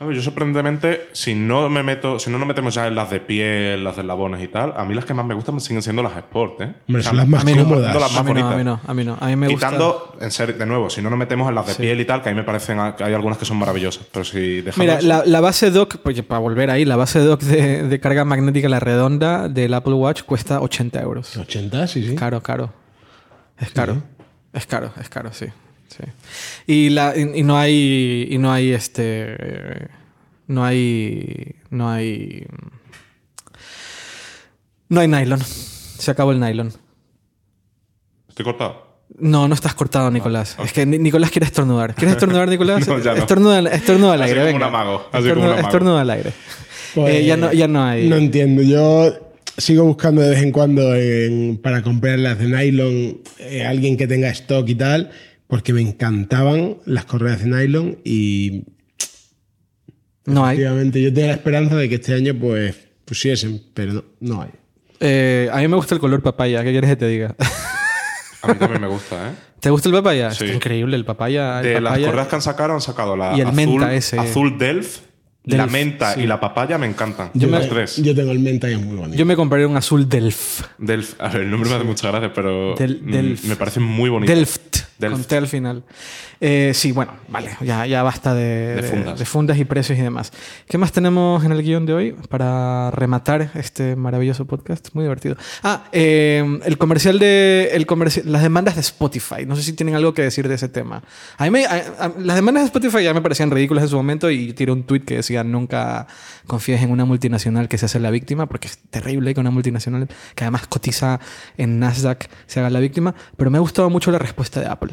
[0.00, 3.84] yo sorprendentemente, si no me meto, si no nos metemos ya en las de piel,
[3.84, 6.16] las de labones y tal, a mí las que más me gustan siguen siendo las
[6.16, 6.74] Sport, ¿eh?
[6.88, 7.94] hombre, O sea, son las más a mí no, cómodas.
[7.94, 8.56] las más A mí no, a bonitas.
[8.56, 9.18] mí no, a mí no.
[9.20, 9.66] A mí me gusta.
[9.66, 12.22] Quitando, en serio, de nuevo, si no nos metemos en las de piel y tal,
[12.22, 14.06] que a mí me parecen que hay algunas que son maravillosas.
[14.10, 14.78] Pero si dejamos.
[14.78, 18.24] Mira, la, la base dock, porque para volver ahí, la base dock de, de carga
[18.24, 21.36] magnética, la redonda del Apple Watch cuesta 80 euros.
[21.36, 22.14] 80, sí, sí.
[22.14, 22.72] Caro, caro.
[23.58, 24.02] Es caro.
[24.54, 25.46] Es caro, es caro, sí.
[25.96, 26.04] Sí.
[26.66, 28.28] Y, la, y, y no hay.
[28.30, 29.88] Y no hay este.
[30.46, 31.54] No hay.
[31.70, 32.46] No hay.
[34.88, 35.40] No hay nylon.
[35.40, 36.72] Se acabó el nylon.
[38.28, 38.92] Estoy cortado.
[39.18, 40.56] No, no estás cortado, Nicolás.
[40.64, 41.94] Es que Ni- Nicolás quiere estornudar.
[41.94, 42.86] ¿Quieres estornudar, Nicolás?
[42.88, 43.18] No, ya no.
[43.18, 44.68] Estornuda, estornuda al Así aire, como venga.
[44.68, 45.68] un amago, así como un Estornuda, amago.
[45.68, 46.32] estornuda al aire.
[46.94, 48.08] Pues, Eh, ya, no, ya no hay.
[48.08, 48.62] No entiendo.
[48.62, 53.96] Yo sigo buscando de vez en cuando en- para comprar las de nylon eh, alguien
[53.98, 55.10] que tenga stock y tal,
[55.52, 58.64] porque me encantaban las correas de nylon y
[60.24, 60.54] No hay.
[60.56, 62.74] efectivamente yo tenía la esperanza de que este año pues
[63.04, 64.48] pusiesen, pero no, no hay.
[64.98, 66.64] Eh, a mí me gusta el color papaya.
[66.64, 67.36] ¿Qué quieres que te diga?
[68.40, 69.32] A mí también me gusta, ¿eh?
[69.60, 70.30] ¿Te gusta el papaya?
[70.30, 70.44] Sí.
[70.44, 71.58] Está increíble el papaya.
[71.60, 73.94] el De las papaya- correas que han sacado, han sacado la Y el azul, menta
[73.94, 74.18] ese.
[74.18, 75.00] azul Delft,
[75.44, 76.22] la menta sí.
[76.22, 77.30] y la papaya me encantan.
[77.34, 77.96] Yo, las me- tres.
[77.98, 79.18] yo tengo el menta y es muy bonito.
[79.18, 80.62] Yo me compraría un azul Delft.
[80.78, 83.44] Delft, a ver, el nombre me hace muchas gracias, pero Del- mm, Delft.
[83.44, 84.32] me parece muy bonito.
[84.32, 84.78] Delft.
[85.02, 85.16] Delft.
[85.16, 85.84] Con T al final.
[86.40, 89.18] Eh, sí, bueno, vale, ya, ya basta de, De fundas.
[89.18, 90.32] de fundas y precios y demás.
[90.68, 94.88] ¿Qué más tenemos en el guion de hoy para rematar este maravilloso podcast?
[94.94, 95.36] Muy divertido.
[95.62, 97.70] Ah, eh, el comercial de.
[97.72, 99.44] El comerci- las demandas de Spotify.
[99.46, 101.02] No sé si tienen algo que decir de ese tema.
[101.38, 103.96] A mí me- a- a- las demandas de Spotify ya me parecían ridículas en su
[103.96, 106.06] momento y tiré un tweet que decía: Nunca
[106.46, 110.08] confíes en una multinacional que se hace la víctima, porque es terrible que una multinacional
[110.34, 111.20] que además cotiza
[111.56, 113.14] en Nasdaq se haga la víctima.
[113.36, 114.91] Pero me ha gustado mucho la respuesta de Apple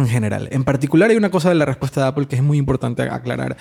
[0.00, 0.48] en general.
[0.50, 3.56] En particular hay una cosa de la respuesta de Apple que es muy importante aclarar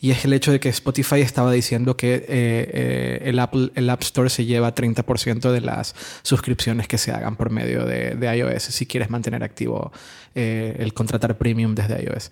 [0.00, 4.28] y es el hecho de que Spotify estaba diciendo que eh, eh, el, App Store
[4.28, 8.86] se lleva 30% de las suscripciones que se hagan por medio de, de iOS si
[8.86, 9.92] quieres mantener activo
[10.34, 12.30] eh, el contratar premium desde iOS.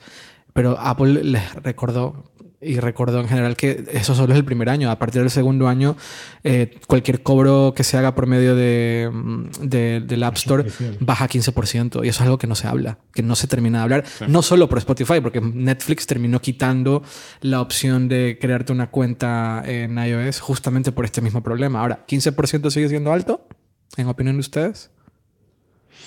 [0.52, 2.24] Pero Apple les recordó
[2.62, 4.90] y recordó en general que eso solo es el primer año.
[4.90, 5.96] A partir del segundo año,
[6.44, 10.64] eh, cualquier cobro que se haga por medio de, mm, de- del App Store
[11.00, 12.04] baja 15%.
[12.04, 14.04] Y eso es algo que no se habla, que no se termina de hablar.
[14.28, 17.02] No solo por Spotify, porque Netflix terminó quitando
[17.40, 21.80] la opción de crearte una cuenta en iOS justamente por este mismo problema.
[21.80, 23.46] Ahora, ¿15% sigue siendo alto?
[23.96, 24.90] En opinión de ustedes.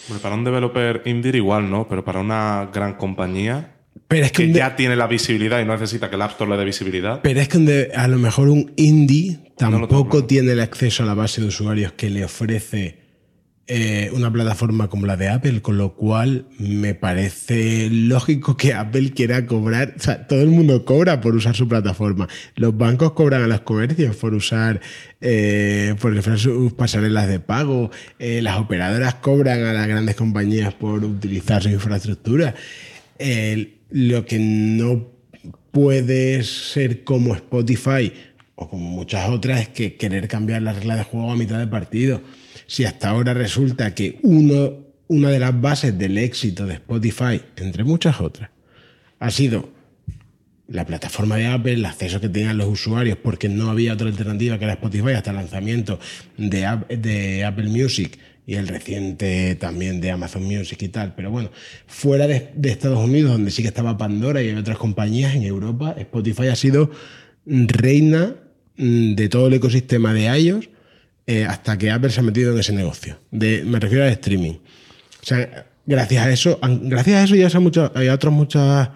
[0.07, 3.74] Bueno, para un developer indie igual no, pero para una gran compañía
[4.07, 6.21] Pero es que, que un de- ya tiene la visibilidad y no necesita que el
[6.21, 7.21] App Store le dé visibilidad.
[7.23, 11.13] pero es que de- a lo mejor un indie tampoco tiene el acceso a la
[11.13, 13.03] base de usuarios que le ofrece
[13.67, 19.11] eh, una plataforma como la de Apple, con lo cual me parece lógico que Apple
[19.11, 19.95] quiera cobrar.
[19.97, 22.27] O sea, todo el mundo cobra por usar su plataforma.
[22.55, 24.81] Los bancos cobran a los comercios por usar,
[25.19, 27.89] eh, por ofrecer sus pasarelas de pago.
[28.19, 32.53] Eh, las operadoras cobran a las grandes compañías por utilizar su infraestructura.
[33.17, 35.07] El- lo que no
[35.71, 38.11] puede ser como Spotify
[38.55, 41.67] o como muchas otras es que querer cambiar las reglas de juego a mitad de
[41.67, 42.21] partido.
[42.67, 44.73] Si hasta ahora resulta que uno,
[45.07, 48.49] una de las bases del éxito de Spotify, entre muchas otras,
[49.17, 49.69] ha sido
[50.67, 54.57] la plataforma de Apple, el acceso que tenían los usuarios, porque no había otra alternativa
[54.57, 56.01] que era Spotify hasta el lanzamiento
[56.35, 56.67] de,
[56.97, 61.15] de Apple Music y el reciente también de Amazon Music y tal.
[61.15, 61.51] Pero bueno,
[61.87, 65.95] fuera de, de Estados Unidos, donde sí que estaba Pandora y otras compañías, en Europa,
[65.97, 66.91] Spotify ha sido
[67.45, 68.35] reina
[68.77, 70.69] mm, de todo el ecosistema de iOS
[71.27, 73.19] eh, hasta que Apple se ha metido en ese negocio.
[73.31, 74.53] Me refiero al streaming.
[74.53, 78.89] O sea, gracias a eso, gracias a eso ya hay, hay otras muchas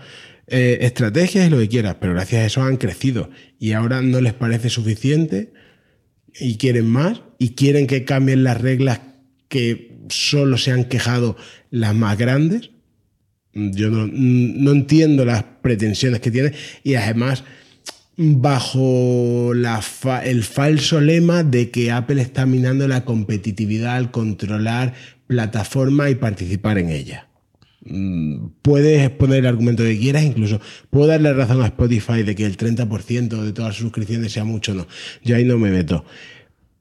[0.47, 4.21] eh, estrategias y lo que quieras, pero gracias a eso han crecido y ahora no
[4.21, 5.53] les parece suficiente
[6.39, 8.99] y quieren más y quieren que cambien las reglas
[9.49, 11.35] que solo se han quejado
[11.71, 12.69] las más grandes.
[13.53, 16.53] Yo no, entiendo las pretensiones que tienen
[16.83, 17.43] y además
[18.15, 24.93] bajo el falso lema de que Apple está minando la competitividad al controlar
[25.27, 27.27] plataformas y participar en ella.
[27.85, 32.45] Mm, Puedes poner el argumento que quieras, incluso puedo darle razón a Spotify de que
[32.45, 34.85] el 30% de todas las suscripciones sea mucho no.
[35.23, 36.05] Yo ahí no me meto.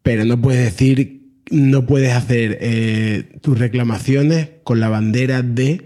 [0.03, 1.18] Pero no puedes decir,
[1.51, 5.85] no puedes hacer eh, tus reclamaciones con la bandera de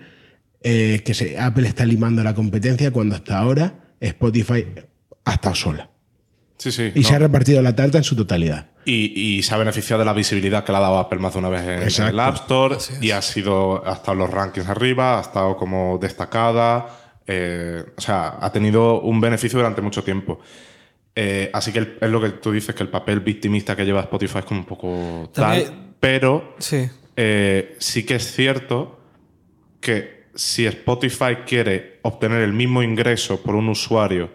[0.62, 4.64] eh, que se- Apple está limando la competencia cuando hasta ahora Spotify
[5.24, 5.90] ha estado sola.
[6.58, 6.92] Sí, sí.
[6.94, 7.08] Y no.
[7.08, 8.68] se ha repartido la tarta en su totalidad.
[8.84, 11.38] Y, y se ha beneficiado de la visibilidad que le ha dado Apple más de
[11.38, 12.10] una vez en Exacto.
[12.12, 15.98] el App Store y ha sido ha estado en los rankings arriba, ha estado como
[16.00, 16.86] destacada,
[17.26, 20.40] eh, o sea, ha tenido un beneficio durante mucho tiempo.
[21.14, 24.00] Eh, así que el- es lo que tú dices, que el papel victimista que lleva
[24.00, 26.88] Spotify es como un poco tal, pero Sí.
[27.16, 28.98] eh, sí que es cierto
[29.80, 34.30] que si Spotify quiere obtener el mismo ingreso por un usuario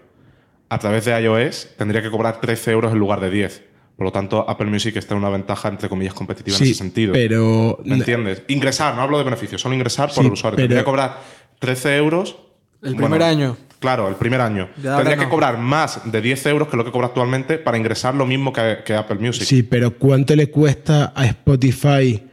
[0.70, 3.64] a través de iOS, tendría que cobrar 13 euros en lugar de 10.
[3.96, 7.14] Por lo tanto, Apple Music está en una ventaja, entre comillas, competitiva en ese sentido.
[7.14, 8.44] pero ¿Me entiendes?
[8.50, 10.56] Ingresar, no hablo de beneficios, solo ingresar por Sí, el usuario.
[10.58, 11.18] pero- Tendría que cobrar
[11.58, 12.38] 13 euros.
[12.84, 13.58] El primer año.
[13.80, 14.70] Claro, el primer año.
[14.82, 15.30] Ya que no.
[15.30, 18.78] cobrar más de 10 euros que lo que cobra actualmente para ingresar lo mismo que,
[18.86, 19.44] que Apple Music.
[19.44, 22.24] Sí, pero ¿cuánto le cuesta a Spotify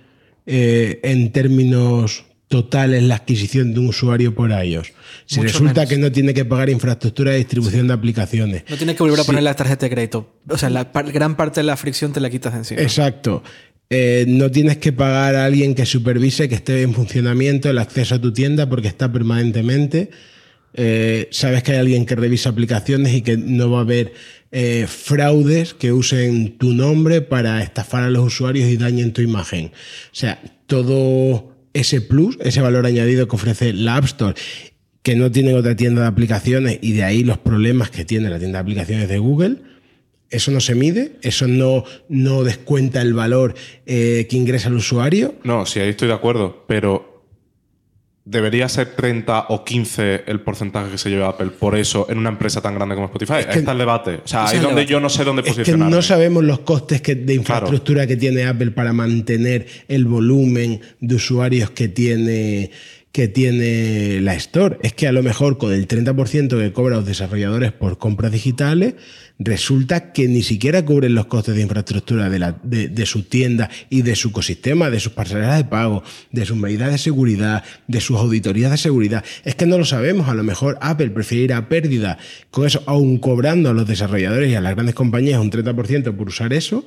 [0.46, 4.92] eh, en términos totales la adquisición de un usuario por iOS?
[5.26, 5.88] Si Mucho resulta menos.
[5.90, 8.64] que no tiene que pagar infraestructura de distribución de aplicaciones.
[8.68, 9.26] No tienes que volver a Sí.
[9.26, 10.34] poner la tarjeta de crédito.
[10.48, 12.80] O sea, la par- gran parte de la fricción te la quitas de encima.
[12.82, 13.42] Exacto.
[13.90, 18.14] Eh, no tienes que pagar a alguien que supervise que esté en funcionamiento el acceso
[18.14, 20.10] a tu tienda porque está permanentemente.
[20.74, 24.12] Eh, sabes que hay alguien que revisa aplicaciones y que no va a haber
[24.50, 29.66] eh, fraudes que usen tu nombre para estafar a los usuarios y dañen tu imagen.
[29.66, 34.34] O sea, todo ese plus, ese valor añadido que ofrece la App Store,
[35.02, 38.38] que no tiene otra tienda de aplicaciones y de ahí los problemas que tiene la
[38.38, 39.58] tienda de aplicaciones de Google.
[40.30, 43.54] Eso no se mide, eso no, no descuenta el valor
[43.86, 45.36] eh, que ingresa el usuario.
[45.44, 47.13] No, sí, ahí estoy de acuerdo, pero
[48.26, 52.30] debería ser 30 o 15 el porcentaje que se lleva Apple por eso en una
[52.30, 53.34] empresa tan grande como Spotify.
[53.34, 54.20] Ahí está el debate.
[54.24, 54.92] O sea, ahí es es donde debate.
[54.92, 58.44] yo no sé dónde Es que no sabemos los costes que- de infraestructura que tiene
[58.44, 62.70] Apple para mantener el volumen de usuarios que tiene,
[63.14, 64.76] que tiene la Store.
[64.82, 68.94] Es que a lo mejor con el 30% que cobran los desarrolladores por compras digitales,
[69.38, 74.02] resulta que ni siquiera cubren los costes de infraestructura de, la- de- su tienda y
[74.02, 78.16] de su ecosistema, de sus pasarelas de pago, de sus medidas de seguridad, de sus
[78.18, 79.24] auditorías de seguridad.
[79.44, 80.28] Es que no lo sabemos.
[80.28, 82.18] A lo mejor Apple prefiere ir a pérdida
[82.50, 86.26] con eso, aún cobrando a los desarrolladores y a las grandes compañías un 30% por
[86.26, 86.84] usar eso,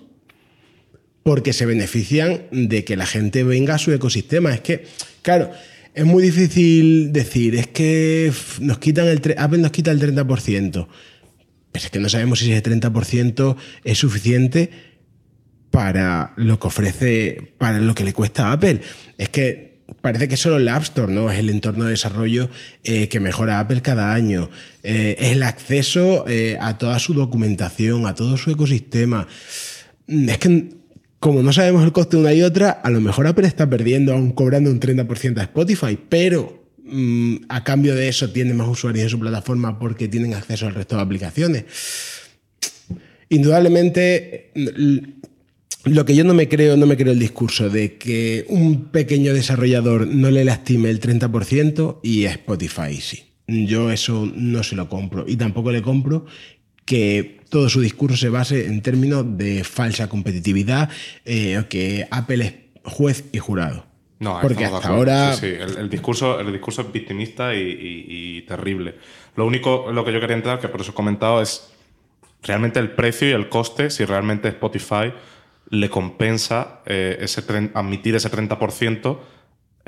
[1.23, 4.53] porque se benefician de que la gente venga a su ecosistema.
[4.53, 4.83] Es que,
[5.21, 5.51] claro,
[5.97, 10.87] es muy difícil decir, es que nos quitan el Apple nos quita el 30%.
[11.71, 14.69] Pero es que no sabemos si ese 30% es suficiente
[15.71, 18.81] para lo que ofrece, para lo que le cuesta a Apple.
[19.17, 21.31] Es que parece que solo el App Store, ¿no?
[21.31, 22.51] Es el entorno de desarrollo
[22.83, 24.51] eh, que mejora Apple cada año.
[24.83, 29.27] Eh, es el acceso eh, a toda su documentación, a todo su ecosistema.
[30.05, 30.76] Mm, Es que
[31.19, 34.13] como no sabemos el coste de una y otra, a lo mejor Apple está perdiendo,
[34.13, 39.03] aún cobrando un 30% a Spotify, pero mm, a cambio de eso tiene más usuarios
[39.05, 41.65] en su plataforma porque tienen acceso al resto de aplicaciones.
[43.29, 45.15] Indudablemente, l-
[45.85, 49.33] lo que yo no me creo, no me creo el discurso de que un pequeño
[49.33, 53.23] desarrollador no le lastime el 30% y a Spotify sí.
[53.47, 56.25] Yo eso no se lo compro y tampoco le compro
[56.83, 60.89] que todo su discurso se base en términos de falsa competitividad,
[61.25, 62.53] eh, que Apple es
[62.93, 63.85] juez y jurado.
[64.19, 68.37] No, porque hasta ahora Sí, sí, El, el discurso, el discurso es victimista y, y-
[68.37, 68.95] y terrible.
[69.35, 71.69] Lo único, lo que yo quería entrar, que por eso he comentado, es
[72.41, 75.13] realmente el precio y el coste, si realmente Spotify
[75.69, 77.43] le compensa eh, ese
[77.75, 79.19] admitir ese 30%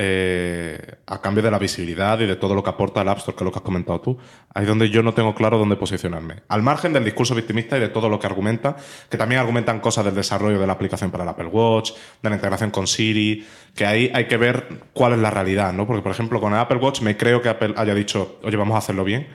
[0.02, 3.36] eh, a cambio de la visibilidad y de todo lo que aporta el App Store,
[3.36, 4.18] que es lo que has comentado tú.
[4.54, 6.36] Ahí es donde yo no tengo claro dónde posicionarme.
[6.48, 8.78] Al margen del discurso victimista y de todo lo que argumenta,
[9.10, 11.92] que también argumentan cosas del desarrollo de la aplicación para el Apple Watch,
[12.24, 13.46] de la integración con Siri,
[13.76, 15.86] que ahí hay que ver cuál es la realidad, ¿no?
[15.86, 18.76] Porque, por ejemplo, con el Apple Watch me creo que Apple haya dicho, oye, vamos
[18.76, 19.28] a hacerlo bien.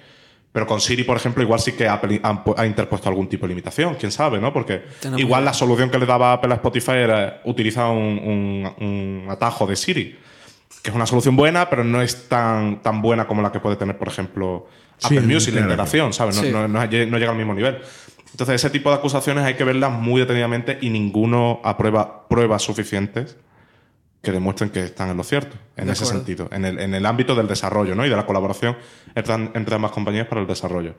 [0.51, 3.97] Pero con Siri, por ejemplo, igual sí que Apple ha, interpuesto algún tipo de limitación,
[3.97, 4.53] quién sabe, ¿no?
[4.53, 8.73] Porque Tenemos- igual la solución que le daba Apple a Spotify era utilizar un, un-
[8.87, 10.17] un atajo de Siri,
[10.83, 13.77] que es una solución buena, pero no es tan, tan buena como la que puede
[13.77, 14.67] tener, por ejemplo,
[14.99, 16.37] Sí, Apple Music, la integración, ¿sabes?
[16.37, 16.51] No, Sí.
[16.53, 17.79] no- no no llega al mismo nivel.
[18.31, 23.37] Entonces, ese tipo de acusaciones hay que verlas muy detenidamente y ninguno aprueba pruebas suficientes
[24.23, 26.21] que demuestren que están en lo cierto, en De ese acuerdo.
[26.21, 28.07] sentido, en el, en el ámbito del desarrollo ¿no?
[28.07, 28.77] y de la colaboración
[29.15, 30.95] entre, entre ambas compañías para el desarrollo.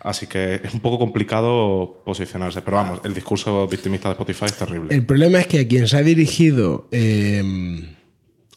[0.00, 4.58] Así que es un poco complicado posicionarse, pero vamos, el discurso victimista de Spotify es
[4.58, 4.94] terrible.
[4.94, 7.42] El problema es que a quien se ha dirigido eh,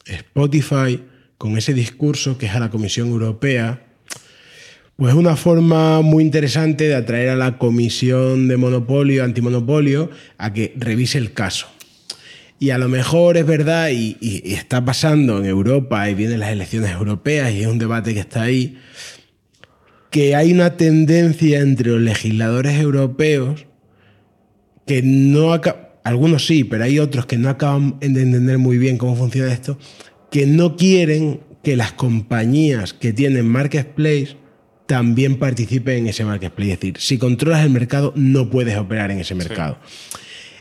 [0.06, 1.02] Spotify
[1.38, 3.82] con ese discurso, que es a la Comisión Europea,
[4.96, 10.54] pues es una forma muy interesante de atraer a la Comisión de Monopolio, Antimonopolio, a
[10.54, 11.68] que revise el caso.
[12.58, 16.52] Y a lo mejor es verdad, y, y- está pasando en Europa, y vienen las
[16.52, 18.78] elecciones europeas, y es un debate que está ahí,
[20.10, 23.66] que hay una tendencia entre los legisladores europeos
[24.88, 28.98] que no aca- algunos sí, pero hay otros que no acaban de entender muy bien
[28.98, 29.78] cómo funciona esto,
[30.32, 34.38] que no quieren que las compañías que tienen marketplace
[34.86, 36.74] también participen en ese marketplace.
[36.74, 39.80] Es decir, si controlas el mercado, no puedes operar en ese mercado.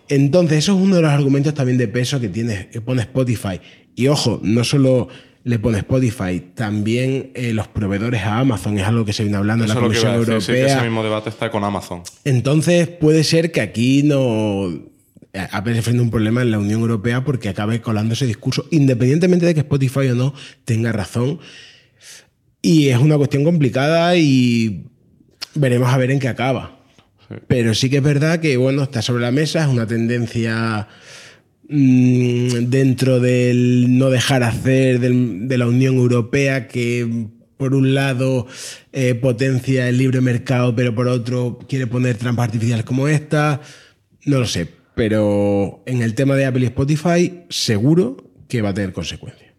[0.08, 3.60] Entonces, eso es uno de los argumentos también de peso que, tiene, que pone Spotify.
[3.94, 5.08] Y ojo, no solo
[5.44, 9.66] le pone Spotify, también eh, los proveedores a Amazon, es algo que se viene hablando
[9.66, 10.76] Eso en la Comisión a decir, sí, que Europea.
[10.78, 12.02] ese mismo debate está con Amazon.
[12.24, 14.93] Entonces puede ser que aquí no
[15.34, 18.66] Apple se enfrente a un problema en la Unión Europea porque acabe colando ese discurso,
[18.70, 20.34] independientemente de que Spotify o no
[20.64, 21.40] tenga razón.
[22.62, 24.86] Y es una cuestión complicada y
[25.54, 26.78] veremos a ver en qué acaba.
[27.48, 30.86] Pero sí que es verdad que, bueno, está sobre la mesa, es una tendencia
[31.68, 38.46] mm, dentro del no dejar hacer del- de la Unión Europea que por un lado
[38.92, 43.60] eh, potencia el libre mercado, pero por otro quiere poner trampas artificiales como esta.
[44.26, 48.16] No lo sé, pero en el tema de Apple y Spotify seguro
[48.48, 49.52] que va a tener consecuencias.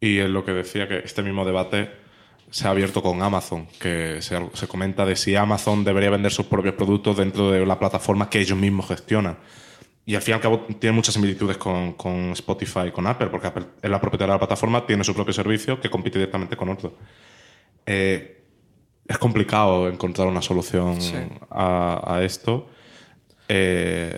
[0.00, 1.90] Y es lo que decía que este mismo debate
[2.50, 6.46] se ha abierto con Amazon, que se, se comenta de si Amazon debería vender sus
[6.46, 9.38] propios productos dentro de la plataforma que ellos mismos gestionan.
[10.04, 13.28] Y al fin y al cabo tiene muchas similitudes con, con Spotify y con Apple,
[13.28, 16.56] porque Apple es la propietaria de la plataforma, tiene su propio servicio que compite directamente
[16.56, 16.92] con otros.
[17.86, 18.42] Eh,
[19.06, 21.14] es complicado encontrar una solución Sí.
[21.50, 22.68] a, a esto.
[23.54, 24.16] Eh,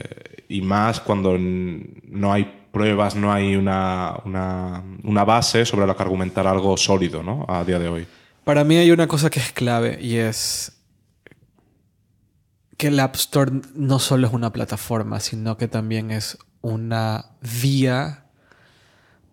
[0.48, 6.02] y más cuando no hay pruebas, no hay una, una, una base sobre la que
[6.04, 7.44] argumentar algo sólido ¿no?
[7.48, 8.06] a día de hoy.
[8.44, 10.80] Para mí hay una cosa que es clave y es
[12.76, 18.26] que el App Store no solo es una plataforma, sino que también es una vía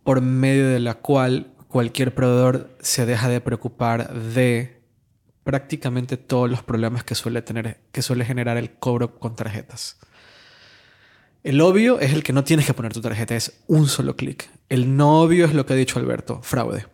[0.03, 4.80] por medio de la cual cualquier proveedor se deja de preocupar de
[5.43, 9.97] prácticamente todos los problemas que suele tener, que suele generar el cobro con tarjetas.
[11.43, 14.49] El obvio es el que no tienes que poner tu tarjeta, es un solo clic.
[14.69, 16.85] El no obvio es lo que ha dicho Alberto, fraude.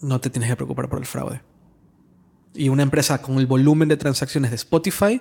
[0.00, 1.42] No te tienes que preocupar por el fraude.
[2.54, 5.20] Y una empresa con el volumen de transacciones de Spotify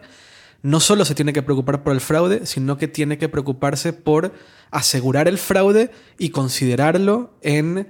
[0.61, 4.33] no solo se tiene que preocupar por el fraude, sino que tiene que preocuparse por
[4.71, 7.87] asegurar el fraude y considerarlo en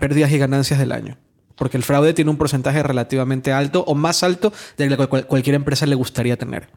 [0.00, 1.18] pérdidas y ganancias del año.
[1.58, 5.86] Porque el fraude tiene un porcentaje relativamente alto o más alto del que cualquier empresa
[5.86, 6.68] le gustaría tener.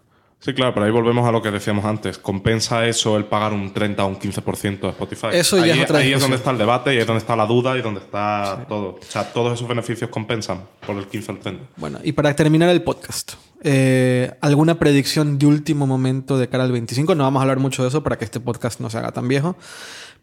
[0.41, 2.17] Sí, claro, pero ahí volvemos a lo que decíamos antes.
[2.17, 5.27] ¿Compensa eso el pagar un 30 o un 15% de Spotify?
[5.33, 7.35] Eso ya ahí, es otra Ahí es donde está el debate y es donde está
[7.35, 8.95] la duda y donde está todo.
[8.95, 11.63] O sea, todos esos beneficios compensan por el 15 o el 30.
[11.77, 16.71] Bueno, y para terminar el podcast, eh, ¿alguna predicción de último momento de cara al
[16.71, 17.13] 25?
[17.13, 19.27] No vamos a hablar mucho de eso para que este podcast no se haga tan
[19.27, 19.55] viejo,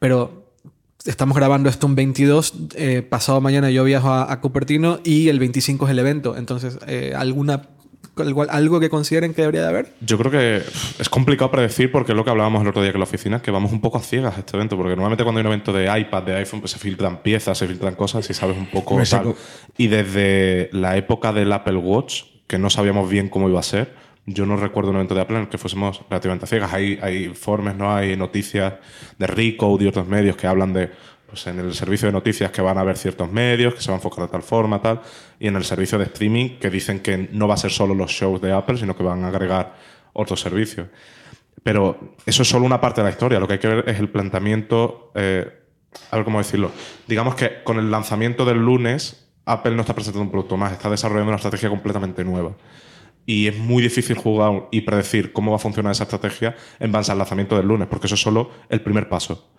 [0.01, 0.48] pero
[1.05, 5.87] estamos grabando esto un 22, eh, pasado mañana yo viajo a, Cupertino y el 25
[5.87, 6.37] es el evento.
[6.37, 7.63] Entonces, eh, ¿alguna
[8.51, 9.93] ¿Algo que consideren que debería de haber?
[10.01, 10.57] Yo creo que
[10.99, 13.51] es complicado predecir porque es lo que hablábamos el otro día en la oficina, que
[13.51, 15.85] vamos un poco a ciegas a este evento, porque normalmente cuando hay un evento de
[16.01, 19.35] iPad, de iPhone, pues se filtran piezas, se filtran cosas y sabes un poco tal.
[19.77, 23.95] Y desde la época del Apple Watch, que no sabíamos bien cómo iba a ser,
[24.29, 26.73] yo no recuerdo un evento de Apple en el que fuésemos relativamente ciegas.
[26.73, 27.95] Hay, informes, ¿no?
[27.95, 28.75] Hay noticias
[29.19, 30.91] de Rico y otros medios que hablan de
[31.29, 33.97] pues en el servicio de noticias que van a haber ciertos medios, que se van
[33.97, 35.03] a enfocar de tal forma, tal,
[35.39, 38.11] y en el servicio de streaming que dicen que no va a ser solo los
[38.11, 39.75] shows de Apple, sino que van a agregar
[40.15, 40.89] otros servicios.
[41.63, 43.99] Pero eso es solo una parte de la historia, lo que hay que ver es
[43.99, 45.47] el planteamiento, eh,
[46.11, 46.71] a ver cómo decirlo,
[47.07, 50.89] digamos que con el lanzamiento del lunes, Apple no está presentando un producto más, está
[50.89, 52.53] desarrollando una estrategia completamente nueva.
[53.29, 57.13] Y es muy difícil jugar y predecir cómo va a funcionar esa estrategia en base
[57.13, 59.51] al lanzamiento del lunes, porque eso es solo el primer paso.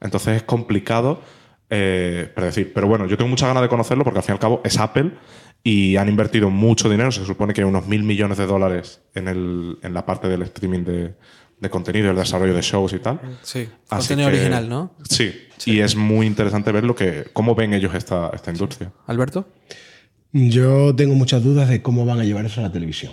[0.00, 1.20] Entonces es complicado
[1.68, 2.72] eh, predecir.
[2.72, 4.78] Pero bueno, yo tengo muchas ganas de conocerlo porque al fin y al cabo es
[4.78, 5.10] Apple
[5.62, 7.12] y han invertido mucho dinero.
[7.12, 10.84] Se supone que unos mil millones de dólares en, el, en la parte del streaming
[10.84, 11.14] de,
[11.60, 13.20] de contenido, el desarrollo de shows y tal.
[13.42, 14.94] Sí, contenido original, ¿no?
[15.06, 15.34] Sí,
[15.66, 18.90] y es muy interesante ver lo que, cómo ven ellos esta, esta industria.
[19.06, 19.46] ¿Alberto?
[20.32, 23.12] Yo tengo muchas dudas de cómo van a llevar eso a la televisión.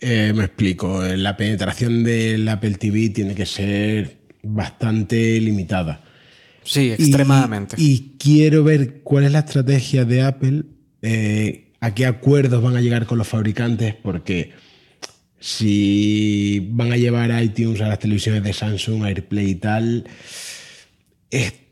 [0.00, 6.04] Eh, me explico, la penetración del Apple TV tiene que ser bastante limitada.
[6.62, 7.76] Sí, extremadamente.
[7.78, 10.64] Y, quiero ver cuál es la estrategia de Apple,
[11.02, 14.52] eh, a qué acuerdos van a llegar con los fabricantes, porque
[15.40, 20.04] si van a llevar iTunes a las televisiones de Samsung, AirPlay y tal,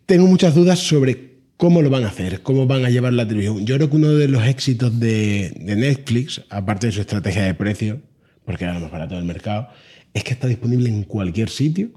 [0.07, 3.65] tengo muchas dudas sobre cómo lo van a hacer, cómo van a llevar la televisión.
[3.67, 8.01] Yo creo que uno de los éxitos de, Netflix, aparte de su estrategia de precio,
[8.45, 9.69] porque era más barato del mercado,
[10.15, 11.91] es que está disponible en cualquier sitio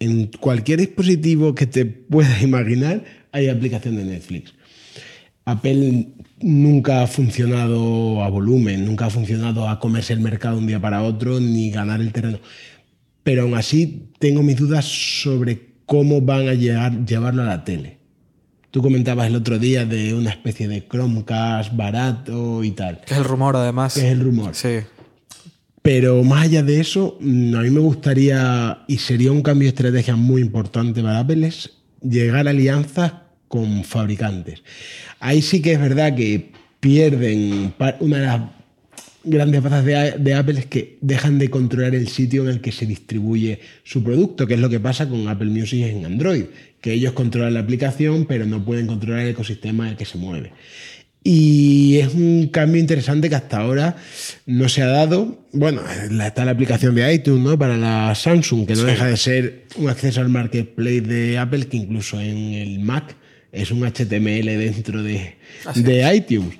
[0.00, 4.54] en cualquier dispositivo que te puedas imaginar hay aplicación de Netflix.
[5.44, 6.08] Apple
[6.40, 11.02] nunca ha funcionado a volumen, nunca ha funcionado a comerse el mercado un día para
[11.02, 12.40] otro ni ganar el terreno.
[13.22, 17.99] Pero aún así tengo mis dudas sobre cómo van a llevarlo a la tele.
[18.70, 23.00] Tú comentabas el otro día de una especie de Chromecast barato y tal.
[23.00, 23.94] Que es el rumor, además.
[23.94, 24.54] Que es el rumor.
[24.54, 24.78] Sí.
[25.82, 29.70] Pero más allá de eso, mm, a mí me gustaría, y sería un cambio de
[29.70, 31.70] estrategia muy importante para Apple, es
[32.02, 33.12] llegar a alianzas
[33.48, 34.62] con fabricantes.
[35.18, 38.40] Ahí sí que es verdad que pierden una de las
[39.24, 42.86] grandes bazas de, Apple es que dejan de controlar el sitio en el que se
[42.86, 46.44] distribuye su producto, que es lo que pasa con Apple Music en Android,
[46.80, 50.18] que ellos controlan la aplicación, pero no pueden controlar el ecosistema en el que se
[50.18, 50.52] mueve.
[51.22, 53.96] Y es un cambio interesante que hasta ahora
[54.46, 55.44] no se ha dado.
[55.52, 55.82] Bueno,
[56.24, 57.58] está la aplicación de iTunes, ¿no?
[57.58, 61.76] Para la Samsung, que no deja de ser un acceso al marketplace de Apple, que
[61.76, 63.14] incluso en el Mac
[63.52, 65.36] es un HTML dentro de,
[65.74, 66.54] de iTunes.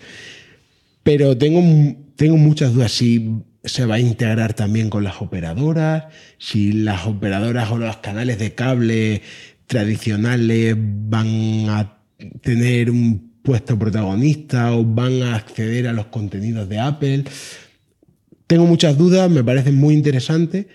[1.03, 6.05] Pero tengo, tengo muchas dudas si se va a integrar también con las operadoras,
[6.39, 9.23] si las operadoras o los canales de cable
[9.71, 11.97] tradicionales van a
[12.43, 17.25] tener un puesto protagonista o van a acceder a los contenidos de Apple.
[18.49, 20.67] Tengo muchas dudas, me parece muy interesante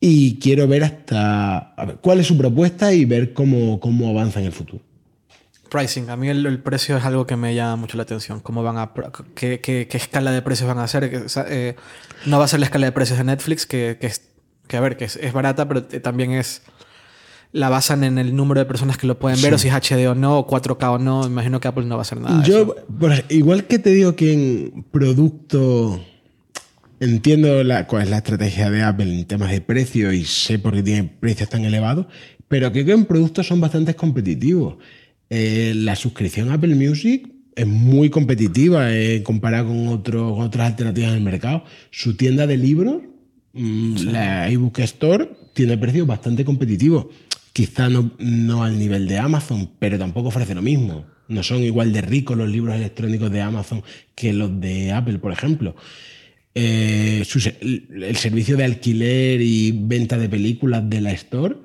[0.00, 4.52] y quiero ver hasta cuál es su propuesta y ver cómo, cómo avanza en el
[4.52, 4.82] futuro.
[5.70, 8.40] Pricing, a mí el, precio es algo que me llama mucho la atención.
[8.40, 8.90] ¿Cómo van a,
[9.36, 11.28] qué, qué, escala de precios van a hacer?
[11.48, 11.76] Eh,
[12.24, 14.22] no va a ser la escala de precios de Netflix, que, que, es,
[14.66, 16.62] que a ver, que es, barata, pero también es
[17.56, 20.06] la basan en el número de personas que lo pueden ver, o si es HD
[20.08, 21.26] o no, o 4K o no.
[21.26, 22.40] Imagino que Apple no va a hacer nada.
[22.42, 23.24] de Yo, eso.
[23.30, 26.00] igual que te digo que en producto
[27.00, 30.74] entiendo la, cuál es la estrategia de Apple en temas de precio y sé por
[30.74, 32.06] qué tiene precios tan elevados,
[32.48, 34.76] pero creo que en productos son bastante competitivos.
[35.28, 40.68] Eh, la suscripción a Apple Music es muy competitiva eh, comparada con, otro- con otras
[40.68, 41.64] alternativas en el mercado.
[41.90, 43.02] Su tienda de libros,
[43.54, 47.06] mm, la iBook Store, tiene precios bastante competitivos.
[47.56, 51.06] Quizá no, al nivel de Amazon, pero tampoco ofrece lo mismo.
[51.26, 53.82] No son igual de ricos los libros electrónicos de Amazon
[54.14, 55.74] que los de Apple, por ejemplo.
[56.54, 61.56] Eh, el servicio de alquiler y venta de películas de la Store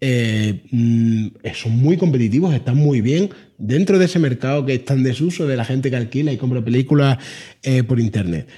[0.00, 3.28] eh, mm, son muy competitivos, están muy bien
[3.58, 6.64] dentro de ese mercado que está en desuso de la gente que alquila y compra
[6.64, 7.18] películas
[7.62, 8.48] eh, por internet.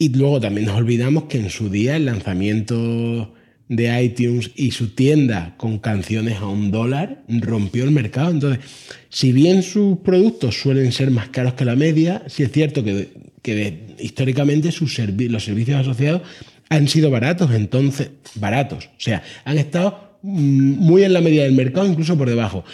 [0.00, 3.36] Y luego también nos olvidamos que en su día el lanzamiento
[3.68, 8.30] de iTunes y su tienda con canciones a un dólar rompió el mercado.
[8.30, 8.64] Entonces,
[9.10, 13.08] si bien sus productos suelen ser más caros que la media, sí es cierto que,
[13.42, 16.22] que históricamente sus los servicios asociados
[16.70, 18.86] han sido baratos, entonces, baratos.
[18.86, 22.64] O sea, han estado mm, muy en la media del mercado, incluso por debajo.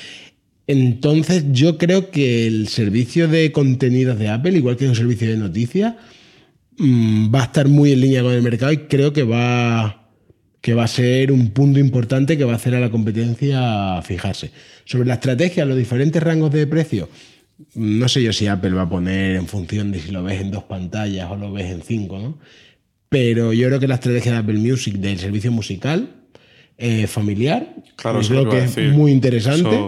[0.66, 5.36] Entonces, yo creo que el servicio de contenidos de Apple, igual que el servicio de
[5.36, 5.94] noticias,
[6.78, 10.03] mm, va a estar muy en línea con el mercado y creo que va,
[10.64, 14.50] que va a ser un punto importante que va a hacer a la competencia fijarse.
[14.86, 17.10] Sobre la estrategia, los diferentes rangos de precio,
[17.74, 20.50] no sé yo si Apple va a poner en función de si lo ves en
[20.50, 22.38] dos pantallas o lo ves en cinco, ¿no?
[23.10, 26.08] Pero yo creo que la estrategia de Apple Music del servicio musical
[26.78, 28.90] eh, familiar, Claro, creo que es decir.
[28.94, 29.78] muy interesante,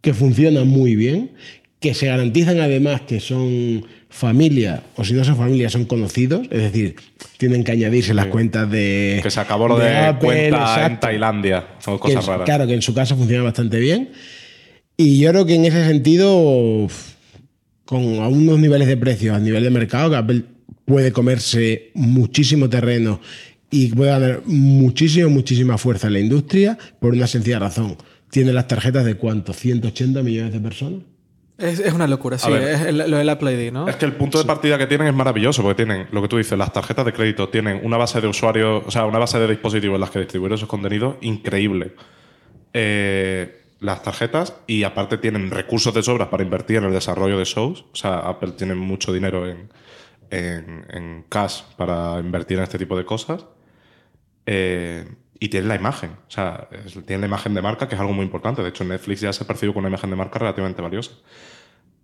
[0.00, 1.30] que funciona muy bien,
[1.78, 6.62] que se garantizan además que son familia, o si no son familia, son conocidos, es
[6.62, 6.96] decir,
[7.36, 9.20] tienen que añadirse las cuentas de.
[9.22, 11.00] Que se acabó lo de, Apple, cuenta en.
[11.00, 11.66] Tailandia.
[11.78, 12.44] Son Que cosas en- raras.
[12.46, 14.10] Claro, que en su caso funciona bastante bien.
[14.96, 16.88] Y yo creo que en ese sentido,
[17.84, 20.42] con a unos niveles de precios a nivel de mercado, que Apple
[20.84, 23.20] puede comerse muchísimo terreno
[23.70, 27.96] y puede ganar muchísimo, muchísima fuerza en la industria por una sencilla razón.
[28.30, 29.52] Tiene las tarjetas de cuánto?
[29.52, 31.00] 180 millones de personas.
[31.58, 32.50] Es, es una locura, sí.
[32.52, 32.62] ver.
[32.62, 33.88] Es el- lo del Apple ID, ¿no?
[33.88, 36.36] Es que el punto de partida que tienen es maravilloso, porque tienen, lo que tú
[36.38, 39.48] dices, las tarjetas de crédito, tienen una base de usuarios, o sea, una base de
[39.48, 41.94] dispositivos en las que distribuir esos contenidos increíble.
[42.72, 47.44] Eh, las tarjetas y aparte tienen recursos de sobras para invertir en el desarrollo de
[47.44, 47.84] shows.
[47.92, 49.68] O sea, Apple tiene mucho dinero en,
[50.30, 53.44] en, en cash para invertir en este tipo de cosas.
[54.46, 55.04] Eh,
[55.40, 56.10] y tienen la imagen.
[56.26, 56.68] O sea,
[57.06, 58.62] tienen la imagen de marca, que es algo muy importante.
[58.62, 61.12] De hecho, Netflix ya se percibe con una imagen de marca relativamente valiosa.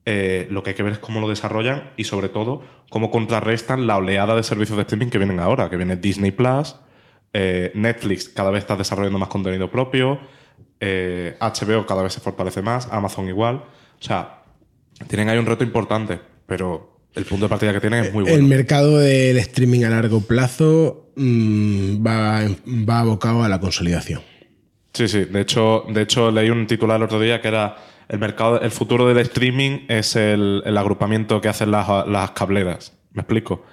[0.06, 3.86] Eh, lo que hay que ver es cómo lo desarrollan y sobre todo cómo contrarrestan
[3.86, 6.76] la oleada de servicios de streaming que vienen ahora, que viene Disney Plus,
[7.32, 10.20] eh, Netflix cada vez está desarrollando más contenido propio,
[10.78, 13.64] eh, HBO cada vez se fortalece más, Amazon igual.
[13.98, 14.42] O sea,
[15.08, 18.30] tienen ahí un reto importante, pero el punto de partida que tienen es muy El
[18.32, 18.48] bueno.
[18.48, 22.42] mercado del streaming a largo plazo mm, va,
[22.88, 24.20] va abocado a la consolidación.
[24.92, 25.24] Sí, sí.
[25.24, 27.76] De hecho, de hecho, leí un titular el otro día que era
[28.08, 32.92] el mercado, el futuro del streaming es el, el agrupamiento que hacen las, las cableras.
[33.12, 33.64] ¿Me explico?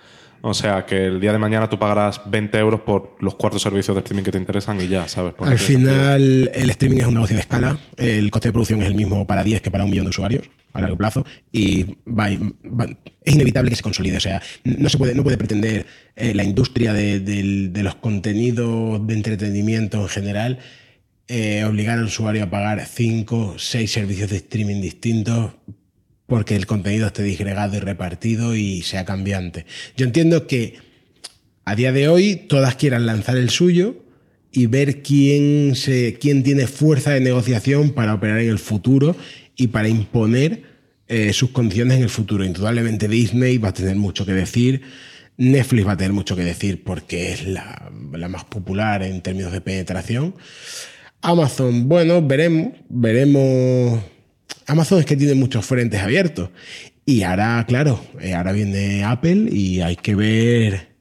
[0.43, 3.95] O sea, que el día de mañana tú pagarás 20 euros por los cuatro servicios
[3.95, 5.33] de streaming que te interesan y ya, ¿sabes?
[5.51, 7.77] Al final, el streaming es un negocio de escala.
[7.97, 10.43] El coste de producción es el mismo para 10 que para un millón de usuarios
[10.73, 11.25] a largo plazo.
[11.51, 12.29] Y va-
[12.65, 12.87] va-
[13.23, 14.17] es inevitable que se consolide.
[14.17, 15.85] O sea, no se puede, no puede pretender
[16.15, 20.59] eh, la industria de, de los contenidos de entretenimiento en general
[21.27, 25.51] eh, obligar al usuario a pagar 5, 6 servicios de streaming distintos
[26.31, 29.65] porque el contenido esté disgregado y repartido y sea cambiante.
[29.97, 30.75] Yo entiendo que
[31.65, 33.97] a día de hoy todas quieran lanzar el suyo
[34.49, 39.13] y ver quién, se, quién tiene fuerza de negociación para operar en el futuro
[39.57, 40.63] y para imponer
[41.09, 42.45] eh, sus condiciones en el futuro.
[42.45, 44.83] Indudablemente Disney va a tener mucho que decir,
[45.35, 49.51] Netflix va a tener mucho que decir porque es la, la más popular en términos
[49.51, 50.33] de penetración.
[51.21, 53.99] Amazon, bueno, veremos, veremos.
[54.71, 56.49] Amazon es que tiene muchos frentes abiertos.
[57.05, 60.95] Y ahora, claro, eh, ahora viene Apple y hay que ver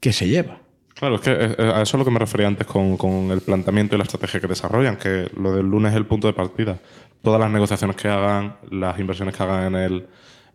[0.00, 0.62] qué se lleva.
[0.94, 3.30] Claro, es que eh, eh, a eso es lo que me refería antes con, con
[3.30, 6.32] el planteamiento y la estrategia que desarrollan, que lo del lunes es el punto de
[6.32, 6.78] partida.
[7.20, 10.06] Todas las negociaciones que hagan, las inversiones que hagan en el,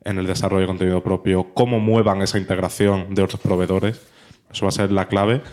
[0.03, 4.01] en el desarrollo de contenido propio, cómo muevan esa integración de otros proveedores,
[4.51, 5.43] eso va a ser la clave.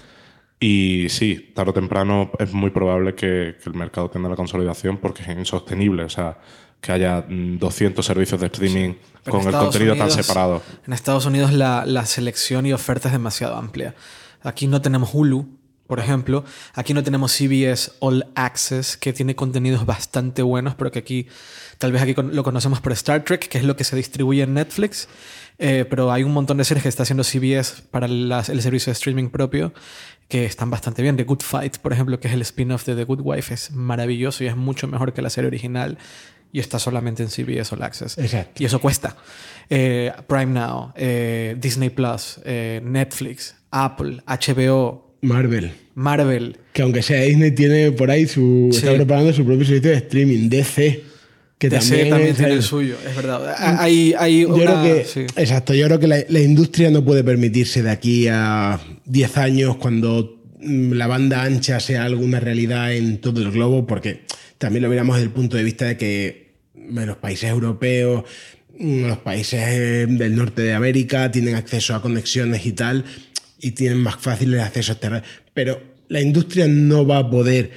[0.59, 4.97] Y sí, tarde o temprano es muy probable que, que el mercado tenga la consolidación
[4.97, 6.03] porque es insostenible.
[6.03, 6.39] O sea,
[6.81, 8.95] que haya mm, 200 servicios de streaming
[9.29, 10.63] con el Estados contenido tan separado.
[10.87, 13.95] En Estados Unidos la, la selección y oferta es demasiado amplia.
[14.43, 15.47] Aquí no tenemos Hulu,
[15.89, 16.45] Por ejemplo,
[16.75, 21.27] aquí no tenemos CBS All Access, que tiene contenidos bastante buenos, pero que aquí,
[21.79, 24.53] tal vez aquí lo conocemos por Star Trek, que es lo que se distribuye en
[24.55, 25.09] Netflix.
[25.59, 28.91] Eh, pero hay un montón de series que está haciendo CBS para las- el servicio
[28.91, 29.73] de streaming propio
[30.29, 31.17] que están bastante bien.
[31.17, 34.45] The Good Fight, por ejemplo, que es el spin-off de The Good Wife, es maravilloso
[34.45, 35.97] y es mucho mejor que la serie original.
[36.53, 38.17] Y está solamente en CBS All Access.
[38.19, 38.63] Exacto.
[38.63, 39.17] Y eso cuesta.
[39.69, 45.73] Eh, Prime Now, eh, Disney Plus, eh, Netflix, Apple, HBO, Marvel.
[45.95, 46.57] Marvel.
[46.73, 48.69] Que aunque sea Disney, tiene por ahí su.
[48.73, 48.79] Sí.
[48.79, 50.49] Está preparando su propio servicio de streaming.
[50.49, 51.05] DC.
[51.59, 53.53] Que DC también, también, es- tiene el suyo, es verdad.
[53.59, 55.05] Ah, Hay, hay Yo una- creo que.
[55.05, 55.21] sí.
[55.37, 59.77] Exacto, yo creo que la, la industria no puede permitirse de aquí a 10 años
[59.77, 64.23] cuando mm, la banda ancha sea alguna realidad en todo el globo, porque
[64.59, 68.25] también lo miramos desde el punto de vista de que los países europeos,
[68.79, 73.05] mm, los países eh, del norte de América tienen acceso a conexiones y tal,
[73.61, 75.25] y tienen más fácil el acceso a Internet.
[75.55, 77.71] Pero la industria no va a poder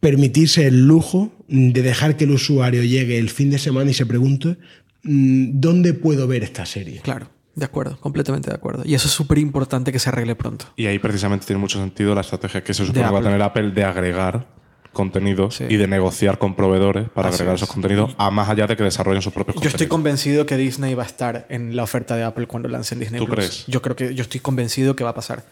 [0.00, 4.06] permitirse el lujo de dejar que el usuario llegue el fin de semana y se
[4.06, 4.56] pregunte
[5.02, 7.00] mm, ¿dónde puedo ver esta serie?
[7.00, 8.82] Claro, de acuerdo, completamente de acuerdo.
[8.84, 10.66] Y eso es súper importante que se arregle pronto.
[10.76, 13.42] Y ahí precisamente tiene mucho sentido la estrategia que se supone que va a tener
[13.42, 14.53] Apple de agregar
[14.94, 15.64] contenidos Sí.
[15.68, 17.62] y de negociar con proveedores para Así agregar es.
[17.62, 19.74] esos contenidos, a más allá de que desarrollen sus propios Yo contenidos.
[19.74, 23.18] estoy convencido que Disney va a estar en la oferta de Apple cuando lancen Disney
[23.20, 23.36] ¿Tú Plus.
[23.36, 23.66] crees?
[23.66, 25.44] Yo creo que yo estoy convencido que va a pasar.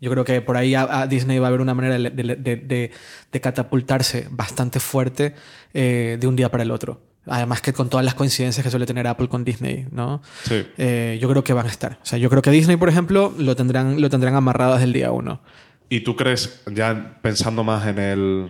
[0.00, 2.36] Yo creo que por ahí a, a Disney va a haber una manera de, de-
[2.36, 2.90] de- de-
[3.32, 5.34] de catapultarse bastante fuerte
[5.74, 7.00] eh, de un día para el otro.
[7.26, 10.20] Además que con todas las coincidencias que suele tener Apple con Disney, ¿no?
[10.42, 10.66] Sí.
[10.76, 11.98] Eh, yo creo que van a estar.
[12.02, 14.92] O sea, yo creo que Disney, por ejemplo, lo tendrán, lo tendrán amarrado desde el
[14.92, 15.40] día uno.
[15.88, 18.48] ¿Y tú crees, ya pensando más en el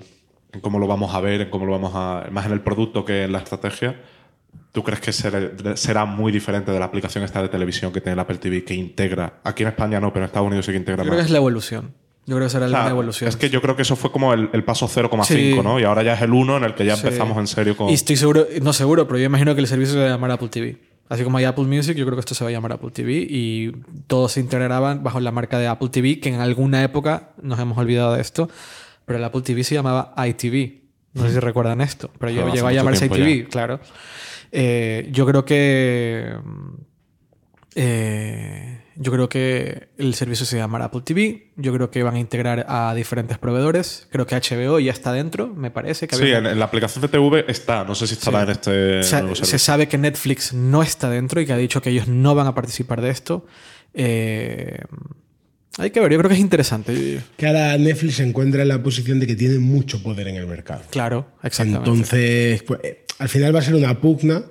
[0.52, 2.28] en cómo lo vamos a ver, en cómo lo vamos a.
[2.30, 4.00] más en el producto que en la estrategia,
[4.72, 8.20] ¿tú crees que será, muy diferente de la aplicación esta de televisión que tiene el
[8.20, 9.40] Apple TV que integra?
[9.44, 11.26] Aquí en España no, pero en Estados Unidos sí que integra Yo creo que más.
[11.26, 11.92] es la evolución.
[12.24, 13.28] Yo creo que será O sea, la evolución.
[13.28, 15.58] Es que yo creo que eso fue como el, el paso 0,5, Sí.
[15.62, 15.80] ¿no?
[15.80, 17.04] Y ahora ya es el 1 en el que ya Sí.
[17.06, 17.88] empezamos en serio con.
[17.88, 20.30] Y estoy seguro, no seguro, pero yo imagino que el servicio se va a llamar
[20.30, 20.78] Apple TV.
[21.08, 23.26] Así como hay Apple Music, yo creo que esto se va a llamar Apple TV
[23.28, 23.72] y
[24.06, 27.76] todos se integraban bajo la marca de Apple TV, que en alguna época nos hemos
[27.76, 28.48] olvidado de esto,
[29.04, 30.80] pero el Apple TV se llamaba iTV.
[31.14, 33.80] No sé si recuerdan esto, pero yo llegó a llamarse iTV, claro.
[34.50, 36.34] Eh, yo creo que.
[37.74, 41.52] eh, yo creo que el servicio se llamará Apple TV.
[41.56, 44.06] Yo creo que van a integrar a diferentes proveedores.
[44.10, 46.06] Creo que HBO ya está dentro, me parece.
[46.06, 47.84] Que Sí, había- en, la aplicación de TV está.
[47.84, 48.44] No sé si estará Sí.
[48.44, 49.02] en este nuevo
[49.34, 49.58] se servicio.
[49.58, 52.54] sabe que Netflix no está dentro y que ha dicho que ellos no van a
[52.54, 53.46] participar de esto.
[53.94, 54.78] Eh,
[55.78, 57.20] hay que ver, yo creo que es interesante.
[57.36, 60.46] Que ahora Netflix se encuentra en la posición de que tiene mucho poder en el
[60.46, 60.82] mercado.
[60.90, 61.88] Claro, exactamente.
[61.88, 64.44] Entonces, pues, eh, al final va a ser una pugna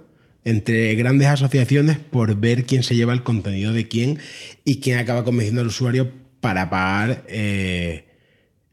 [0.44, 4.18] entre grandes asociaciones por ver quién se lleva el contenido de quién
[4.66, 8.06] y quién acaba convenciendo al usuario para pagar eh,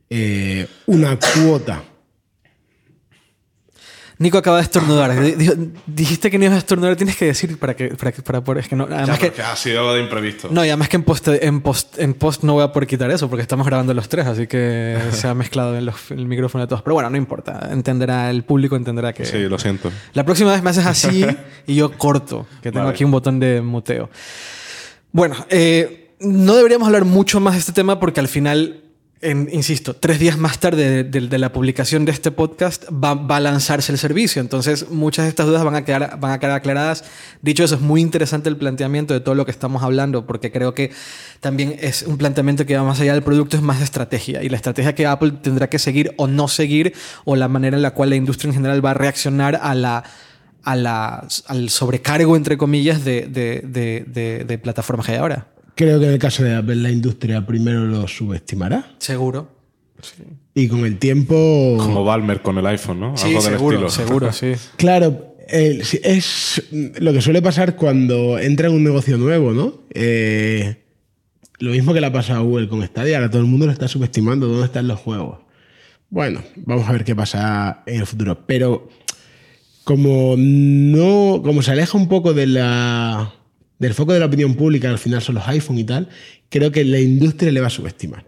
[0.08, 1.84] eh, una cuota.
[4.20, 5.14] Nico acaba de estornudar.
[5.36, 5.54] Dijo-
[5.86, 8.62] dijiste que no ibas a estornudar, tienes que decir para que para, que- para poder-
[8.64, 10.48] es que no, Ya, además que porque ha sido algo de imprevisto.
[10.50, 13.08] no, y además que en post, en post en post no voy a poder quitar
[13.12, 16.64] eso porque estamos grabando los tres, así que se ha mezclado en los- el micrófono
[16.64, 16.82] de todos.
[16.82, 19.92] Pero bueno, no importa, entenderá el público entenderá que Sí, lo siento.
[20.14, 21.24] La próxima vez me haces así
[21.68, 22.94] y yo corto, que tengo Vale.
[22.96, 24.10] aquí un botón de muteo.
[25.12, 28.82] Bueno, eh, no deberíamos hablar mucho más de este tema porque al final,
[29.20, 33.36] en- insisto, tres días más tarde de, de- la publicación de este podcast va, va
[33.36, 34.40] a lanzarse el servicio.
[34.40, 37.04] Entonces, muchas de estas dudas van a, quedar, van a quedar aclaradas.
[37.42, 40.74] Dicho eso, es muy interesante el planteamiento de todo lo que estamos hablando porque creo
[40.74, 40.92] que
[41.40, 44.42] también es un planteamiento que va más allá del producto, es más estrategia.
[44.42, 47.82] Y la estrategia que Apple tendrá que seguir o no seguir o la manera en
[47.82, 50.04] la cual la industria en general va a reaccionar a la
[50.64, 55.46] a la, al sobrecargo, entre comillas, de, de, de, de- plataformas que ahora.
[55.78, 59.48] Creo que en el caso de Apple la industria primero lo subestimará Seguro.
[60.52, 61.76] y con el tiempo...
[61.78, 63.16] Como Balmer con el iPhone, ¿no?
[63.16, 64.06] Sí, Algo del seguro, estilo.
[64.08, 64.52] seguro, sí.
[64.74, 69.82] Claro, eh, sí, es lo que suele pasar cuando entra en un negocio nuevo, ¿no?
[69.94, 70.82] Eh,
[71.60, 73.72] lo mismo que le ha pasado a Google con Stadia, ahora todo el mundo lo
[73.72, 75.38] está subestimando, ¿dónde están los juegos?
[76.10, 78.46] Bueno, vamos a ver qué pasa en el futuro.
[78.48, 78.88] Pero
[79.84, 83.32] como no, como se aleja un poco de la,
[83.78, 86.08] del foco de la opinión pública, al final son los iPhone y tal,
[86.48, 88.26] creo que la industria le va a subestimar.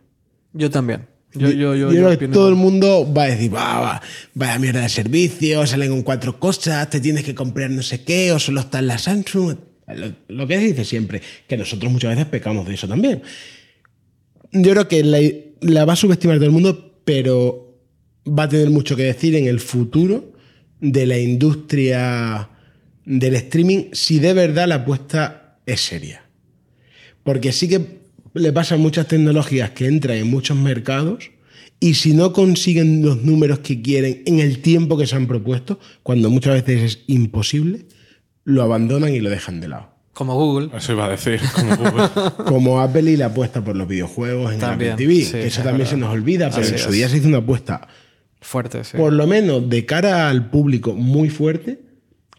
[0.52, 1.06] Yo también.
[1.32, 3.81] Yo, yo, yo, Yo yo creo que opino todo el mundo va a decir, va,
[3.81, 4.02] va,
[4.35, 8.32] vaya mierda de servicio, salen con cuatro cosas, te tienes que comprar no sé qué,
[8.32, 9.56] o solo está en la Samsung.
[9.94, 13.22] Lo, lo que se dice siempre, que nosotros muchas veces pecamos de eso también.
[14.52, 15.18] Yo creo que la,
[15.60, 17.78] la va a subestimar todo el mundo, pero
[18.27, 20.32] va a tener mucho que decir en el futuro
[20.81, 22.48] de la industria
[23.05, 25.40] del streaming si de verdad la apuesta
[25.73, 26.23] es seria.
[27.23, 28.01] Porque sí que
[28.35, 31.31] le pasan muchas tecnologías que entran en muchos mercados
[31.81, 35.79] y si no consiguen los números que quieren en el tiempo que se han propuesto,
[36.03, 37.87] cuando muchas veces es imposible,
[38.45, 39.91] lo abandonan y lo dejan de lado.
[40.13, 40.71] Como Google.
[40.77, 41.41] Eso iba a decir.
[41.55, 42.09] Como Google.
[42.47, 45.25] Como Apple y la apuesta por los videojuegos en También, Apple TV.
[45.25, 45.91] sí, que eso es también verdad.
[45.91, 46.95] se nos olvida, pero Así en su es.
[46.95, 47.89] día se hizo una apuesta,
[48.43, 48.97] Fuerte, sí.
[48.97, 51.81] por lo menos de cara al público, muy fuerte,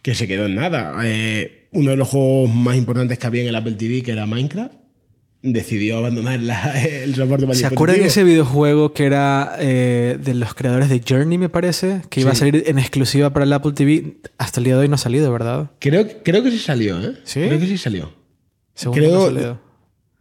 [0.02, 0.94] que se quedó en nada.
[1.04, 4.26] Eh, uno de los juegos más importantes que había en el Apple TV, que era
[4.26, 4.74] Minecraft,
[5.44, 10.34] decidió abandonar la- el soporte para ¿Se acuerdan de ese videojuego que era eh, de
[10.36, 12.02] los creadores de Journey, me parece?
[12.10, 14.18] Que iba a salir en exclusiva para el Apple TV.
[14.38, 15.72] Hasta el día de hoy no ha salido, ¿verdad?
[15.80, 17.16] Creo, creo que sí salió, ¿eh?
[17.24, 17.40] ¿Sí?
[17.42, 18.14] Creo que sí salió.
[18.76, 19.60] Según Creo- no ha salido.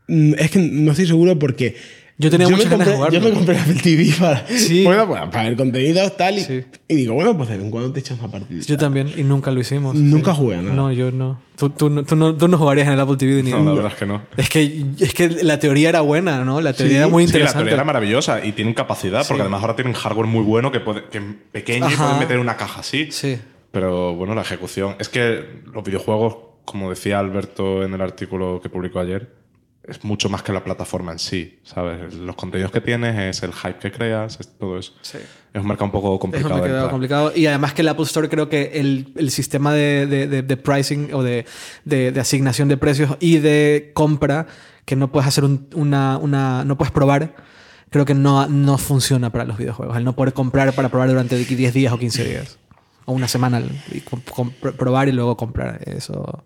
[0.08, 1.76] Mm, Es que no estoy seguro porque.
[2.20, 3.18] Yo tenía me muchas ganas de compré- jugarlo.
[3.18, 4.84] Yo me compré Apple TV para, Sí.
[4.84, 6.38] bueno, pues, para ver contenidos tal.
[6.38, 6.64] Y, Sí.
[6.88, 8.62] y digo, bueno, pues de vez en cuando te echas una partida.
[8.66, 9.94] Yo también, y nunca lo hicimos.
[9.94, 10.74] Nunca jugué a nada.
[10.74, 11.40] No, yo no.
[11.56, 12.34] Tú, tú no- tú no.
[12.36, 14.22] tú no jugarías en el Apple TV ni No, la verdad es que no.
[14.36, 16.60] Es que, es que la teoría era buena, ¿no?
[16.60, 16.98] La teoría Sí.
[16.98, 17.58] era muy Sí, la interesante.
[17.64, 21.04] teoría era maravillosa y tienen capacidad, porque además ahora tienen hardware muy bueno que, puede,
[21.10, 23.08] que es pequeño y pueden meter una caja así.
[23.10, 23.38] sí.
[23.72, 24.96] Pero bueno, la ejecución.
[24.98, 29.30] Es que los videojuegos, como decía Alberto en el artículo que publicó ayer,
[29.90, 32.14] es mucho más que la plataforma en sí, ¿sabes?
[32.14, 34.92] Los contenidos que tienes, es el hype que creas, es todo eso.
[35.02, 35.18] Sí.
[35.52, 36.54] Es un mercado un poco Es complicado.
[36.54, 37.32] un de mercado complicado.
[37.34, 40.56] Y además que el Apple Store creo que el, el sistema de, de- de- de
[40.56, 41.44] pricing o de,
[42.20, 44.46] asignación de precios y de compra,
[44.84, 46.64] que no puedes hacer un- una, una.
[46.64, 47.34] no puedes probar,
[47.90, 49.96] creo que no, no funciona para los videojuegos.
[49.96, 52.58] El no poder comprar para probar durante 10 días o 15 días.
[53.06, 53.60] O una semana
[53.90, 54.00] y
[54.76, 55.80] probar y luego comprar.
[55.88, 56.44] Eso.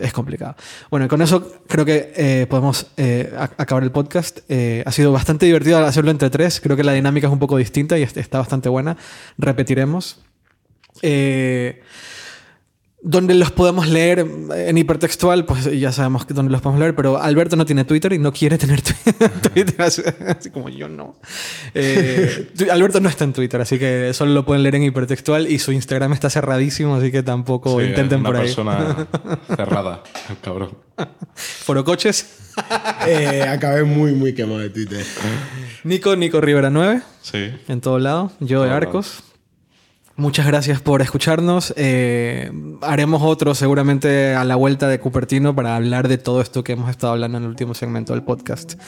[0.00, 0.56] Es, complicado.
[0.90, 4.40] Bueno, con eso creo que eh, podemos eh, acabar el podcast.
[4.48, 6.60] Eh, ha sido bastante divertido hacerlo entre tres.
[6.60, 8.96] Creo que la dinámica es un poco distinta y est- está bastante buena.
[9.38, 10.18] Repetiremos.
[13.08, 17.22] Donde los podemos leer en hipertextual, pues ya sabemos que dónde los podemos leer, pero
[17.22, 18.82] Alberto no tiene Twitter y no quiere tener
[19.52, 21.14] Twitter, así, así como yo no.
[21.72, 25.60] Eh, Alberto no está en Twitter, así que solo lo pueden leer en hipertextual y
[25.60, 28.42] su Instagram está cerradísimo, así que tampoco Sí, intenten es una por ahí.
[28.46, 29.06] persona
[29.56, 30.70] cerrada, el cabrón.
[31.36, 32.42] Forocoches.
[33.06, 35.04] Eh, acabé muy, muy quemado de Twitter.
[35.84, 37.50] Nico, Nico Rivera 9, Sí.
[37.68, 38.32] en todo lado.
[38.40, 39.22] Yo de Arcos.
[40.16, 41.74] Muchas gracias por escucharnos.
[41.76, 46.72] Eh, haremos otro seguramente a la vuelta de Cupertino para hablar de todo esto que
[46.72, 48.80] hemos estado hablando en el último segmento del podcast.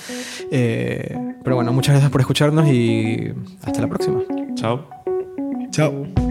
[0.50, 3.32] Eh, pero bueno, muchas gracias por escucharnos y
[3.62, 4.22] hasta la próxima.
[4.55, 4.88] Chao.
[5.70, 6.27] Chao.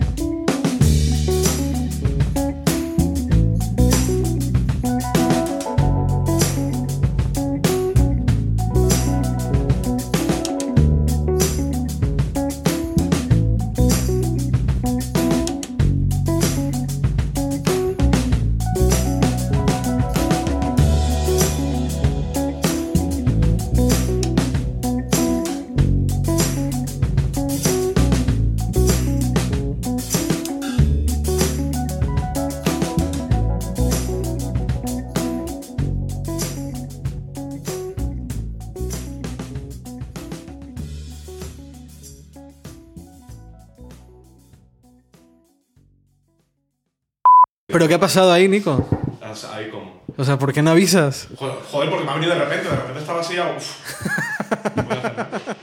[47.67, 48.87] ¿Pero qué ha pasado ahí, Nico?
[49.53, 50.01] Ahí como.
[50.15, 51.27] O sea, ¿por qué no avisas?
[51.37, 53.35] Joder, porque me ha venido de repente, de repente estaba así.
[53.37, 53.75] Uf.
[54.75, 55.57] Voy a hacer-